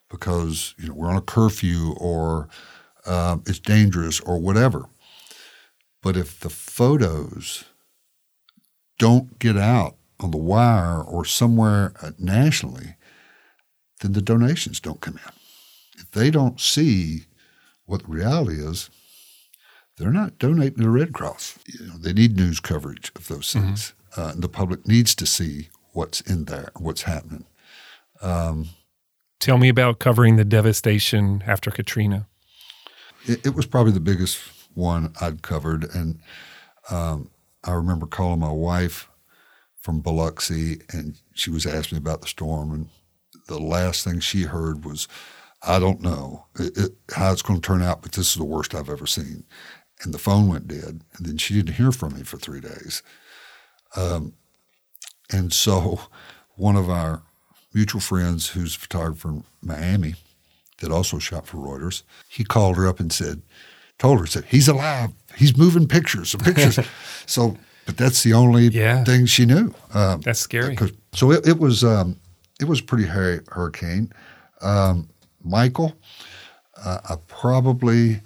because 0.09 0.73
you 0.77 0.87
know 0.87 0.93
we're 0.93 1.09
on 1.09 1.17
a 1.17 1.21
curfew 1.21 1.93
or 1.97 2.47
um, 3.05 3.43
it's 3.45 3.59
dangerous 3.59 4.19
or 4.21 4.39
whatever. 4.39 4.85
But 6.01 6.17
if 6.17 6.39
the 6.39 6.49
photos 6.49 7.65
don't 9.01 9.39
get 9.39 9.57
out 9.57 9.95
on 10.19 10.29
the 10.29 10.37
wire 10.37 11.01
or 11.01 11.25
somewhere 11.25 11.91
uh, 12.03 12.11
nationally, 12.19 12.95
then 14.01 14.13
the 14.13 14.21
donations 14.21 14.79
don't 14.79 15.01
come 15.01 15.15
in. 15.15 15.33
If 15.99 16.11
they 16.11 16.29
don't 16.29 16.61
see 16.61 17.25
what 17.87 18.03
the 18.03 18.11
reality 18.11 18.61
is, 18.63 18.91
they're 19.97 20.11
not 20.11 20.37
donating 20.37 20.75
to 20.77 20.83
the 20.83 20.89
Red 20.89 21.13
Cross. 21.13 21.57
You 21.67 21.87
know, 21.87 21.97
they 21.97 22.13
need 22.13 22.37
news 22.37 22.59
coverage 22.59 23.11
of 23.15 23.27
those 23.27 23.51
things. 23.51 23.93
Uh, 24.15 24.29
and 24.33 24.43
the 24.43 24.49
public 24.49 24.87
needs 24.87 25.15
to 25.15 25.25
see 25.25 25.69
what's 25.93 26.21
in 26.21 26.45
there, 26.45 26.69
what's 26.77 27.03
happening. 27.03 27.45
Tell 29.39 29.57
me 29.57 29.69
about 29.69 29.97
covering 29.97 30.35
the 30.35 30.45
devastation 30.45 31.43
after 31.47 31.71
Katrina. 31.71 32.27
it, 33.25 33.47
it 33.47 33.55
was 33.55 33.65
probably 33.65 33.93
the 33.93 33.99
biggest 33.99 34.37
one 34.75 35.11
I'd 35.19 35.41
covered. 35.41 35.85
And 35.95 36.19
um, 36.91 37.31
I 37.63 37.73
remember 37.73 38.07
calling 38.07 38.39
my 38.39 38.51
wife 38.51 39.07
from 39.79 40.01
Biloxi, 40.01 40.81
and 40.91 41.19
she 41.33 41.49
was 41.49 41.65
asking 41.65 41.97
me 41.97 41.99
about 41.99 42.21
the 42.21 42.27
storm. 42.27 42.71
And 42.71 42.89
the 43.47 43.59
last 43.59 44.03
thing 44.03 44.19
she 44.19 44.43
heard 44.43 44.85
was, 44.85 45.07
I 45.63 45.79
don't 45.79 46.01
know 46.01 46.45
it, 46.59 46.77
it, 46.77 46.91
how 47.13 47.31
it's 47.31 47.41
going 47.41 47.61
to 47.61 47.65
turn 47.65 47.81
out, 47.81 48.01
but 48.01 48.13
this 48.13 48.31
is 48.31 48.35
the 48.35 48.43
worst 48.43 48.73
I've 48.73 48.89
ever 48.89 49.07
seen. 49.07 49.43
And 50.03 50.13
the 50.13 50.19
phone 50.19 50.47
went 50.47 50.67
dead. 50.67 51.01
And 51.17 51.25
then 51.25 51.37
she 51.37 51.53
didn't 51.53 51.75
hear 51.75 51.91
from 51.91 52.15
me 52.15 52.23
for 52.23 52.37
three 52.37 52.61
days. 52.61 53.03
Um, 53.95 54.33
and 55.31 55.53
so 55.53 56.01
one 56.55 56.75
of 56.75 56.89
our 56.89 57.21
mutual 57.73 58.01
friends, 58.01 58.49
who's 58.49 58.75
a 58.75 58.79
photographer 58.79 59.29
in 59.29 59.43
Miami, 59.61 60.15
that 60.79 60.91
also 60.91 61.19
shot 61.19 61.45
for 61.45 61.57
Reuters, 61.57 62.03
he 62.27 62.43
called 62.43 62.77
her 62.77 62.87
up 62.87 62.99
and 62.99 63.13
said, 63.13 63.43
told 63.99 64.19
her, 64.19 64.25
said, 64.25 64.45
he's 64.45 64.67
alive. 64.67 65.11
He's 65.37 65.57
moving 65.57 65.87
pictures, 65.87 66.35
pictures. 66.35 66.79
so, 67.25 67.57
but 67.85 67.97
that's 67.97 68.23
the 68.23 68.33
only 68.33 68.67
Yeah. 68.67 69.03
thing 69.03 69.25
she 69.25 69.45
knew. 69.45 69.73
Um, 69.93 70.21
That's 70.21 70.39
scary. 70.39 70.77
so 71.13 71.31
it, 71.31 71.47
it 71.47 71.59
was 71.59 71.83
um, 71.83 72.17
it 72.59 72.65
was 72.65 72.79
a 72.79 72.83
pretty 72.83 73.05
hairy 73.07 73.39
hurricane. 73.49 74.11
Um, 74.61 75.09
Michael, 75.43 75.95
uh, 76.83 76.99
I 77.09 77.15
probably 77.27 78.21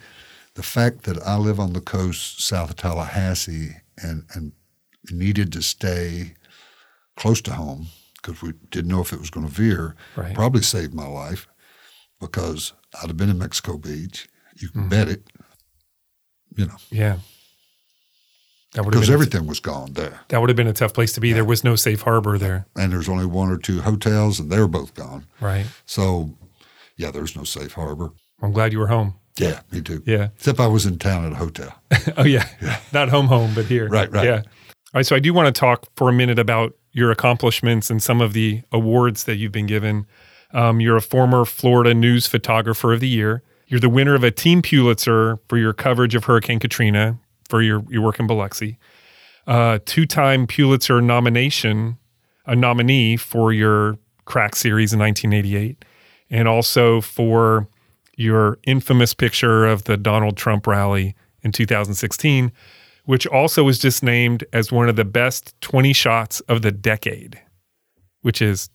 the 0.55 0.63
fact 0.63 1.03
that 1.03 1.17
I 1.25 1.37
live 1.37 1.59
on 1.59 1.73
the 1.73 1.81
coast 1.81 2.41
south 2.41 2.69
of 2.71 2.75
Tallahassee 2.75 3.77
and 4.01 4.25
and 4.33 4.51
needed 5.11 5.51
to 5.53 5.61
stay 5.61 6.33
close 7.15 7.41
to 7.43 7.53
home 7.53 7.87
because 8.21 8.41
we 8.41 8.53
didn't 8.71 8.89
know 8.91 9.01
if 9.01 9.13
it 9.13 9.19
was 9.19 9.29
going 9.29 9.45
to 9.47 9.51
veer. 9.53 9.95
Right. 10.17 10.33
Probably 10.35 10.61
saved 10.63 10.93
my 10.93 11.07
life 11.07 11.47
because 12.19 12.73
I'd 13.01 13.07
have 13.07 13.17
been 13.17 13.29
in 13.29 13.37
Mexico 13.37 13.77
Beach. 13.77 14.27
You 14.57 14.69
Mm-hmm. 14.69 14.79
can 14.79 14.89
bet 14.89 15.07
it. 15.09 15.27
You 16.55 16.65
know, 16.67 16.75
Yeah. 16.89 17.17
That 18.73 18.83
would 18.83 18.93
have 18.93 19.01
because 19.03 19.13
everything 19.13 19.47
was 19.47 19.61
gone 19.61 19.93
there, 19.93 20.19
that 20.27 20.39
would 20.41 20.49
have 20.49 20.57
been 20.57 20.67
a 20.67 20.73
tough 20.73 20.93
place 20.93 21.13
to 21.13 21.21
be. 21.21 21.31
There 21.31 21.45
was 21.45 21.63
no 21.63 21.77
safe 21.77 22.01
harbor 22.01 22.37
there. 22.37 22.67
and 22.75 22.91
there's 22.91 23.07
only 23.07 23.25
one 23.25 23.49
or 23.49 23.57
two 23.57 23.81
hotels, 23.81 24.37
and 24.39 24.51
they're 24.51 24.67
both 24.67 24.93
gone. 24.93 25.25
Right. 25.39 25.65
So, 25.85 26.37
yeah, 26.97 27.09
there's 27.11 27.37
no 27.37 27.45
safe 27.45 27.71
harbor. 27.73 28.11
I'm 28.41 28.51
glad 28.51 28.73
you 28.73 28.79
were 28.79 28.87
home. 28.87 29.15
Yeah, 29.39 29.61
me 29.71 29.81
too. 29.81 30.03
Yeah. 30.05 30.29
Except 30.35 30.59
I 30.59 30.67
was 30.67 30.85
in 30.85 30.97
town 30.99 31.25
at 31.25 31.31
a 31.31 31.35
hotel. 31.35 31.73
oh 32.17 32.23
yeah. 32.25 32.47
Not 32.93 33.09
home 33.09 33.27
home, 33.27 33.53
but 33.55 33.65
here. 33.65 33.87
Right, 33.87 34.11
right. 34.11 34.25
Yeah. 34.25 34.37
All 34.37 34.43
right. 34.95 35.05
So 35.05 35.15
I 35.15 35.19
do 35.19 35.33
want 35.33 35.53
to 35.53 35.57
talk 35.57 35.87
for 35.95 36.09
a 36.09 36.13
minute 36.13 36.39
about 36.39 36.73
your 36.91 37.11
accomplishments 37.11 37.89
and 37.89 38.01
some 38.03 38.19
of 38.21 38.33
the 38.33 38.61
awards 38.71 39.23
that 39.25 39.35
you've 39.35 39.51
been 39.51 39.67
given. 39.67 40.05
Um, 40.53 40.79
you're 40.79 40.95
a 40.95 41.01
former 41.01 41.43
Florida 41.43 41.93
News 41.93 42.27
Photographer 42.27 42.93
of 42.93 42.99
the 43.01 43.09
Year. 43.09 43.41
You're 43.67 43.79
the 43.79 43.89
winner 43.89 44.13
of 44.13 44.23
a 44.23 44.31
Team 44.31 44.61
Pulitzer 44.61 45.39
for 45.47 45.57
your 45.57 45.73
coverage 45.73 46.15
of 46.15 46.25
Hurricane 46.25 46.59
Katrina 46.59 47.17
for 47.49 47.61
your, 47.61 47.83
your 47.89 48.01
work 48.01 48.19
in 48.19 48.27
Biloxi. 48.27 48.77
Uh, 49.47 49.79
two-time 49.85 50.47
Pulitzer 50.47 51.01
nomination, 51.01 51.97
a 52.45 52.55
nominee 52.55 53.17
for 53.17 53.51
your 53.51 53.97
Crack 54.25 54.55
series 54.55 54.91
in 54.91 54.99
1988, 54.99 55.85
and 56.31 56.47
also 56.47 56.99
for 56.99 57.67
your 58.17 58.57
infamous 58.63 59.13
picture 59.13 59.65
of 59.65 59.83
the 59.83 59.97
Donald 59.97 60.35
Trump 60.35 60.65
rally 60.65 61.15
in 61.43 61.51
2016, 61.51 62.51
which 63.05 63.27
also 63.27 63.63
was 63.63 63.77
just 63.77 64.01
named 64.01 64.43
as 64.51 64.71
one 64.71 64.89
of 64.89 64.95
the 64.95 65.05
best 65.05 65.53
20 65.61 65.93
shots 65.93 66.39
of 66.41 66.63
the 66.63 66.71
decade, 66.71 67.39
which 68.21 68.41
is 68.41 68.69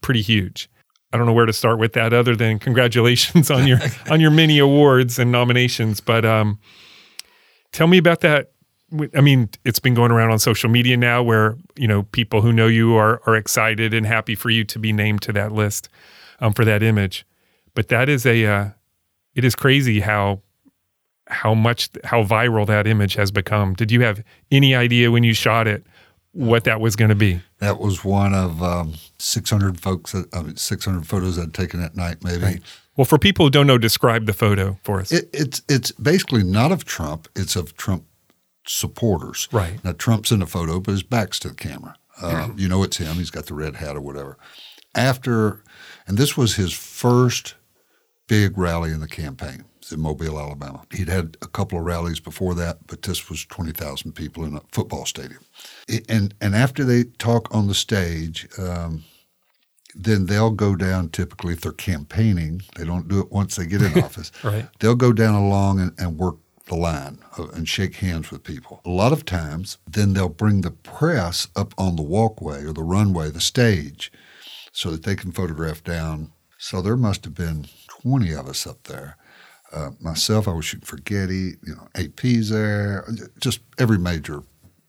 pretty 0.00 0.22
huge. 0.22 0.68
I 1.16 1.18
don't 1.18 1.26
know 1.26 1.32
where 1.32 1.46
to 1.46 1.52
start 1.54 1.78
with 1.78 1.94
that 1.94 2.12
other 2.12 2.36
than 2.36 2.58
congratulations 2.58 3.50
on 3.50 3.66
your 3.66 3.78
on 4.10 4.20
your 4.20 4.30
many 4.30 4.58
awards 4.58 5.18
and 5.18 5.32
nominations, 5.32 6.00
but 6.00 6.26
um 6.26 6.58
tell 7.72 7.86
me 7.86 7.96
about 7.96 8.20
that 8.20 8.50
I 9.16 9.20
mean, 9.22 9.48
it's 9.64 9.80
been 9.80 9.94
going 9.94 10.12
around 10.12 10.30
on 10.30 10.38
social 10.38 10.70
media 10.70 10.96
now 10.96 11.22
where, 11.22 11.56
you 11.74 11.88
know, 11.88 12.02
people 12.04 12.42
who 12.42 12.52
know 12.52 12.66
you 12.66 12.94
are 12.96 13.22
are 13.26 13.34
excited 13.34 13.94
and 13.94 14.04
happy 14.04 14.34
for 14.34 14.50
you 14.50 14.62
to 14.64 14.78
be 14.78 14.92
named 14.92 15.22
to 15.22 15.32
that 15.32 15.52
list 15.52 15.88
um, 16.38 16.52
for 16.52 16.66
that 16.66 16.82
image. 16.82 17.26
But 17.74 17.88
that 17.88 18.10
is 18.10 18.26
a 18.26 18.44
uh, 18.44 18.68
it 19.34 19.44
is 19.44 19.54
crazy 19.54 20.00
how 20.00 20.42
how 21.28 21.54
much 21.54 21.88
how 22.04 22.24
viral 22.24 22.66
that 22.66 22.86
image 22.86 23.14
has 23.14 23.30
become. 23.30 23.72
Did 23.72 23.90
you 23.90 24.02
have 24.02 24.22
any 24.50 24.74
idea 24.74 25.10
when 25.10 25.24
you 25.24 25.32
shot 25.32 25.66
it 25.66 25.86
what 26.36 26.64
that 26.64 26.80
was 26.80 26.96
going 26.96 27.08
to 27.08 27.14
be? 27.14 27.40
That 27.58 27.80
was 27.80 28.04
one 28.04 28.34
of 28.34 28.62
um, 28.62 28.94
600 29.18 29.80
folks, 29.80 30.12
that, 30.12 30.34
I 30.34 30.42
mean, 30.42 30.56
600 30.56 31.06
photos 31.06 31.38
I'd 31.38 31.54
taken 31.54 31.80
that 31.80 31.96
night, 31.96 32.22
maybe. 32.22 32.60
Well, 32.96 33.04
for 33.04 33.18
people 33.18 33.46
who 33.46 33.50
don't 33.50 33.66
know, 33.66 33.78
describe 33.78 34.26
the 34.26 34.32
photo 34.32 34.78
for 34.82 35.00
us. 35.00 35.12
It, 35.12 35.28
it's 35.32 35.62
it's 35.68 35.92
basically 35.92 36.42
not 36.42 36.72
of 36.72 36.86
Trump; 36.86 37.28
it's 37.36 37.54
of 37.54 37.76
Trump 37.76 38.04
supporters. 38.66 39.48
Right. 39.52 39.82
now, 39.84 39.92
Trump's 39.92 40.32
in 40.32 40.40
the 40.40 40.46
photo, 40.46 40.80
but 40.80 40.92
his 40.92 41.02
back's 41.02 41.38
to 41.40 41.48
the 41.48 41.54
camera. 41.54 41.96
Uh, 42.20 42.48
you 42.56 42.68
know, 42.68 42.82
it's 42.82 42.96
him. 42.96 43.16
He's 43.16 43.30
got 43.30 43.46
the 43.46 43.54
red 43.54 43.76
hat 43.76 43.96
or 43.96 44.00
whatever. 44.00 44.38
After, 44.94 45.62
and 46.06 46.16
this 46.16 46.36
was 46.36 46.56
his 46.56 46.72
first 46.72 47.54
big 48.26 48.56
rally 48.56 48.90
in 48.90 49.00
the 49.00 49.08
campaign. 49.08 49.64
In 49.92 50.00
Mobile, 50.00 50.38
Alabama. 50.38 50.82
He'd 50.92 51.08
had 51.08 51.36
a 51.42 51.46
couple 51.46 51.78
of 51.78 51.84
rallies 51.84 52.20
before 52.20 52.54
that, 52.54 52.86
but 52.86 53.02
this 53.02 53.28
was 53.30 53.44
twenty 53.44 53.72
thousand 53.72 54.12
people 54.12 54.44
in 54.44 54.56
a 54.56 54.62
football 54.72 55.06
stadium. 55.06 55.40
And 56.08 56.34
and 56.40 56.54
after 56.54 56.84
they 56.84 57.04
talk 57.04 57.54
on 57.54 57.68
the 57.68 57.74
stage. 57.74 58.48
Um, 58.58 59.04
then 59.98 60.26
they'll 60.26 60.50
go 60.50 60.76
down 60.76 61.08
typically 61.08 61.54
if 61.54 61.62
they're 61.62 61.72
campaigning. 61.72 62.60
They 62.76 62.84
don't 62.84 63.08
do 63.08 63.20
it 63.20 63.32
once 63.32 63.56
they 63.56 63.64
get 63.64 63.80
in 63.80 63.98
office. 64.04 64.30
Right. 64.44 64.68
They'll 64.78 64.94
go 64.94 65.10
down 65.10 65.34
along 65.34 65.80
and, 65.80 65.92
and 65.98 66.18
work 66.18 66.36
the 66.66 66.76
line 66.76 67.18
uh, 67.38 67.48
and 67.48 67.68
shake 67.68 67.96
hands 67.96 68.30
with 68.30 68.42
people. 68.42 68.80
A 68.84 68.90
lot 68.90 69.12
of 69.12 69.24
times, 69.24 69.78
then 69.88 70.12
they'll 70.12 70.28
bring 70.28 70.60
the 70.60 70.70
press 70.70 71.48
up 71.56 71.72
on 71.78 71.96
the 71.96 72.02
walkway 72.02 72.64
or 72.64 72.72
the 72.72 72.82
runway, 72.82 73.30
the 73.30 73.40
stage, 73.40 74.12
so 74.72 74.90
that 74.90 75.04
they 75.04 75.16
can 75.16 75.32
photograph 75.32 75.82
down. 75.82 76.32
So 76.58 76.82
there 76.82 76.96
must 76.96 77.24
have 77.24 77.34
been 77.34 77.66
20 77.88 78.32
of 78.34 78.48
us 78.48 78.66
up 78.66 78.84
there. 78.84 79.16
Uh, 79.72 79.90
myself, 80.00 80.46
I 80.48 80.52
was 80.52 80.64
shooting 80.64 80.86
for 80.86 80.96
Getty, 80.98 81.54
you 81.66 81.74
know, 81.74 81.88
AP's 81.94 82.50
there, 82.50 83.04
just 83.40 83.60
every 83.78 83.98
major 83.98 84.42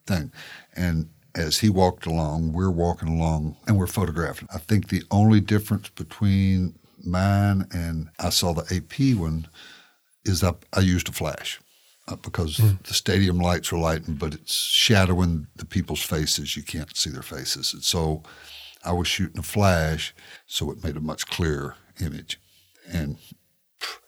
thing. 0.06 0.32
And 0.74 1.08
as 1.34 1.58
he 1.58 1.68
walked 1.68 2.06
along, 2.06 2.52
we're 2.52 2.70
walking 2.70 3.08
along 3.08 3.56
and 3.66 3.76
we're 3.76 3.86
photographing. 3.86 4.48
I 4.54 4.58
think 4.58 4.88
the 4.88 5.02
only 5.10 5.40
difference 5.40 5.88
between 5.90 6.78
mine 7.04 7.66
and 7.72 8.08
I 8.18 8.30
saw 8.30 8.52
the 8.52 8.62
AP 8.74 9.16
one 9.18 9.48
is 10.24 10.42
I, 10.42 10.54
I 10.72 10.80
used 10.80 11.08
a 11.08 11.12
flash 11.12 11.60
uh, 12.08 12.16
because 12.16 12.56
the 12.84 12.94
stadium 12.94 13.38
lights 13.38 13.72
are 13.72 13.78
lighting, 13.78 14.14
but 14.14 14.34
it's 14.34 14.54
shadowing 14.54 15.46
the 15.56 15.64
people's 15.64 16.02
faces. 16.02 16.56
You 16.56 16.62
can't 16.62 16.96
see 16.96 17.10
their 17.10 17.22
faces. 17.22 17.72
And 17.72 17.82
so 17.82 18.22
I 18.84 18.92
was 18.92 19.08
shooting 19.08 19.38
a 19.38 19.42
flash, 19.42 20.14
so 20.46 20.70
it 20.70 20.82
made 20.82 20.96
a 20.96 21.00
much 21.00 21.26
clearer 21.26 21.76
image. 22.00 22.40
And 22.90 23.18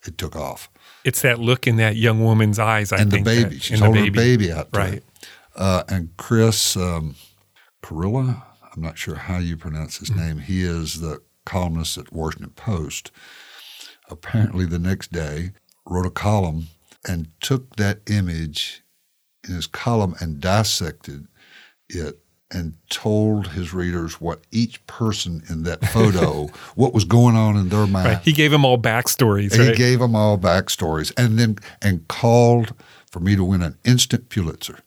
it 0.06 0.18
took 0.18 0.36
off. 0.36 0.68
It's 1.04 1.22
that 1.22 1.38
look 1.38 1.66
in 1.66 1.76
that 1.76 1.96
young 1.96 2.22
woman's 2.24 2.58
eyes. 2.58 2.92
I 2.92 2.98
and 2.98 3.10
the 3.10 3.16
think 3.16 3.24
baby. 3.26 3.54
that- 3.56 3.62
She's 3.62 3.70
and 3.72 3.80
the 3.82 3.84
holding 3.86 4.04
her 4.06 4.10
baby 4.10 4.52
out 4.52 4.70
there. 4.72 4.82
Right. 4.84 5.02
Uh, 5.56 5.82
and 5.88 6.16
Chris 6.16 6.76
um, 6.76 7.16
Carilla, 7.82 8.42
I'm 8.74 8.82
not 8.82 8.98
sure 8.98 9.16
how 9.16 9.38
you 9.38 9.56
pronounce 9.56 9.98
his 9.98 10.10
Mm-hmm. 10.10 10.20
name. 10.26 10.38
He 10.38 10.62
is 10.62 11.00
the 11.00 11.20
columnist 11.44 11.98
at 11.98 12.12
Washington 12.12 12.50
Post. 12.50 13.10
Apparently, 14.08 14.64
the 14.66 14.78
next 14.78 15.12
day, 15.12 15.50
wrote 15.86 16.06
a 16.06 16.10
column 16.10 16.68
and 17.06 17.28
took 17.40 17.76
that 17.76 18.00
image 18.10 18.82
in 19.48 19.54
his 19.54 19.66
column 19.66 20.14
and 20.20 20.40
dissected 20.40 21.26
it 21.88 22.18
and 22.51 22.74
told 22.88 23.48
his 23.48 23.72
readers 23.72 24.20
what 24.20 24.40
each 24.51 24.84
person 24.86 25.42
in 25.48 25.62
that 25.64 25.84
photo, 25.86 26.46
what 26.74 26.92
was 26.92 27.05
going 27.05 27.36
on 27.36 27.57
in 27.57 27.68
their 27.68 27.86
mind. 27.86 28.07
Right. 28.07 28.22
He 28.22 28.32
gave 28.32 28.51
them 28.51 28.64
all 28.64 28.78
backstories. 28.78 29.57
Right. 29.57 29.68
he 29.68 29.74
gave 29.74 30.01
them 30.01 30.16
all 30.16 30.38
backstories, 30.38 31.12
and 31.16 31.38
then 31.38 31.59
and 31.80 32.07
called 32.09 32.74
for 33.11 33.20
me 33.20 33.36
to 33.36 33.44
win 33.44 33.62
an 33.62 33.76
instant 33.84 34.28
Pulitzer 34.28 34.80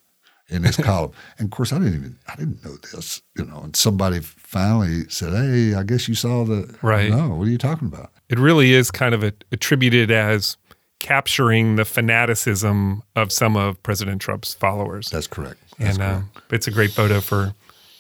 in 0.49 0.63
his 0.63 0.75
column. 0.89 1.11
And 1.37 1.47
of 1.47 1.51
course, 1.51 1.71
I 1.71 1.79
didn't 1.79 1.95
even 1.95 2.19
I 2.27 2.35
didn't 2.35 2.63
know 2.63 2.75
this, 2.91 3.21
you 3.37 3.45
know. 3.45 3.61
And 3.63 3.75
somebody 3.75 4.19
finally 4.19 5.07
said, 5.09 5.33
"Hey, 5.33 5.73
I 5.73 5.83
guess 5.83 6.07
you 6.07 6.15
saw 6.15 6.43
the 6.43 6.75
Right. 6.81 7.09
No, 7.09 7.29
what 7.29 7.47
are 7.47 7.51
you 7.51 7.57
talking 7.57 7.87
about? 7.87 8.11
it 8.29 8.39
really 8.39 8.73
is 8.73 8.89
kind 8.89 9.13
of 9.13 9.23
a, 9.23 9.31
attributed 9.51 10.09
as 10.09 10.57
capturing 11.03 11.75
the 11.75 11.85
fanaticism 11.85 13.03
of 13.15 13.31
some 13.31 13.55
of 13.55 13.81
President 13.83 14.19
Trump's 14.21 14.55
followers. 14.55 15.09
That's 15.11 15.27
correct. 15.27 15.59
That's 15.77 15.97
and 15.97 15.99
correct. 15.99 16.37
uh, 16.37 16.55
it's 16.55 16.67
a 16.67 16.71
great 16.71 16.91
photo 16.91 17.21
for 17.21 17.53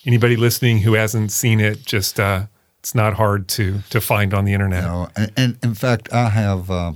anybody 0.05 0.35
listening 0.37 0.79
who 0.79 0.93
hasn't 0.93 1.31
seen 1.31 1.59
it. 1.59 1.85
Just 1.85 2.19
uh, 2.19 2.45
it's 2.79 2.95
not 2.95 3.13
hard 3.13 3.47
to 3.49 3.81
to 3.91 4.01
find 4.01 4.33
on 4.33 4.45
the 4.45 4.53
internet. 4.53 4.83
You 4.83 4.89
know, 4.89 5.09
and, 5.15 5.31
and 5.37 5.57
in 5.61 5.73
fact, 5.75 6.11
I 6.11 6.29
have 6.29 6.71
uh, 6.71 6.93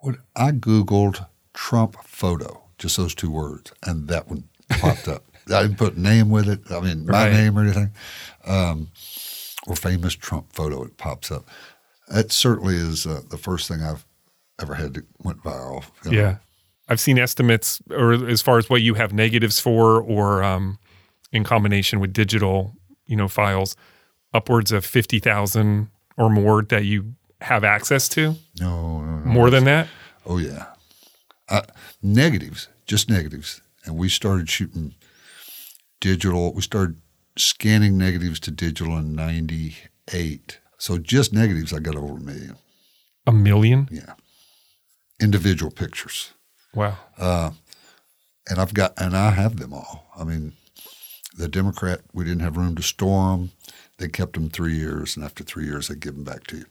what 0.00 0.16
I 0.34 0.50
googled 0.50 1.24
Trump 1.54 1.96
photo, 2.04 2.62
just 2.78 2.96
those 2.96 3.14
two 3.14 3.30
words, 3.30 3.72
and 3.86 4.08
that 4.08 4.28
one 4.28 4.44
popped 4.80 5.06
up. 5.08 5.24
I 5.52 5.62
didn't 5.62 5.76
put 5.78 5.96
name 5.98 6.30
with 6.30 6.48
it. 6.48 6.60
I 6.70 6.80
mean, 6.80 7.04
my 7.06 7.24
Right. 7.24 7.32
name 7.32 7.58
or 7.58 7.62
anything, 7.62 7.90
um, 8.46 8.88
or 9.66 9.76
famous 9.76 10.14
Trump 10.14 10.52
photo. 10.52 10.82
It 10.84 10.96
pops 10.96 11.30
up. 11.30 11.48
That 12.08 12.32
certainly 12.32 12.76
is 12.76 13.06
uh, 13.06 13.20
the 13.28 13.36
first 13.38 13.68
thing 13.68 13.82
I've 13.82 14.04
ever 14.62 14.74
had 14.74 14.94
that 14.94 15.04
went 15.22 15.42
viral. 15.42 15.84
you 16.04 16.12
know. 16.12 16.18
Yeah. 16.18 16.36
I've 16.88 17.00
seen 17.00 17.18
estimates 17.18 17.80
or 17.90 18.12
as 18.12 18.42
far 18.42 18.58
as 18.58 18.68
what 18.68 18.82
you 18.82 18.94
have 18.94 19.12
negatives 19.12 19.60
for 19.60 20.02
or 20.02 20.42
um, 20.42 20.78
in 21.32 21.44
combination 21.44 22.00
with 22.00 22.12
digital, 22.12 22.74
you 23.06 23.16
know, 23.16 23.28
files, 23.28 23.76
upwards 24.34 24.72
of 24.72 24.84
50,000 24.84 25.88
or 26.16 26.28
more 26.28 26.62
that 26.62 26.84
you 26.84 27.14
have 27.40 27.64
access 27.64 28.08
to. 28.10 28.34
No, 28.60 29.00
no, 29.00 29.18
no. 29.18 29.24
More 29.24 29.50
than 29.50 29.64
that? 29.64 29.88
Oh 30.26 30.38
yeah, 30.38 30.66
uh, 31.48 31.62
negatives, 32.02 32.68
just 32.86 33.08
negatives, 33.10 33.60
and 33.84 33.96
we 33.96 34.08
started 34.08 34.48
shooting 34.48 34.94
digital. 36.00 36.52
We 36.52 36.62
started 36.62 36.96
scanning 37.36 37.96
negatives 37.98 38.38
to 38.40 38.50
digital 38.50 38.96
in 38.98 39.14
98. 39.14 40.58
So 40.78 40.98
just 40.98 41.32
negatives, 41.32 41.72
I 41.72 41.78
got 41.78 41.96
over 41.96 42.16
a 42.16 42.20
million. 42.20 42.56
A 43.26 43.32
million? 43.32 43.88
Yeah. 43.90 44.14
Individual 45.20 45.70
pictures. 45.70 46.32
Wow. 46.74 46.96
And 48.48 48.58
I've 48.58 48.74
got, 48.74 48.94
and 48.96 49.16
I 49.16 49.30
have 49.30 49.58
them 49.58 49.72
all. 49.72 50.10
I 50.16 50.24
mean, 50.24 50.52
the 51.36 51.48
Democrat, 51.48 52.00
we 52.12 52.24
didn't 52.24 52.40
have 52.40 52.56
room 52.56 52.74
to 52.76 52.82
store 52.82 53.36
them. 53.36 53.52
They 53.98 54.08
kept 54.08 54.34
them 54.34 54.50
three 54.50 54.74
years, 54.74 55.16
and 55.16 55.24
after 55.24 55.44
three 55.44 55.64
years, 55.64 55.88
they 55.88 55.94
give 55.94 56.14
them 56.14 56.24
back 56.24 56.46
to 56.48 56.58
you. 56.58 56.64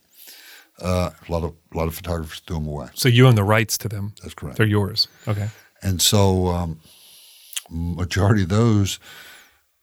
Uh, 0.81 1.11
a 1.27 1.31
lot 1.31 1.43
of 1.43 1.53
a 1.73 1.77
lot 1.77 1.87
of 1.87 1.95
photographers 1.95 2.39
threw 2.39 2.57
them 2.57 2.67
away. 2.67 2.87
So 2.93 3.07
you 3.07 3.27
own 3.27 3.35
the 3.35 3.43
rights 3.43 3.77
to 3.79 3.89
them. 3.89 4.13
That's 4.21 4.33
correct. 4.33 4.57
They're 4.57 4.65
yours. 4.65 5.07
Okay. 5.27 5.49
And 5.83 6.01
so, 6.01 6.47
um, 6.47 6.79
majority 7.69 8.43
of 8.43 8.49
those 8.49 8.99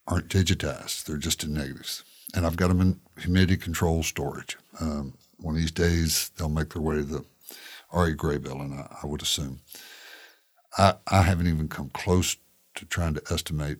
aren't 0.07 0.29
digitized; 0.29 1.05
they're 1.05 1.17
just 1.17 1.45
in 1.45 1.55
negatives. 1.55 2.05
And 2.35 2.45
I've 2.45 2.57
got 2.57 2.69
them 2.69 2.81
in 2.81 3.01
humidity 3.19 3.57
control 3.57 4.03
storage. 4.03 4.57
Um, 4.81 5.15
one 5.39 5.55
of 5.55 5.61
these 5.61 5.71
days, 5.71 6.31
they'll 6.37 6.49
make 6.49 6.75
their 6.75 6.83
way 6.83 6.97
to 6.97 7.05
the 7.05 7.25
RA 7.93 8.11
Gray 8.17 8.39
building. 8.39 8.73
I, 8.73 8.97
I 9.03 9.07
would 9.07 9.23
assume. 9.23 9.61
I, 10.77 10.95
I 11.07 11.23
haven't 11.23 11.47
even 11.49 11.69
come 11.69 11.91
close 11.91 12.37
to 12.77 12.85
trying 12.85 13.15
to 13.15 13.23
estimate 13.31 13.79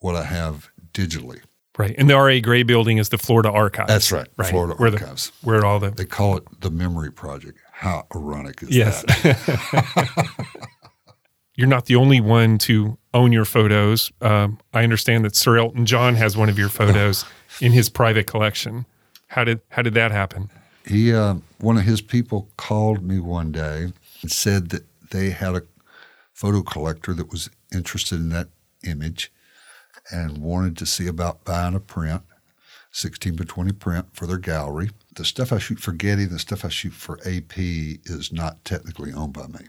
what 0.00 0.14
I 0.16 0.24
have 0.24 0.68
digitally. 0.92 1.40
Right. 1.76 1.94
And 1.98 2.08
the 2.08 2.14
RA 2.16 2.38
Gray 2.40 2.62
building 2.62 2.98
is 2.98 3.08
the 3.08 3.18
Florida 3.18 3.50
Archives. 3.50 3.88
That's 3.88 4.12
right, 4.12 4.28
Right. 4.36 4.48
Florida 4.50 4.74
where 4.74 4.92
Archives. 4.92 5.30
The, 5.40 5.46
where 5.46 5.64
all 5.64 5.80
the 5.80 5.90
They 5.90 6.04
call 6.04 6.36
it 6.36 6.44
the 6.60 6.70
Memory 6.70 7.10
Project. 7.10 7.58
How 7.72 8.06
ironic 8.14 8.62
is 8.62 8.70
Yes. 8.70 9.02
that? 9.22 10.18
You're 11.56 11.68
not 11.68 11.86
the 11.86 11.96
only 11.96 12.20
one 12.20 12.58
to 12.58 12.98
own 13.12 13.30
your 13.32 13.44
photos. 13.44 14.10
Um, 14.20 14.58
I 14.72 14.82
understand 14.82 15.24
that 15.24 15.36
Sir 15.36 15.56
Elton 15.56 15.86
John 15.86 16.16
has 16.16 16.36
one 16.36 16.48
of 16.48 16.58
your 16.58 16.68
photos 16.68 17.24
in 17.60 17.72
his 17.72 17.88
private 17.88 18.26
collection. 18.26 18.86
How 19.28 19.44
did 19.44 19.60
how 19.70 19.82
did 19.82 19.94
that 19.94 20.10
happen? 20.10 20.50
He, 20.86 21.12
uh, 21.14 21.36
one 21.58 21.78
of 21.78 21.84
his 21.84 22.00
people 22.00 22.48
called 22.56 23.02
me 23.02 23.18
one 23.18 23.52
day 23.52 23.92
and 24.22 24.30
said 24.30 24.70
that 24.70 24.84
they 25.10 25.30
had 25.30 25.54
a 25.54 25.62
photo 26.32 26.62
collector 26.62 27.14
that 27.14 27.30
was 27.30 27.48
interested 27.72 28.16
in 28.16 28.28
that 28.30 28.48
image 28.86 29.32
and 30.10 30.38
wanted 30.38 30.76
to 30.78 30.86
see 30.86 31.06
about 31.06 31.44
buying 31.44 31.74
a 31.74 31.80
print, 31.80 32.22
16 32.92 33.36
by 33.36 33.44
20 33.44 33.72
print 33.72 34.06
for 34.12 34.26
their 34.26 34.38
gallery. 34.38 34.90
The 35.16 35.24
stuff 35.24 35.52
I 35.52 35.58
shoot 35.58 35.78
for 35.80 35.92
Getty, 35.92 36.26
the 36.26 36.38
stuff 36.38 36.64
I 36.64 36.68
shoot 36.68 36.92
for 36.92 37.18
AP 37.24 37.56
is 37.56 38.30
not 38.32 38.62
technically 38.64 39.12
owned 39.12 39.32
by 39.32 39.46
me. 39.46 39.60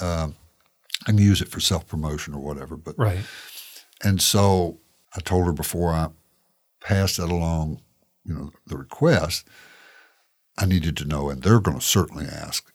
Um, 0.00 0.34
I 1.06 1.10
can 1.10 1.18
use 1.18 1.40
it 1.42 1.48
for 1.48 1.60
self 1.60 1.86
promotion 1.86 2.34
or 2.34 2.40
whatever, 2.40 2.76
but 2.76 2.96
Right. 2.98 3.24
and 4.02 4.20
so 4.20 4.78
I 5.14 5.20
told 5.20 5.46
her 5.46 5.52
before 5.52 5.90
I 5.92 6.08
passed 6.80 7.18
that 7.18 7.30
along, 7.30 7.80
you 8.24 8.34
know, 8.34 8.50
the 8.66 8.76
request, 8.76 9.44
I 10.62 10.66
needed 10.66 10.96
to 10.98 11.04
know, 11.04 11.28
and 11.28 11.42
they're 11.42 11.58
going 11.58 11.80
to 11.80 11.84
certainly 11.84 12.24
ask, 12.24 12.72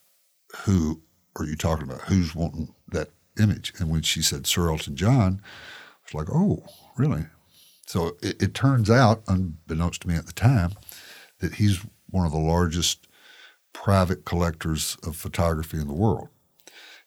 who 0.66 1.02
are 1.38 1.46
you 1.46 1.56
talking 1.56 1.86
about? 1.86 2.02
Who's 2.02 2.36
wanting 2.36 2.76
that 2.90 3.12
image? 3.40 3.72
And 3.80 3.90
when 3.90 4.02
she 4.02 4.22
said 4.22 4.46
Sir 4.46 4.70
Elton 4.70 4.98
John, 4.98 5.42
I 5.42 6.00
was 6.04 6.14
like, 6.14 6.36
oh, 6.36 6.66
really? 6.98 7.28
So 7.86 8.18
it, 8.22 8.42
it 8.44 8.54
turns 8.54 8.90
out, 8.90 9.24
unbeknownst 9.28 10.02
to 10.02 10.10
me 10.10 10.16
at 10.16 10.26
the 10.26 10.34
time, 10.34 10.74
that 11.40 11.54
he's 11.56 11.86
one 12.10 12.26
of 12.26 12.34
the 12.34 12.38
largest 12.40 13.08
private 13.72 14.26
collectors 14.26 14.98
of 15.04 15.16
photography 15.16 15.78
in 15.78 15.88
the 15.88 15.94
world. 15.94 16.28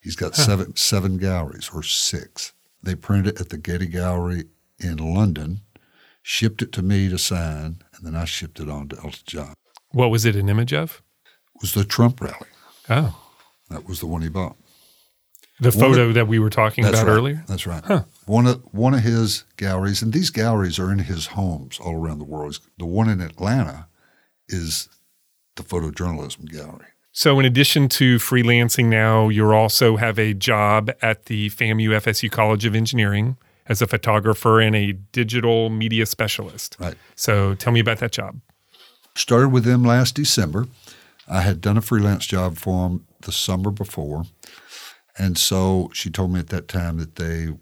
He's 0.00 0.16
got 0.16 0.34
seven 0.34 0.76
seven 0.76 1.18
galleries 1.18 1.70
or 1.74 1.82
six. 1.82 2.54
They 2.82 2.94
printed 2.94 3.34
it 3.34 3.40
at 3.42 3.50
the 3.50 3.58
Getty 3.58 3.86
Gallery 3.86 4.44
in 4.78 4.96
London, 4.96 5.60
shipped 6.22 6.62
it 6.62 6.72
to 6.72 6.82
me 6.82 7.10
to 7.10 7.18
sign, 7.18 7.82
and 7.94 8.06
then 8.06 8.16
I 8.16 8.24
shipped 8.24 8.60
it 8.60 8.70
on 8.70 8.88
to 8.88 8.96
Elton 8.96 9.24
John. 9.26 9.54
What 9.92 10.10
was 10.10 10.24
it 10.24 10.36
an 10.36 10.48
image 10.48 10.72
of? 10.72 11.02
It 11.54 11.62
was 11.62 11.74
the 11.74 11.84
Trump 11.84 12.20
rally. 12.20 12.48
Oh. 12.88 13.16
That 13.70 13.86
was 13.86 14.00
the 14.00 14.06
one 14.06 14.22
he 14.22 14.28
bought. 14.28 14.56
The 15.60 15.70
One 15.70 15.78
photo 15.78 16.12
that 16.12 16.26
we 16.26 16.38
were 16.38 16.48
talking 16.48 16.84
about 16.86 17.06
right. 17.06 17.12
earlier? 17.12 17.44
That's 17.46 17.66
right. 17.66 17.84
One 18.24 18.46
of 18.46 18.62
one 18.72 18.94
of 18.94 19.00
his 19.00 19.44
galleries, 19.58 20.00
and 20.00 20.12
these 20.12 20.30
galleries 20.30 20.78
are 20.78 20.90
in 20.90 21.00
his 21.00 21.26
homes 21.26 21.78
all 21.78 21.94
around 21.94 22.18
the 22.18 22.24
world. 22.24 22.58
The 22.78 22.86
one 22.86 23.10
in 23.10 23.20
Atlanta 23.20 23.86
is 24.48 24.88
the 25.56 25.62
photojournalism 25.62 26.50
gallery. 26.50 26.86
So, 27.12 27.38
in 27.38 27.44
addition 27.44 27.88
to 27.90 28.16
freelancing 28.16 28.86
now, 28.86 29.28
you 29.28 29.52
also 29.52 29.96
have 29.96 30.18
a 30.18 30.32
job 30.32 30.92
at 31.02 31.26
the 31.26 31.50
FAMU 31.50 31.90
FSU 31.90 32.30
College 32.30 32.64
of 32.64 32.74
Engineering 32.74 33.36
as 33.66 33.82
a 33.82 33.86
photographer 33.86 34.60
and 34.60 34.74
a 34.74 34.92
digital 34.92 35.68
media 35.68 36.06
specialist. 36.06 36.76
Right. 36.80 36.94
So, 37.16 37.54
tell 37.56 37.72
me 37.72 37.80
about 37.80 37.98
that 37.98 38.12
job. 38.12 38.40
Started 39.20 39.50
with 39.50 39.64
them 39.64 39.84
last 39.84 40.14
December. 40.14 40.66
I 41.28 41.42
had 41.42 41.60
done 41.60 41.76
a 41.76 41.82
freelance 41.82 42.24
job 42.24 42.56
for 42.56 42.88
them 42.88 43.06
the 43.20 43.32
summer 43.32 43.70
before. 43.70 44.24
And 45.18 45.36
so 45.36 45.90
she 45.92 46.08
told 46.08 46.32
me 46.32 46.40
at 46.40 46.48
that 46.48 46.68
time 46.68 46.96
that 46.96 47.16
they 47.16 47.48
were 47.48 47.58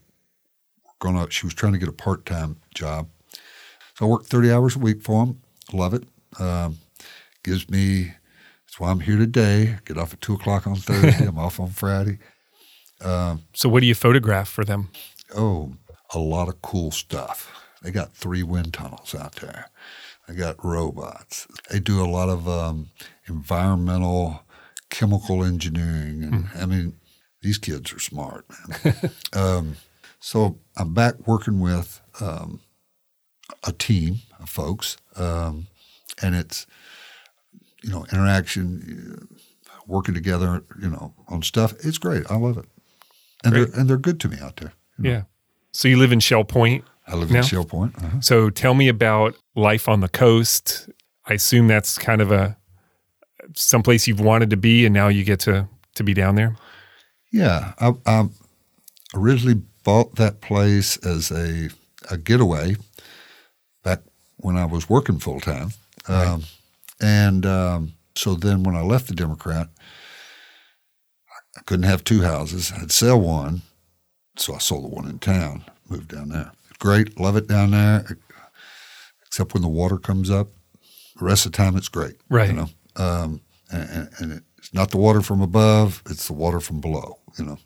going 1.01 1.17
to, 1.17 1.29
she 1.33 1.47
was 1.47 1.55
trying 1.55 1.73
to 1.73 1.79
get 1.79 1.89
a 1.89 1.93
part 1.93 2.25
time 2.25 2.59
job. 2.77 3.09
So 3.97 4.07
I 4.07 4.09
worked 4.09 4.27
30 4.27 4.53
hours 4.53 4.77
a 4.77 4.79
week 4.79 5.03
for 5.03 5.27
them. 5.27 5.41
Love 5.73 5.95
it. 5.95 6.05
Um, 6.39 6.79
gives 7.43 7.69
me, 7.69 8.13
that's 8.65 8.79
why 8.79 8.91
I'm 8.91 9.01
here 9.01 9.17
today. 9.19 9.81
Get 9.85 9.99
off 9.99 10.13
at 10.13 10.21
2 10.21 10.35
o'clock 10.35 10.65
on 10.69 10.77
Thursday. 10.77 11.27
I'm 11.27 11.41
off 11.41 11.59
on 11.59 11.71
Friday. 11.71 12.21
So, 13.53 13.69
what 13.69 13.81
do 13.81 13.87
you 13.87 13.97
photograph 13.97 14.49
for 14.49 14.65
them? 14.65 14.91
Oh, 15.37 15.75
a 16.15 16.21
lot 16.21 16.47
of 16.47 16.63
cool 16.63 16.93
stuff. 16.93 17.53
They 17.83 17.91
got 17.91 18.13
three 18.15 18.45
wind 18.45 18.75
tunnels 18.75 19.13
out 19.13 19.35
there. 19.37 19.67
They 20.29 20.35
got 20.35 20.63
robots. 20.63 21.47
They 21.71 21.81
do 21.81 22.05
a 22.05 22.07
lot 22.07 22.29
of 22.29 22.47
um, 22.47 22.91
environmental, 23.27 24.43
chemical 24.91 25.43
engineering, 25.43 26.23
and 26.23 26.49
I 26.55 26.67
mean, 26.67 26.95
these 27.41 27.57
kids 27.57 27.93
are 27.93 27.99
smart, 27.99 28.45
man. 28.85 29.11
um, 29.33 29.77
so 30.21 30.59
I'm 30.77 30.93
back 30.93 31.27
working 31.27 31.61
with 31.61 32.01
um, 32.21 32.61
a 33.67 33.73
team 33.73 34.17
of 34.39 34.51
folks, 34.51 34.99
um, 35.17 35.69
and 36.21 36.35
it's 36.35 36.67
you 37.83 37.91
know 37.91 38.05
interaction, 38.13 39.29
uh, 39.71 39.77
working 39.87 40.15
together, 40.15 40.63
you 40.81 40.91
know, 40.91 41.15
on 41.29 41.43
stuff. 41.43 41.73
It's 41.85 41.99
great. 41.99 42.31
I 42.31 42.37
love 42.37 42.59
it, 42.59 42.67
and 43.45 43.55
Great. 43.55 43.71
they're 43.71 43.81
and 43.81 43.89
they're 43.89 43.97
good 43.97 44.21
to 44.21 44.29
me 44.29 44.37
out 44.43 44.57
there. 44.57 44.75
Yeah. 45.01 45.23
So, 45.73 45.87
you 45.89 45.97
live 45.97 46.13
in 46.13 46.21
Shell 46.21 46.45
Point. 46.45 46.85
I 47.07 47.15
live 47.15 47.31
now? 47.31 47.39
in 47.39 47.45
Shell 47.45 47.65
Point. 47.65 47.95
Uh-huh. 47.97 48.21
So, 48.21 48.51
tell 48.51 48.75
me 48.75 48.89
about 48.89 49.37
life 49.59 49.89
on 49.89 50.01
the 50.01 50.09
coast. 50.09 50.89
I 51.27 51.35
assume 51.35 51.69
that's 51.69 51.99
kind 51.99 52.23
of 52.23 52.33
a 52.33 52.57
someplace 53.55 54.07
you've 54.07 54.21
wanted 54.21 54.51
to 54.51 54.57
be, 54.57 54.87
and 54.87 54.95
now 54.95 55.09
you 55.09 55.25
get 55.25 55.41
to 55.41 55.69
to 55.97 56.05
be 56.05 56.15
down 56.15 56.37
there. 56.37 56.57
Yeah, 57.33 57.73
I, 57.79 57.93
I 58.07 58.29
originally 59.15 59.61
bought 59.85 60.17
that 60.17 60.41
place 60.41 60.97
as 60.99 61.31
a 61.31 61.71
a 62.11 62.17
getaway 62.17 62.77
back 63.83 64.01
when 64.37 64.57
I 64.57 64.65
was 64.65 64.89
working 64.89 65.19
full 65.19 65.41
time, 65.41 65.73
um, 66.09 66.45
and 67.01 67.45
um, 67.45 67.93
so 68.15 68.35
then 68.35 68.63
when 68.63 68.77
I 68.77 68.83
left 68.83 69.09
the 69.09 69.15
Democrat, 69.15 69.69
I 71.57 71.61
couldn't 71.67 71.87
have 71.87 72.05
two 72.05 72.23
houses. 72.23 72.73
I'd 72.75 72.93
sell 72.93 73.21
one, 73.21 73.63
so 74.37 74.55
I 74.55 74.59
sold 74.59 74.85
the 74.85 74.89
one 74.89 75.09
in 75.09 75.19
town. 75.19 75.65
Moved 75.89 76.09
down 76.09 76.29
there. 76.31 76.53
Great, 76.79 77.19
love 77.19 77.37
it 77.37 77.49
down 77.49 77.73
there, 77.73 78.19
except 79.39 79.55
when 79.55 79.63
the 79.63 79.69
water 79.69 79.99
comes 79.99 80.31
up. 80.33 80.49
The 81.17 81.25
rest 81.25 81.47
of 81.47 81.53
the 81.53 81.57
time, 81.57 81.77
it's 81.77 81.89
great. 81.89 82.17
Right. 82.29 82.51
You 82.51 82.57
know, 82.57 82.69
um, 82.97 83.41
and, 83.71 84.09
and- 84.19 84.43
it's 84.59 84.75
not 84.75 84.91
the 84.91 84.97
water 84.97 85.23
from 85.23 85.41
above; 85.41 86.03
it's 86.11 86.27
the 86.27 86.33
water 86.33 86.59
from 86.59 86.81
below. 86.81 87.21
You 87.39 87.45
know. 87.45 87.59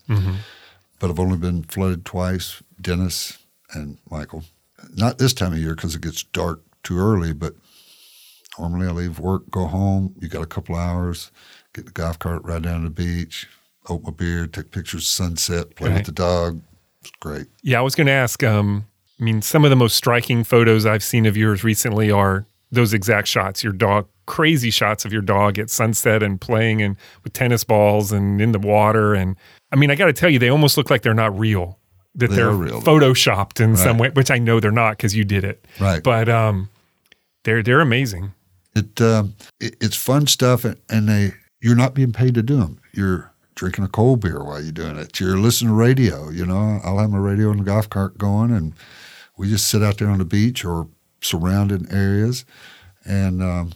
But 0.99 1.09
I've 1.09 1.19
only 1.19 1.39
been 1.39 1.63
flooded 1.63 2.05
twice. 2.05 2.61
Dennis 2.79 3.39
and 3.73 3.97
Michael. 4.11 4.43
Not 4.95 5.17
this 5.17 5.33
time 5.33 5.53
of 5.53 5.57
year 5.57 5.73
because 5.75 5.95
it 5.95 6.01
gets 6.01 6.21
dark 6.23 6.61
too 6.83 6.99
early. 6.99 7.33
But 7.33 7.55
normally 8.59 8.87
I 8.87 8.91
leave 8.91 9.17
work, 9.19 9.49
go 9.49 9.65
home. 9.65 10.13
You 10.21 10.27
got 10.29 10.43
a 10.43 10.45
couple 10.45 10.75
hours. 10.75 11.31
Get 11.73 11.85
the 11.87 11.91
golf 11.91 12.19
cart, 12.19 12.43
ride 12.45 12.61
down 12.61 12.83
to 12.83 12.89
the 12.89 12.93
beach, 12.93 13.47
open 13.89 14.05
my 14.05 14.11
beer, 14.11 14.45
take 14.45 14.69
pictures 14.69 15.01
of 15.01 15.07
sunset, 15.07 15.75
play 15.75 15.89
Right. 15.89 15.95
with 15.97 16.05
the 16.05 16.11
dog. 16.11 16.61
It's 17.01 17.09
great. 17.19 17.47
Yeah, 17.63 17.79
I 17.79 17.81
was 17.81 17.95
going 17.95 18.07
to 18.07 18.13
ask. 18.13 18.43
Um, 18.43 18.85
I 19.19 19.23
mean, 19.23 19.41
some 19.41 19.63
of 19.63 19.69
the 19.69 19.75
most 19.75 19.95
striking 19.95 20.43
photos 20.43 20.85
I've 20.85 21.03
seen 21.03 21.25
of 21.25 21.37
yours 21.37 21.63
recently 21.63 22.11
are 22.11 22.45
those 22.71 22.93
exact 22.93 23.27
shots. 23.27 23.63
Your 23.63 23.73
dog, 23.73 24.07
crazy 24.25 24.71
shots 24.71 25.05
of 25.05 25.13
your 25.13 25.21
dog 25.21 25.59
at 25.59 25.69
sunset 25.69 26.23
and 26.23 26.41
playing 26.41 26.81
and 26.81 26.97
with 27.23 27.33
tennis 27.33 27.63
balls 27.63 28.11
and 28.11 28.41
in 28.41 28.51
the 28.51 28.59
water. 28.59 29.13
And 29.13 29.35
I 29.71 29.75
mean, 29.75 29.91
I 29.91 29.95
got 29.95 30.05
to 30.07 30.13
tell 30.13 30.29
you, 30.29 30.39
they 30.39 30.49
almost 30.49 30.77
look 30.77 30.89
like 30.89 31.03
they're 31.03 31.13
not 31.13 31.37
real. 31.37 31.79
That 32.15 32.29
They 32.29 32.41
are 32.41 32.51
real. 32.51 32.81
photoshopped 32.81 33.59
in 33.59 33.75
some 33.75 33.97
way, 33.97 34.09
which 34.09 34.29
I 34.29 34.37
know 34.37 34.59
they're 34.59 34.71
not 34.71 34.97
because 34.97 35.15
you 35.15 35.23
did 35.23 35.43
it. 35.43 35.65
Right. 35.79 36.03
But 36.03 36.29
um, 36.29 36.69
they're 37.43 37.63
they're 37.63 37.81
amazing. 37.81 38.33
It, 38.75 39.01
um, 39.01 39.35
it 39.59 39.75
it's 39.81 39.95
fun 39.95 40.27
stuff, 40.27 40.63
and, 40.63 40.77
and 40.89 41.09
they 41.09 41.33
you're 41.61 41.75
not 41.75 41.93
being 41.95 42.11
paid 42.11 42.35
to 42.35 42.43
do 42.43 42.57
them. 42.57 42.79
You're 42.91 43.31
drinking 43.55 43.83
a 43.83 43.87
cold 43.87 44.19
beer 44.21 44.43
while 44.43 44.61
you're 44.61 44.71
doing 44.71 44.97
it. 44.97 45.19
You're 45.19 45.37
listening 45.37 45.69
to 45.71 45.75
radio. 45.75 46.29
You 46.29 46.45
know, 46.45 46.79
I'll 46.83 46.99
have 46.99 47.09
my 47.09 47.17
radio 47.17 47.49
in 47.51 47.57
the 47.57 47.63
golf 47.63 47.89
cart 47.89 48.17
going, 48.19 48.51
and 48.51 48.73
we 49.37 49.49
just 49.49 49.67
sit 49.67 49.81
out 49.83 49.97
there 49.97 50.09
on 50.09 50.19
the 50.19 50.25
beach 50.25 50.63
or 50.65 50.87
surrounding 51.21 51.87
areas, 51.91 52.45
and 53.05 53.41
um, 53.41 53.71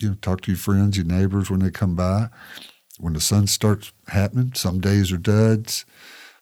you 0.00 0.08
know 0.10 0.14
talk 0.20 0.40
to 0.42 0.50
your 0.50 0.58
friends, 0.58 0.96
your 0.96 1.06
neighbors 1.06 1.50
when 1.50 1.60
they 1.60 1.70
come 1.70 1.94
by. 1.94 2.28
When 2.98 3.14
the 3.14 3.20
sun 3.20 3.46
starts 3.46 3.92
happening, 4.08 4.52
some 4.54 4.78
days 4.80 5.10
are 5.10 5.16
duds, 5.16 5.86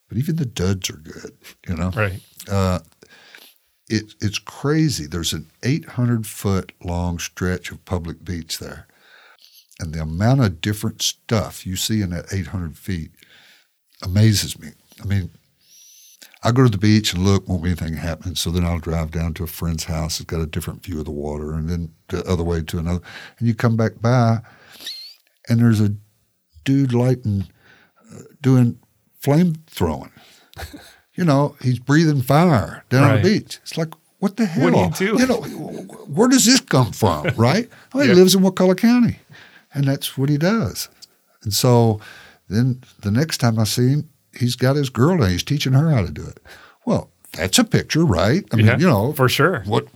but 0.09 0.19
even 0.19 0.37
the 0.37 0.45
duds 0.47 0.91
are 0.91 0.97
good. 0.97 1.37
You 1.69 1.77
know, 1.77 1.91
Right. 1.91 2.21
uh, 2.51 2.81
it, 3.89 4.15
it's 4.21 4.39
crazy. 4.41 5.07
There's 5.07 5.33
an 5.33 5.47
800 5.63 6.27
foot 6.27 6.73
long 6.83 7.19
stretch 7.21 7.71
of 7.71 7.85
public 7.85 8.25
beach 8.25 8.59
there. 8.59 8.87
And 9.81 9.95
the 9.95 10.03
amount 10.03 10.43
of 10.43 10.61
different 10.61 11.01
stuff 11.01 11.65
you 11.65 11.77
see 11.77 12.03
in 12.03 12.11
that 12.11 12.33
800 12.33 12.77
feet 12.77 13.13
amazes 14.03 14.59
me. 14.59 14.71
I 15.01 15.07
mean, 15.07 15.31
I 16.45 16.53
go 16.53 16.62
to 16.62 16.68
the 16.70 16.78
beach 16.78 17.12
and 17.12 17.24
look, 17.24 17.49
won't 17.49 17.62
be 17.64 17.70
anything 17.70 17.95
happening. 17.97 18.36
So 18.36 18.51
then 18.51 18.64
I'll 18.64 18.78
drive 18.78 19.11
down 19.11 19.34
to 19.34 19.45
a 19.45 19.49
friend's 19.49 19.84
house 19.84 20.18
that's 20.18 20.26
got 20.30 20.41
a 20.41 20.47
different 20.47 20.84
view 20.84 21.01
of 21.01 21.05
the 21.05 21.11
water, 21.11 21.53
and 21.53 21.68
then 21.68 21.93
the 22.09 22.24
other 22.30 22.45
way 22.45 22.62
to 22.62 22.78
another. 22.78 23.01
And 23.39 23.49
you 23.49 23.55
come 23.55 23.76
back 23.76 24.01
by, 24.01 24.41
and 25.49 25.61
there's 25.61 25.80
a 25.80 25.95
dude 26.64 26.93
lighting, 26.95 27.49
uh, 28.14 28.20
doing 28.41 28.78
flame 29.20 29.57
throwing. 29.66 30.12
you 31.14 31.24
know, 31.24 31.57
he's 31.61 31.78
breathing 31.80 32.22
fire 32.22 32.84
down 32.89 33.05
on 33.11 33.22
the 33.22 33.28
beach. 33.28 33.59
It's 33.62 33.76
like, 33.76 33.93
what 34.20 34.36
the 34.36 34.47
hell? 34.47 34.64
What 34.64 34.74
are 34.74 34.84
you 34.84 34.91
doing? 34.91 35.18
You 35.20 35.26
know, 35.26 35.41
where 36.07 36.28
does 36.28 36.45
this 36.45 36.61
come 36.61 36.93
from, 36.93 37.26
right? 37.36 37.68
Well, 37.93 38.05
he 38.05 38.11
Yeah. 38.11 38.14
lives 38.16 38.34
in 38.36 38.43
Wakulla 38.43 38.76
County, 38.76 39.18
and 39.74 39.84
that's 39.86 40.16
what 40.16 40.28
he 40.28 40.39
does. 40.39 40.89
And 41.43 41.53
so 41.53 42.01
then 42.49 42.82
the 43.01 43.11
next 43.11 43.39
time 43.39 43.59
I 43.59 43.64
see 43.64 43.89
him, 43.89 44.09
he's 44.37 44.57
got 44.57 44.76
his 44.76 44.91
girl 44.91 45.22
and 45.22 45.31
he's 45.33 45.43
teaching 45.43 45.72
her 45.72 45.91
how 45.91 46.03
to 46.05 46.11
do 46.11 46.24
it. 46.24 46.39
Well, 46.87 47.11
that's 47.33 47.59
a 47.59 47.64
picture, 47.64 48.05
right? 48.05 48.45
I 48.53 48.57
mean, 48.57 48.66
Yeah, 48.66 48.79
you 48.79 48.87
know, 48.87 49.12
for 49.12 49.29
sure. 49.29 49.62
what? 49.66 49.87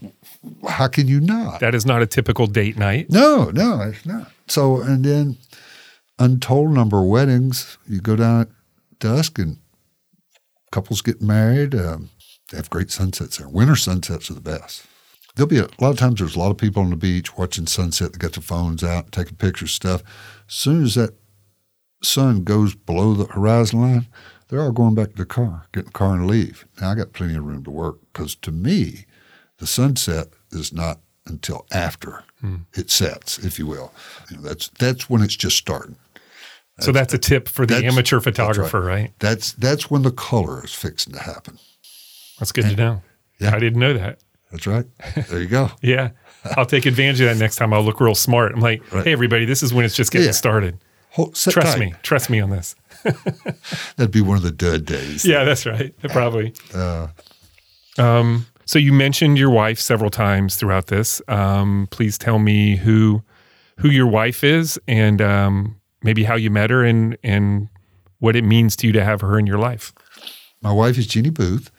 How 0.69 0.89
can 0.89 1.07
you 1.09 1.21
not? 1.21 1.61
That 1.61 1.75
is 1.75 1.87
not 1.87 2.03
a 2.03 2.07
typical 2.07 2.47
date 2.47 2.77
night. 2.77 3.09
No, 3.11 3.51
no, 3.51 3.81
it's 3.83 4.05
not. 4.05 4.31
So, 4.49 4.81
and 4.83 5.05
then 5.05 5.39
untold 6.19 6.71
number 6.73 6.99
of 6.99 7.07
weddings. 7.07 7.79
You 7.89 8.01
go 8.01 8.17
down 8.17 8.43
at 8.43 8.49
dusk 8.99 9.39
and 9.39 9.59
couples 10.71 11.01
get 11.03 11.23
married. 11.23 11.75
Um, 11.75 12.11
they 12.51 12.57
have 12.59 12.71
great 12.71 12.91
sunsets 12.91 13.39
there. 13.39 13.49
Winter 13.49 13.77
sunsets 13.77 14.31
are 14.31 14.35
the 14.35 14.41
best. 14.41 14.85
There'll 15.35 15.49
be 15.49 15.59
a, 15.59 15.65
a 15.65 15.81
lot 15.81 15.91
of 15.91 15.99
times 15.99 16.19
there's 16.19 16.37
a 16.37 16.39
lot 16.39 16.51
of 16.51 16.59
people 16.59 16.83
on 16.83 16.91
the 16.91 16.97
beach 16.97 17.39
watching 17.39 17.67
sunset. 17.67 18.13
They 18.13 18.19
got 18.19 18.33
their 18.33 18.43
phones 18.43 18.85
out, 18.85 19.13
taking 19.13 19.37
pictures, 19.37 19.73
stuff. 19.73 20.03
As 20.49 20.55
soon 20.55 20.83
as 20.85 20.95
that 20.97 21.15
sun 22.03 22.45
goes 22.45 22.75
below 22.75 23.15
the 23.15 23.27
horizon 23.27 23.81
line, 23.81 24.07
they're 24.49 24.61
all 24.63 24.73
going 24.73 24.95
back 24.95 25.11
to 25.11 25.17
the 25.17 25.25
car, 25.25 25.67
get 25.73 25.81
in 25.81 25.87
the 25.87 25.93
car 25.93 26.15
and 26.15 26.27
leave. 26.27 26.67
Now 26.81 26.91
I 26.91 26.95
got 26.95 27.13
plenty 27.13 27.37
of 27.37 27.45
room 27.45 27.65
to 27.65 27.71
work 27.71 27.99
because 28.13 28.35
to 28.37 28.53
me, 28.53 29.07
the 29.59 29.67
sunset 29.67 30.29
is 30.51 30.73
not 30.73 31.01
until 31.27 31.67
after 31.73 32.25
hmm. 32.41 32.57
it 32.75 32.91
sets, 32.91 33.39
if 33.39 33.59
you 33.59 33.67
will. 33.67 33.93
You 34.31 34.37
know, 34.37 34.43
that's 34.43 34.69
that's 34.69 35.09
when 35.09 35.23
it's 35.23 35.37
just 35.37 35.57
starting. 35.57 35.97
so 36.81 36.93
that's 36.93 37.15
a 37.15 37.19
tip 37.19 37.49
for 37.49 37.65
the 37.65 37.75
that's- 37.75 37.93
amateur 37.93 38.17
that's 38.17 38.27
right. 38.27 38.35
photographer, 38.35 38.81
right. 38.81 39.13
That's 39.21 39.53
that's 39.53 39.91
when 39.91 40.03
the 40.03 40.11
color 40.11 40.65
is 40.65 40.75
fixing 40.75 41.13
to 41.15 41.21
happen. 41.21 41.59
That's 42.39 42.53
good 42.53 42.65
to 42.65 42.77
know. 42.77 43.03
Yeah. 43.39 43.55
I 43.55 43.59
didn't 43.59 43.79
know 43.79 43.95
that. 43.95 44.19
That's 44.51 44.67
right. 44.67 44.85
There 45.29 45.41
you 45.41 45.49
go. 45.49 45.71
Yeah. 45.83 46.11
I'll 46.57 46.67
take 46.67 46.87
advantage 46.87 47.21
of 47.21 47.29
that 47.29 47.37
next 47.37 47.55
time. 47.57 47.73
I'll 47.73 47.85
look 47.85 48.01
real 48.01 48.17
smart. 48.17 48.53
I'm 48.53 48.61
like, 48.61 48.83
Right. 48.93 49.05
hey, 49.05 49.13
everybody, 49.13 49.45
this 49.45 49.63
is 49.63 49.73
when 49.73 49.85
it's 49.85 49.95
just 49.95 50.11
getting 50.11 50.27
Yeah. 50.27 50.33
started. 50.33 50.77
Hold, 51.13 51.35
Trust 51.35 51.55
tight. 51.55 51.79
me. 51.79 51.95
Trust 52.03 52.31
me 52.31 52.41
on 52.41 52.51
this. 52.51 52.75
That'd 53.97 54.13
be 54.13 54.21
one 54.21 54.37
of 54.37 54.43
the 54.43 54.51
dud 54.51 54.85
days. 54.87 55.25
Yeah, 55.25 55.45
that's 55.45 55.67
right. 55.67 55.95
Probably. 56.09 56.55
Uh, 56.75 57.09
Um, 57.99 58.47
so 58.65 58.79
you 58.79 58.93
mentioned 58.93 59.37
your 59.39 59.51
wife 59.51 59.79
several 59.79 60.11
times 60.11 60.57
throughout 60.57 60.87
this. 60.87 61.21
Um, 61.29 61.89
please 61.91 62.17
tell 62.17 62.39
me 62.39 62.77
who 62.77 63.23
who 63.79 63.89
your 63.89 64.07
wife 64.07 64.45
is 64.45 64.81
and 64.89 65.21
um, 65.21 65.77
maybe 66.03 66.25
how 66.25 66.37
you 66.37 66.51
met 66.51 66.71
her 66.71 66.83
and 66.85 67.17
and 67.23 67.69
what 68.21 68.37
it 68.37 68.45
means 68.45 68.77
to 68.77 68.87
you 68.87 68.93
to 68.95 69.05
have 69.05 69.21
her 69.21 69.39
in 69.39 69.47
your 69.47 69.59
life. 69.59 69.93
my 70.63 70.73
wife 70.73 70.97
is 70.97 71.07
Jeannie 71.07 71.31
Booth. 71.31 71.71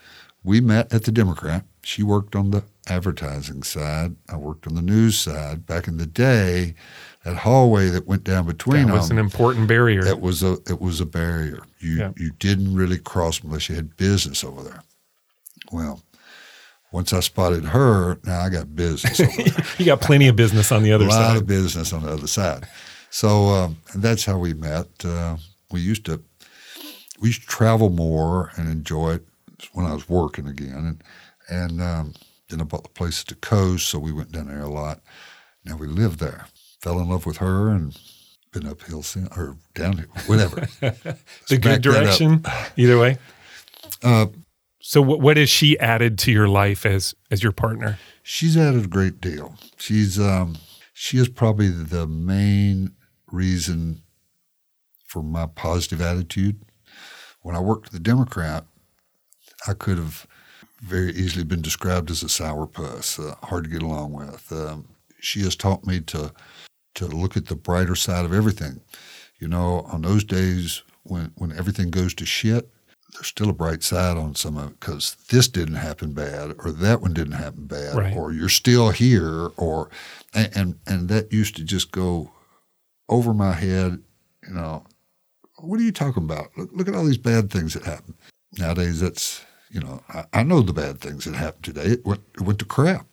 We 0.43 0.59
met 0.61 0.93
at 0.93 1.05
the 1.05 1.11
Democrat. 1.11 1.63
She 1.83 2.03
worked 2.03 2.35
on 2.35 2.51
the 2.51 2.63
advertising 2.87 3.63
side. 3.63 4.15
I 4.29 4.35
worked 4.37 4.67
on 4.67 4.75
the 4.75 4.81
news 4.81 5.17
side. 5.17 5.65
Back 5.65 5.87
in 5.87 5.97
the 5.97 6.05
day, 6.05 6.75
that 7.23 7.37
hallway 7.37 7.87
that 7.89 8.05
went 8.07 8.23
down 8.23 8.45
between 8.45 8.87
That 8.87 8.93
was 8.93 9.07
them, 9.09 9.17
an 9.17 9.23
important 9.23 9.67
barrier. 9.67 10.05
it 10.05 10.19
was 10.19 10.43
a 10.43 10.53
it 10.69 10.79
was 10.81 10.99
a 11.01 11.05
barrier. 11.05 11.59
You 11.79 11.97
Yeah. 11.97 12.11
you 12.17 12.31
didn't 12.39 12.73
really 12.75 12.97
cross 12.97 13.41
unless 13.43 13.69
you 13.69 13.75
had 13.75 13.95
business 13.97 14.43
over 14.43 14.61
there. 14.63 14.81
Well, 15.71 16.03
once 16.91 17.11
I 17.13 17.21
spotted 17.21 17.65
her, 17.65 18.19
now 18.23 18.41
I 18.41 18.49
got 18.49 18.75
business 18.75 19.19
over 19.19 19.31
there. 19.43 19.65
you 19.77 19.85
got 19.85 20.01
plenty 20.01 20.27
of 20.27 20.35
business 20.35 20.71
on 20.71 20.83
the 20.83 20.91
other 20.91 21.05
a 21.05 21.07
other 21.07 21.17
lot 21.19 21.27
side. 21.29 21.37
of 21.37 21.47
business 21.47 21.93
on 21.93 22.03
the 22.03 22.11
other 22.11 22.27
side. 22.27 22.67
So 23.09 23.47
um, 23.49 23.77
that's 23.95 24.25
how 24.25 24.37
we 24.37 24.53
met. 24.53 24.87
Uh, 25.03 25.37
we 25.71 25.79
used 25.81 26.05
to 26.05 26.21
we 27.21 27.29
used 27.29 27.41
to 27.43 27.47
travel 27.47 27.89
more 27.89 28.51
and 28.57 28.67
enjoy 28.69 29.13
it 29.13 29.25
when 29.73 29.85
I 29.85 29.93
was 29.93 30.09
working 30.09 30.47
again, 30.47 30.73
and 30.85 31.03
and 31.49 31.81
um, 31.81 32.13
then 32.49 32.59
I 32.61 32.63
bought 32.65 32.83
the 32.83 32.89
place 32.89 33.21
at 33.21 33.27
the 33.27 33.35
coast, 33.35 33.87
so 33.87 33.97
we 33.97 34.11
went 34.11 34.31
down 34.33 34.47
there 34.47 34.61
a 34.61 34.67
lot. 34.69 34.99
Now 35.63 35.77
we 35.77 35.87
live 35.87 36.17
there. 36.17 36.45
Fell 36.83 36.99
in 36.99 37.07
love 37.07 37.25
with 37.25 37.37
her 37.37 37.69
and 37.69 37.97
been 38.51 38.67
uphill 38.67 39.01
since, 39.03 39.29
or 39.37 39.55
downhill, 39.73 40.07
whatever. 40.27 40.67
the 41.47 41.57
good 41.57 41.81
direction, 41.81 42.43
either 42.75 42.99
way. 42.99 43.17
uh, 44.03 44.25
So 44.81 45.01
what 45.01 45.21
what 45.21 45.37
has 45.37 45.49
she 45.49 45.79
added 45.79 46.17
to 46.19 46.31
your 46.33 46.49
life 46.49 46.85
as 46.85 47.15
as 47.31 47.41
your 47.41 47.53
partner? 47.53 47.99
She's 48.21 48.57
added 48.57 48.83
a 48.83 48.87
great 48.89 49.21
deal. 49.21 49.55
She's 49.77 50.19
um, 50.19 50.57
she 50.93 51.17
is 51.19 51.29
probably 51.29 51.69
the 51.69 52.05
main 52.05 52.91
reason 53.31 54.01
for 55.07 55.23
my 55.23 55.45
positive 55.45 56.01
attitude. 56.01 56.59
When 57.43 57.55
I 57.55 57.61
worked 57.61 57.85
for 57.87 57.93
the 57.93 57.99
Democrat, 58.01 58.65
I 59.65 59.73
could 59.73 59.97
have 59.97 60.27
very 60.81 61.13
easily 61.13 61.45
been 61.45 61.61
described 61.61 62.11
as 62.11 62.23
a 62.23 62.27
sourpuss, 62.27 63.19
uh, 63.25 63.35
hard 63.45 63.63
to 63.63 63.69
get 63.69 63.81
along 63.83 64.11
with. 64.11 64.51
Um, 64.51 64.89
she 65.21 65.43
has 65.43 65.55
taught 65.55 65.87
me 65.87 66.01
to 66.01 66.33
to 66.95 67.05
look 67.07 67.35
at 67.37 67.47
the 67.47 67.55
brighter 67.55 67.95
side 67.95 68.25
of 68.25 68.33
everything. 68.33 68.81
You 69.39 69.47
know, 69.47 69.81
on 69.91 70.01
those 70.01 70.23
days 70.23 70.83
when 71.03 71.31
when 71.35 71.51
everything 71.51 71.89
goes 71.91 72.13
to 72.15 72.25
shit, 72.25 72.69
there's 73.13 73.27
still 73.27 73.49
a 73.49 73.53
bright 73.53 73.83
side 73.83 74.17
on 74.17 74.35
some 74.35 74.57
of 74.57 74.71
it 74.71 74.79
because 74.79 75.15
this 75.29 75.47
didn't 75.47 75.75
happen 75.75 76.13
bad 76.13 76.55
or 76.59 76.71
that 76.71 77.01
one 77.01 77.13
didn't 77.13 77.33
happen 77.33 77.65
bad 77.65 77.95
Right. 77.95 78.15
or 78.15 78.31
you're 78.31 78.49
still 78.49 78.89
here 78.91 79.49
or 79.57 79.89
and, 80.33 80.49
and 80.55 80.79
and 80.87 81.09
that 81.09 81.31
used 81.33 81.55
to 81.57 81.63
just 81.63 81.91
go 81.91 82.31
over 83.09 83.33
my 83.33 83.53
head 83.53 84.01
you 84.47 84.53
know 84.53 84.83
what 85.59 85.79
are 85.79 85.83
you 85.83 85.91
talking 85.91 86.23
about 86.23 86.57
look, 86.57 86.69
look 86.73 86.87
at 86.87 86.95
all 86.95 87.05
these 87.05 87.17
bad 87.17 87.51
things 87.51 87.73
that 87.73 87.83
happen 87.83 88.15
nowadays 88.57 88.99
that's 89.01 89.45
you 89.69 89.79
know 89.81 90.01
I, 90.09 90.23
I 90.33 90.43
know 90.43 90.61
the 90.61 90.73
bad 90.73 90.99
things 90.99 91.25
that 91.25 91.35
happened 91.35 91.65
today 91.65 91.83
it 91.85 92.05
went, 92.05 92.21
it 92.35 92.41
went 92.41 92.59
to 92.59 92.65
crap 92.65 93.05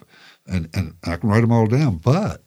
and 0.46 0.70
and 0.72 0.94
I 1.04 1.16
can 1.16 1.28
write 1.28 1.40
them 1.42 1.52
all 1.52 1.66
down 1.66 1.96
but 1.98 2.40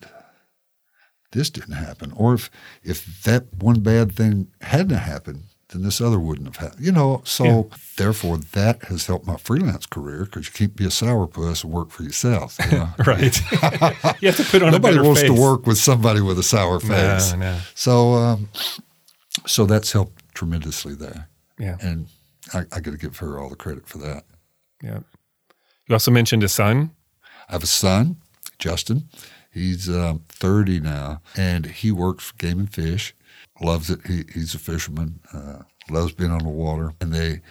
this 1.34 1.50
didn't 1.50 1.76
happen 1.76 2.12
or 2.16 2.34
if 2.36 2.50
if 2.84 3.24
that 3.24 3.44
one 3.60 3.82
bad 3.82 4.16
thing 4.16 4.48
hadn't 4.62 4.98
happened 4.98 5.44
then 5.70 5.82
this 5.82 6.00
other 6.00 6.20
wouldn't 6.20 6.48
have 6.48 6.58
happened 6.58 6.86
you 6.86 6.92
know 6.92 7.22
so 7.26 7.44
Yeah. 7.46 7.64
therefore 7.98 8.38
that 8.38 8.84
has 8.86 9.08
helped 9.08 9.26
my 9.28 9.38
freelance 9.38 9.86
career 9.86 10.26
because 10.26 10.46
you 10.48 10.54
can't 10.54 10.76
be 10.76 10.86
a 10.86 10.90
sourpuss 10.90 11.64
and 11.64 11.74
work 11.74 11.90
for 11.92 12.04
yourself 12.04 12.58
you 12.72 12.78
know? 12.78 12.90
Right. 13.06 13.36
you 14.22 14.28
have 14.30 14.38
to 14.38 14.46
put 14.50 14.62
on 14.64 14.72
Nobody 14.72 14.96
a 14.96 14.98
better 15.00 15.04
wants 15.04 15.22
face. 15.22 15.32
to 15.34 15.42
work 15.42 15.66
with 15.68 15.78
somebody 15.78 16.22
with 16.22 16.38
a 16.40 16.44
sour 16.44 16.80
face. 16.80 17.34
No, 17.34 17.40
no. 17.40 17.60
So, 17.76 18.14
um, 18.14 18.50
so 19.48 19.66
that's 19.66 19.92
helped 19.92 20.22
tremendously 20.36 20.94
there, 20.96 21.28
Yeah. 21.60 21.78
and 21.82 22.08
I, 22.54 22.60
I 22.72 22.80
got 22.80 22.92
to 22.92 22.98
give 22.98 23.18
her 23.18 23.40
all 23.40 23.50
the 23.50 23.56
credit 23.56 23.88
for 23.88 23.98
that. 24.00 24.24
Yeah. 24.82 25.00
You 25.88 25.94
also 25.96 26.12
mentioned 26.12 26.44
a 26.44 26.50
son. 26.50 26.92
I 27.50 27.54
have 27.54 27.64
a 27.64 27.68
son, 27.68 28.18
Justin. 28.60 29.10
He's 29.54 29.88
um, 29.88 30.24
30 30.30 30.80
now, 30.80 31.22
and 31.38 31.68
he 31.68 31.92
works 31.92 32.26
for 32.26 32.36
Game 32.38 32.60
and 32.60 32.74
Fish. 32.74 33.14
Loves 33.62 33.90
it. 33.92 34.00
He, 34.08 34.24
he's 34.34 34.56
a 34.56 34.60
fisherman. 34.60 35.20
Uh, 35.32 35.60
loves 35.90 36.14
being 36.14 36.32
on 36.32 36.44
the 36.44 36.50
water. 36.50 36.94
And 37.00 37.14
they, 37.14 37.42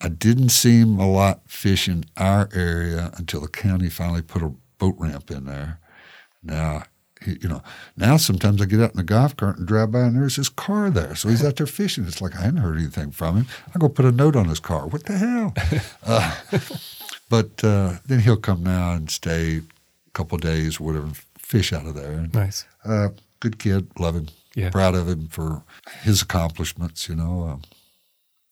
I 0.00 0.08
didn't 0.08 0.50
see 0.50 0.78
him 0.78 1.00
a 1.00 1.10
lot 1.10 1.42
fishing 1.48 2.04
in 2.04 2.04
our 2.16 2.48
area 2.54 3.10
until 3.16 3.40
the 3.40 3.48
county 3.48 3.88
finally 3.90 4.22
put 4.22 4.42
a 4.42 4.54
boat 4.78 4.94
ramp 4.98 5.30
in 5.32 5.46
there. 5.46 5.80
Now, 6.44 6.84
he, 7.20 7.38
you 7.40 7.48
know, 7.48 7.62
now 7.96 8.18
sometimes 8.18 8.62
I 8.62 8.66
get 8.66 8.80
out 8.80 8.92
in 8.92 8.98
the 8.98 9.02
golf 9.02 9.36
cart 9.36 9.58
and 9.58 9.66
drive 9.66 9.90
by, 9.90 10.02
and 10.02 10.16
there's 10.16 10.36
his 10.36 10.48
car 10.48 10.90
there. 10.90 11.16
So 11.16 11.28
he's 11.28 11.44
out 11.44 11.56
there 11.56 11.66
fishing. 11.66 12.06
It's 12.06 12.20
like 12.20 12.36
I 12.36 12.42
hadn't 12.42 12.60
heard 12.60 12.78
anything 12.78 13.10
from 13.10 13.36
him. 13.36 13.46
I 13.74 13.78
go 13.78 13.88
put 13.88 14.04
a 14.04 14.12
note 14.12 14.36
on 14.36 14.48
his 14.48 14.60
car. 14.60 14.86
What 14.86 15.04
the 15.04 15.18
hell? 15.18 15.54
uh, 16.06 16.34
but 17.28 17.64
uh, 17.64 17.94
then 18.06 18.20
he'll 18.20 18.36
come 18.36 18.62
now 18.62 18.92
and 18.92 19.10
stay 19.10 19.62
couple 20.16 20.38
days, 20.38 20.80
whatever, 20.80 21.10
fish 21.38 21.72
out 21.72 21.86
of 21.86 21.94
there. 21.94 22.12
And, 22.12 22.34
Nice. 22.34 22.64
uh, 22.84 23.08
good 23.40 23.58
kid, 23.58 23.88
love 23.98 24.14
him. 24.16 24.28
Yeah. 24.54 24.70
Proud 24.70 24.94
of 24.94 25.06
him 25.08 25.28
for 25.28 25.62
his 26.02 26.22
accomplishments. 26.22 27.08
You 27.08 27.16
know, 27.16 27.42
um, 27.48 27.62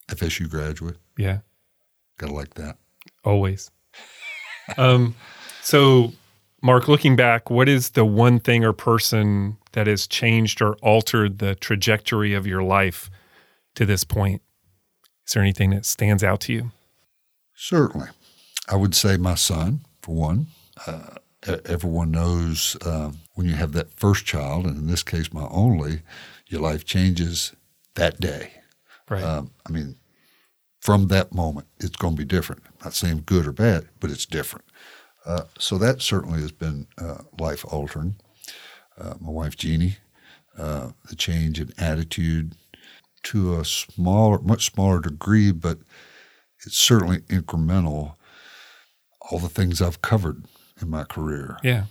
FSU 0.09 0.49
graduate. 0.51 0.99
Yeah. 1.17 1.39
Gotta 2.19 2.35
like 2.35 2.55
that. 2.55 2.77
Always. 3.25 3.71
um, 4.77 5.15
so, 5.63 6.13
Mark, 6.63 6.89
looking 6.89 7.17
back, 7.17 7.49
what 7.51 7.69
is 7.69 7.91
the 7.91 8.05
one 8.05 8.39
thing 8.39 8.65
or 8.65 8.73
person 8.75 9.57
that 9.73 9.87
has 9.87 10.07
changed 10.07 10.61
or 10.61 10.75
altered 10.77 11.39
the 11.39 11.55
trajectory 11.55 12.35
of 12.35 12.47
your 12.47 12.63
life 12.63 13.11
to 13.75 13.87
this 13.87 14.05
point? 14.05 14.43
Is 15.27 15.33
there 15.33 15.43
anything 15.43 15.71
that 15.71 15.87
stands 15.87 16.23
out 16.23 16.41
to 16.43 16.53
you? 16.53 16.71
Certainly. 17.57 18.09
I 18.69 18.77
would 18.77 18.95
say 18.95 19.17
my 19.17 19.35
son, 19.37 19.81
for 20.03 20.15
one. 20.15 20.49
Uh, 20.87 21.17
everyone 21.47 22.11
knows 22.11 22.77
uh, 22.83 23.13
when 23.35 23.47
you 23.47 23.55
have 23.55 23.73
that 23.73 23.93
first 23.99 24.25
child, 24.25 24.67
and 24.67 24.77
in 24.77 24.87
this 24.87 25.03
case, 25.03 25.33
my 25.33 25.47
only, 25.51 26.03
your 26.47 26.61
life 26.61 26.85
changes 26.85 27.55
that 27.95 28.21
day. 28.21 28.53
Right. 29.09 29.23
Um, 29.23 29.51
I 29.67 29.73
mean, 29.73 29.97
from 30.81 31.09
that 31.09 31.35
moment, 31.35 31.67
it's 31.79 31.97
going 31.97 32.15
to 32.15 32.19
be 32.19 32.27
different. 32.27 32.63
I'm 32.67 32.87
not 32.87 32.95
saying 32.95 33.25
good 33.27 33.47
or 33.47 33.53
bad, 33.53 33.89
but 34.01 34.11
it's 34.11 34.27
different. 34.27 34.65
Uh, 35.25 35.45
so 35.59 35.79
that 35.79 36.03
certainly 36.03 36.41
has 36.41 36.53
been 36.53 36.87
uh, 36.99 37.23
life 37.39 37.65
altering. 37.73 38.17
Uh, 38.99 39.15
my 39.21 39.31
wife 39.31 39.57
Jeannie, 39.57 39.97
uh, 40.59 40.91
the 41.09 41.17
change 41.17 41.61
in 41.61 41.73
attitude 41.79 42.55
to 43.25 43.59
a 43.59 43.65
smaller, 43.65 44.39
much 44.41 44.71
smaller 44.71 45.01
degree, 45.01 45.51
but 45.51 45.79
it's 46.67 46.77
certainly 46.77 47.21
incremental. 47.21 48.17
All 49.31 49.39
the 49.39 49.49
things 49.49 49.81
I've 49.81 50.03
covered 50.03 50.45
in 50.81 50.91
my 50.91 51.05
career, 51.05 51.59
yeah, 51.63 51.85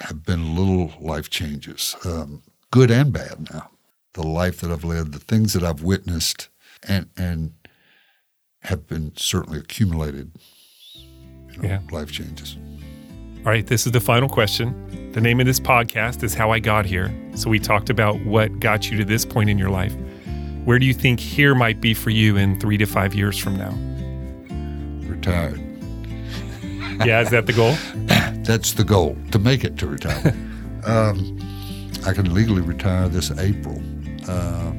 have 0.00 0.24
been 0.24 0.54
little 0.54 0.92
life 1.00 1.30
changes, 1.30 1.96
um, 2.04 2.42
good 2.70 2.90
and 2.90 3.12
bad. 3.12 3.48
Now, 3.52 3.70
the 4.14 4.26
life 4.26 4.60
that 4.60 4.70
I've 4.70 4.84
led, 4.84 5.12
the 5.12 5.18
things 5.18 5.52
that 5.52 5.62
I've 5.62 5.82
witnessed, 5.82 6.48
and 6.86 7.08
and 7.16 7.52
have 8.62 8.86
been 8.86 9.12
certainly 9.16 9.58
accumulated. 9.58 10.32
You 11.52 11.62
know, 11.62 11.68
yeah, 11.68 11.80
life 11.90 12.10
changes. 12.10 12.56
All 13.38 13.50
right, 13.50 13.66
this 13.66 13.84
is 13.84 13.92
the 13.92 14.00
final 14.00 14.28
question. 14.28 15.10
The 15.12 15.20
name 15.20 15.38
of 15.38 15.46
this 15.46 15.60
podcast 15.60 16.22
is 16.22 16.32
How 16.32 16.50
I 16.50 16.58
Got 16.58 16.86
Here. 16.86 17.14
So 17.34 17.50
we 17.50 17.58
talked 17.58 17.90
about 17.90 18.18
what 18.24 18.58
got 18.58 18.90
you 18.90 18.96
to 18.96 19.04
this 19.04 19.26
point 19.26 19.50
in 19.50 19.58
your 19.58 19.68
life. 19.68 19.94
Where 20.64 20.78
do 20.78 20.86
you 20.86 20.94
think 20.94 21.20
here 21.20 21.54
might 21.54 21.78
be 21.78 21.92
for 21.92 22.08
you 22.08 22.38
in 22.38 22.58
three 22.58 22.78
to 22.78 22.86
five 22.86 23.14
years 23.14 23.38
from 23.38 23.54
now? 23.56 23.72
Retired. 25.06 25.60
yeah, 27.04 27.20
is 27.20 27.30
that 27.30 27.46
the 27.46 27.52
goal? 27.52 27.74
That's 28.44 28.72
the 28.74 28.84
goal 28.84 29.16
to 29.32 29.38
make 29.38 29.64
it 29.64 29.76
to 29.78 29.86
retirement. 29.86 30.36
um, 30.86 31.38
I 32.06 32.12
can 32.12 32.32
legally 32.32 32.60
retire 32.60 33.08
this 33.08 33.30
April, 33.32 33.82
uh, 34.28 34.70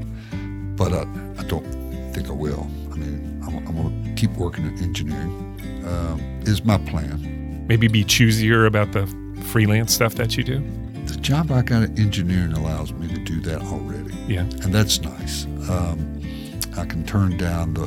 but 0.77 0.93
I, 0.93 1.01
I, 1.37 1.43
don't 1.43 1.65
think 2.13 2.29
I 2.29 2.31
will. 2.31 2.67
I 2.91 2.95
mean, 2.95 3.41
I'm, 3.45 3.57
I'm 3.67 3.75
going 3.75 4.03
to 4.05 4.13
keep 4.13 4.31
working 4.37 4.65
in 4.65 4.77
engineering. 4.77 5.41
Um, 5.85 6.19
is 6.45 6.63
my 6.63 6.77
plan 6.77 7.65
maybe 7.67 7.87
be 7.87 8.03
choosier 8.03 8.65
about 8.65 8.91
the 8.91 9.07
freelance 9.45 9.93
stuff 9.93 10.15
that 10.15 10.37
you 10.37 10.43
do? 10.43 10.63
The 11.05 11.17
job 11.17 11.51
I 11.51 11.63
got 11.63 11.83
in 11.83 11.99
engineering 11.99 12.53
allows 12.53 12.93
me 12.93 13.07
to 13.07 13.19
do 13.23 13.41
that 13.41 13.61
already. 13.61 14.13
Yeah. 14.27 14.41
And 14.41 14.73
that's 14.73 15.01
nice. 15.01 15.45
Um, 15.69 16.21
I 16.77 16.85
can 16.85 17.05
turn 17.05 17.37
down 17.37 17.73
the, 17.73 17.85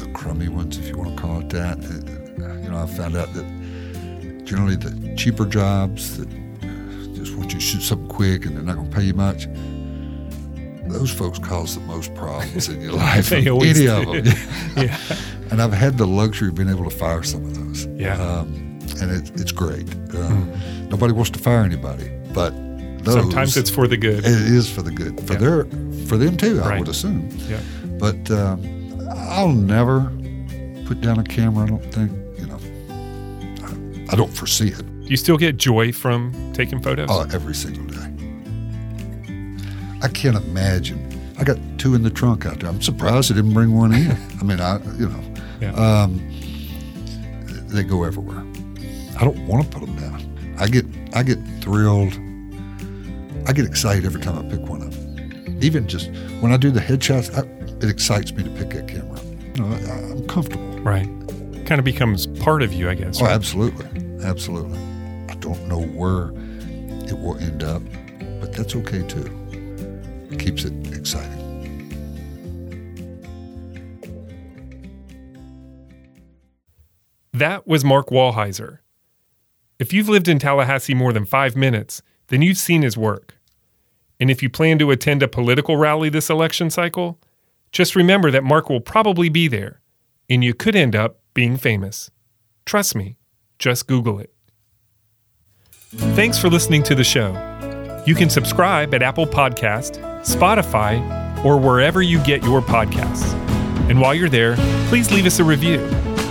the 0.00 0.10
crummy 0.12 0.48
ones, 0.48 0.78
if 0.78 0.88
you 0.88 0.96
want 0.96 1.16
to 1.16 1.22
call 1.22 1.40
it 1.40 1.48
that. 1.50 1.78
Uh, 1.78 2.54
you 2.62 2.70
know, 2.70 2.82
I 2.82 2.86
found 2.86 3.16
out 3.16 3.32
that 3.34 3.63
generally 4.44 4.76
the 4.76 5.14
cheaper 5.16 5.46
jobs 5.46 6.18
that 6.18 6.28
just 7.14 7.36
want 7.36 7.52
you 7.52 7.58
to 7.58 7.64
shoot 7.64 7.80
something 7.80 8.08
quick 8.08 8.44
and 8.44 8.56
they're 8.56 8.64
not 8.64 8.76
going 8.76 8.90
to 8.90 8.96
pay 8.96 9.02
you 9.02 9.14
much, 9.14 9.46
those 10.86 11.10
folks 11.10 11.38
cause 11.38 11.74
the 11.74 11.80
most 11.82 12.14
problems 12.14 12.68
in 12.68 12.80
your 12.80 12.92
life. 12.94 13.32
any 13.32 13.44
do. 13.44 13.92
of 13.92 14.06
them. 14.06 14.24
yeah. 14.76 14.98
And 15.50 15.62
I've 15.62 15.74
had 15.74 15.98
the 15.98 16.06
luxury 16.06 16.48
of 16.48 16.56
being 16.56 16.70
able 16.70 16.84
to 16.84 16.96
fire 16.96 17.22
some 17.22 17.44
of 17.44 17.54
those. 17.54 17.86
Yeah. 17.86 18.20
Um, 18.20 18.80
and 19.00 19.10
it, 19.10 19.30
it's 19.40 19.52
great. 19.52 19.88
Uh, 19.88 20.30
mm. 20.30 20.88
Nobody 20.88 21.12
wants 21.12 21.30
to 21.30 21.38
fire 21.38 21.60
anybody, 21.60 22.10
but 22.32 22.50
those, 23.04 23.14
sometimes 23.14 23.56
it's 23.56 23.70
for 23.70 23.86
the 23.86 23.96
good. 23.96 24.20
It 24.20 24.26
is 24.26 24.68
for 24.68 24.82
the 24.82 24.90
good 24.90 25.20
for 25.26 25.34
yeah. 25.34 25.38
their 25.38 25.64
for 26.06 26.16
them 26.16 26.36
too. 26.36 26.60
I 26.60 26.78
would 26.78 26.88
assume. 26.88 27.28
Yeah. 27.46 27.60
But 27.98 28.30
um, 28.30 29.08
I'll 29.10 29.52
never 29.52 30.10
put 30.86 31.00
down 31.00 31.18
a 31.18 31.24
camera. 31.24 31.66
I 31.66 31.68
don't 31.68 31.94
think. 31.94 32.23
I, 34.14 34.16
don't 34.16 34.32
foresee 34.32 34.68
it. 34.68 34.78
Do 34.78 35.08
you 35.08 35.16
still 35.16 35.36
get 35.36 35.56
joy 35.56 35.92
from 35.92 36.52
taking 36.54 36.80
photos? 36.80 37.08
Oh, 37.10 37.26
every 37.32 37.54
single 37.54 37.84
day. 37.84 38.14
I 40.02 40.08
can't 40.08 40.36
imagine. 40.36 41.00
I 41.38 41.44
got 41.44 41.58
two 41.78 41.94
in 41.94 42.02
the 42.02 42.10
trunk 42.10 42.46
out 42.46 42.60
there. 42.60 42.70
I'm 42.70 42.80
surprised 42.80 43.32
I 43.32 43.34
didn't 43.34 43.54
bring 43.54 43.74
one 43.74 43.92
in. 43.92 44.10
I 44.40 44.44
mean, 44.44 44.60
I 44.60 44.78
you 44.98 45.08
know, 45.08 45.34
yeah. 45.60 45.72
um, 45.74 46.20
they 47.68 47.82
go 47.82 48.04
everywhere. 48.04 48.44
I 49.18 49.24
don't 49.24 49.46
want 49.46 49.64
to 49.64 49.78
put 49.78 49.86
them 49.86 49.96
down. 49.96 50.56
I 50.58 50.68
get 50.68 50.86
I 51.12 51.22
get 51.22 51.38
thrilled. 51.60 52.14
I 53.46 53.52
get 53.52 53.66
excited 53.66 54.04
every 54.04 54.20
time 54.20 54.38
I 54.38 54.48
pick 54.48 54.60
one 54.68 54.82
up. 54.82 55.62
Even 55.62 55.88
just 55.88 56.10
when 56.40 56.52
I 56.52 56.56
do 56.56 56.70
the 56.70 56.80
headshots, 56.80 57.36
I, 57.36 57.46
it 57.84 57.90
excites 57.90 58.32
me 58.32 58.44
to 58.44 58.50
pick 58.50 58.70
that 58.70 58.88
camera. 58.88 59.20
You 59.54 59.62
know, 59.62 59.92
I, 59.92 60.12
am 60.12 60.26
comfortable. 60.28 60.64
Right. 60.80 61.06
Kind 61.66 61.78
of 61.78 61.84
becomes 61.84 62.26
part 62.26 62.62
of 62.62 62.72
you, 62.72 62.88
I 62.88 62.94
guess. 62.94 63.20
Oh, 63.20 63.24
right? 63.24 63.32
absolutely, 63.32 63.86
absolutely. 64.24 64.78
I 65.28 65.34
don't 65.36 65.68
know 65.68 65.80
where 65.80 66.30
it 67.08 67.18
will 67.18 67.36
end 67.38 67.62
up, 67.62 67.82
but 68.40 68.52
that's 68.52 68.74
okay 68.76 69.02
too. 69.06 69.30
It 70.30 70.38
keeps 70.38 70.64
it 70.64 70.72
exciting. 70.92 71.44
That 77.32 77.66
was 77.66 77.84
Mark 77.84 78.08
Wallheiser. 78.08 78.78
If 79.78 79.92
you've 79.92 80.08
lived 80.08 80.28
in 80.28 80.38
Tallahassee 80.38 80.94
more 80.94 81.12
than 81.12 81.26
five 81.26 81.56
minutes, 81.56 82.00
then 82.28 82.42
you've 82.42 82.58
seen 82.58 82.82
his 82.82 82.96
work. 82.96 83.36
And 84.20 84.30
if 84.30 84.42
you 84.42 84.48
plan 84.48 84.78
to 84.78 84.92
attend 84.92 85.22
a 85.22 85.28
political 85.28 85.76
rally 85.76 86.08
this 86.08 86.30
election 86.30 86.70
cycle, 86.70 87.20
just 87.72 87.96
remember 87.96 88.30
that 88.30 88.44
Mark 88.44 88.70
will 88.70 88.80
probably 88.80 89.28
be 89.28 89.48
there, 89.48 89.80
and 90.30 90.44
you 90.44 90.54
could 90.54 90.76
end 90.76 90.94
up 90.94 91.18
being 91.34 91.56
famous. 91.56 92.10
Trust 92.64 92.94
me, 92.94 93.16
just 93.58 93.86
Google 93.86 94.18
it. 94.18 94.32
Thanks 96.16 96.38
for 96.38 96.48
listening 96.48 96.82
to 96.84 96.94
the 96.94 97.04
show. 97.04 97.32
You 98.06 98.14
can 98.14 98.28
subscribe 98.28 98.94
at 98.94 99.02
Apple 99.02 99.26
Podcast, 99.26 99.98
Spotify, 100.22 101.44
or 101.44 101.56
wherever 101.56 102.02
you 102.02 102.22
get 102.24 102.42
your 102.42 102.60
podcasts. 102.60 103.32
And 103.88 104.00
while 104.00 104.14
you're 104.14 104.28
there, 104.28 104.56
please 104.88 105.12
leave 105.12 105.26
us 105.26 105.38
a 105.38 105.44
review. 105.44 105.80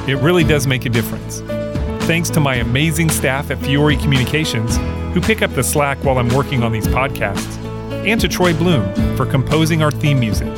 It 0.07 0.19
really 0.21 0.43
does 0.43 0.67
make 0.67 0.85
a 0.85 0.89
difference. 0.89 1.39
Thanks 2.05 2.29
to 2.31 2.39
my 2.39 2.55
amazing 2.55 3.09
staff 3.09 3.51
at 3.51 3.59
Fiore 3.59 3.95
Communications, 3.95 4.77
who 5.13 5.21
pick 5.21 5.41
up 5.41 5.51
the 5.51 5.63
slack 5.63 6.03
while 6.03 6.17
I'm 6.17 6.29
working 6.29 6.61
on 6.61 6.71
these 6.71 6.87
podcasts, 6.87 7.57
and 8.05 8.19
to 8.19 8.27
Troy 8.27 8.53
Bloom 8.53 9.15
for 9.15 9.25
composing 9.25 9.81
our 9.81 9.91
theme 9.91 10.19
music. 10.19 10.49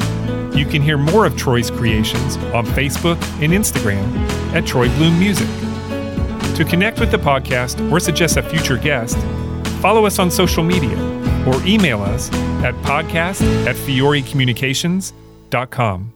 You 0.55 0.66
can 0.66 0.82
hear 0.82 0.97
more 0.97 1.26
of 1.26 1.38
Troy's 1.38 1.70
creations 1.70 2.38
on 2.55 2.66
Facebook 2.68 3.22
and 3.43 3.53
Instagram 3.53 4.05
at 4.53 4.66
Troy 4.66 4.88
Bloom 4.95 5.20
Music. 5.20 5.47
To 6.56 6.64
connect 6.64 7.00
with 7.00 7.12
the 7.12 7.18
podcast 7.18 7.91
or 7.91 8.00
suggest 8.00 8.38
a 8.38 8.43
future 8.43 8.78
guest, 8.78 9.18
follow 9.82 10.06
us 10.06 10.20
on 10.20 10.32
social 10.32 10.64
media 10.64 10.98
or 11.46 11.62
email 11.66 12.02
us 12.02 12.32
at 12.64 12.74
podcast 12.84 13.41
at 13.66 13.76
fiorecommunications.com. 13.76 16.14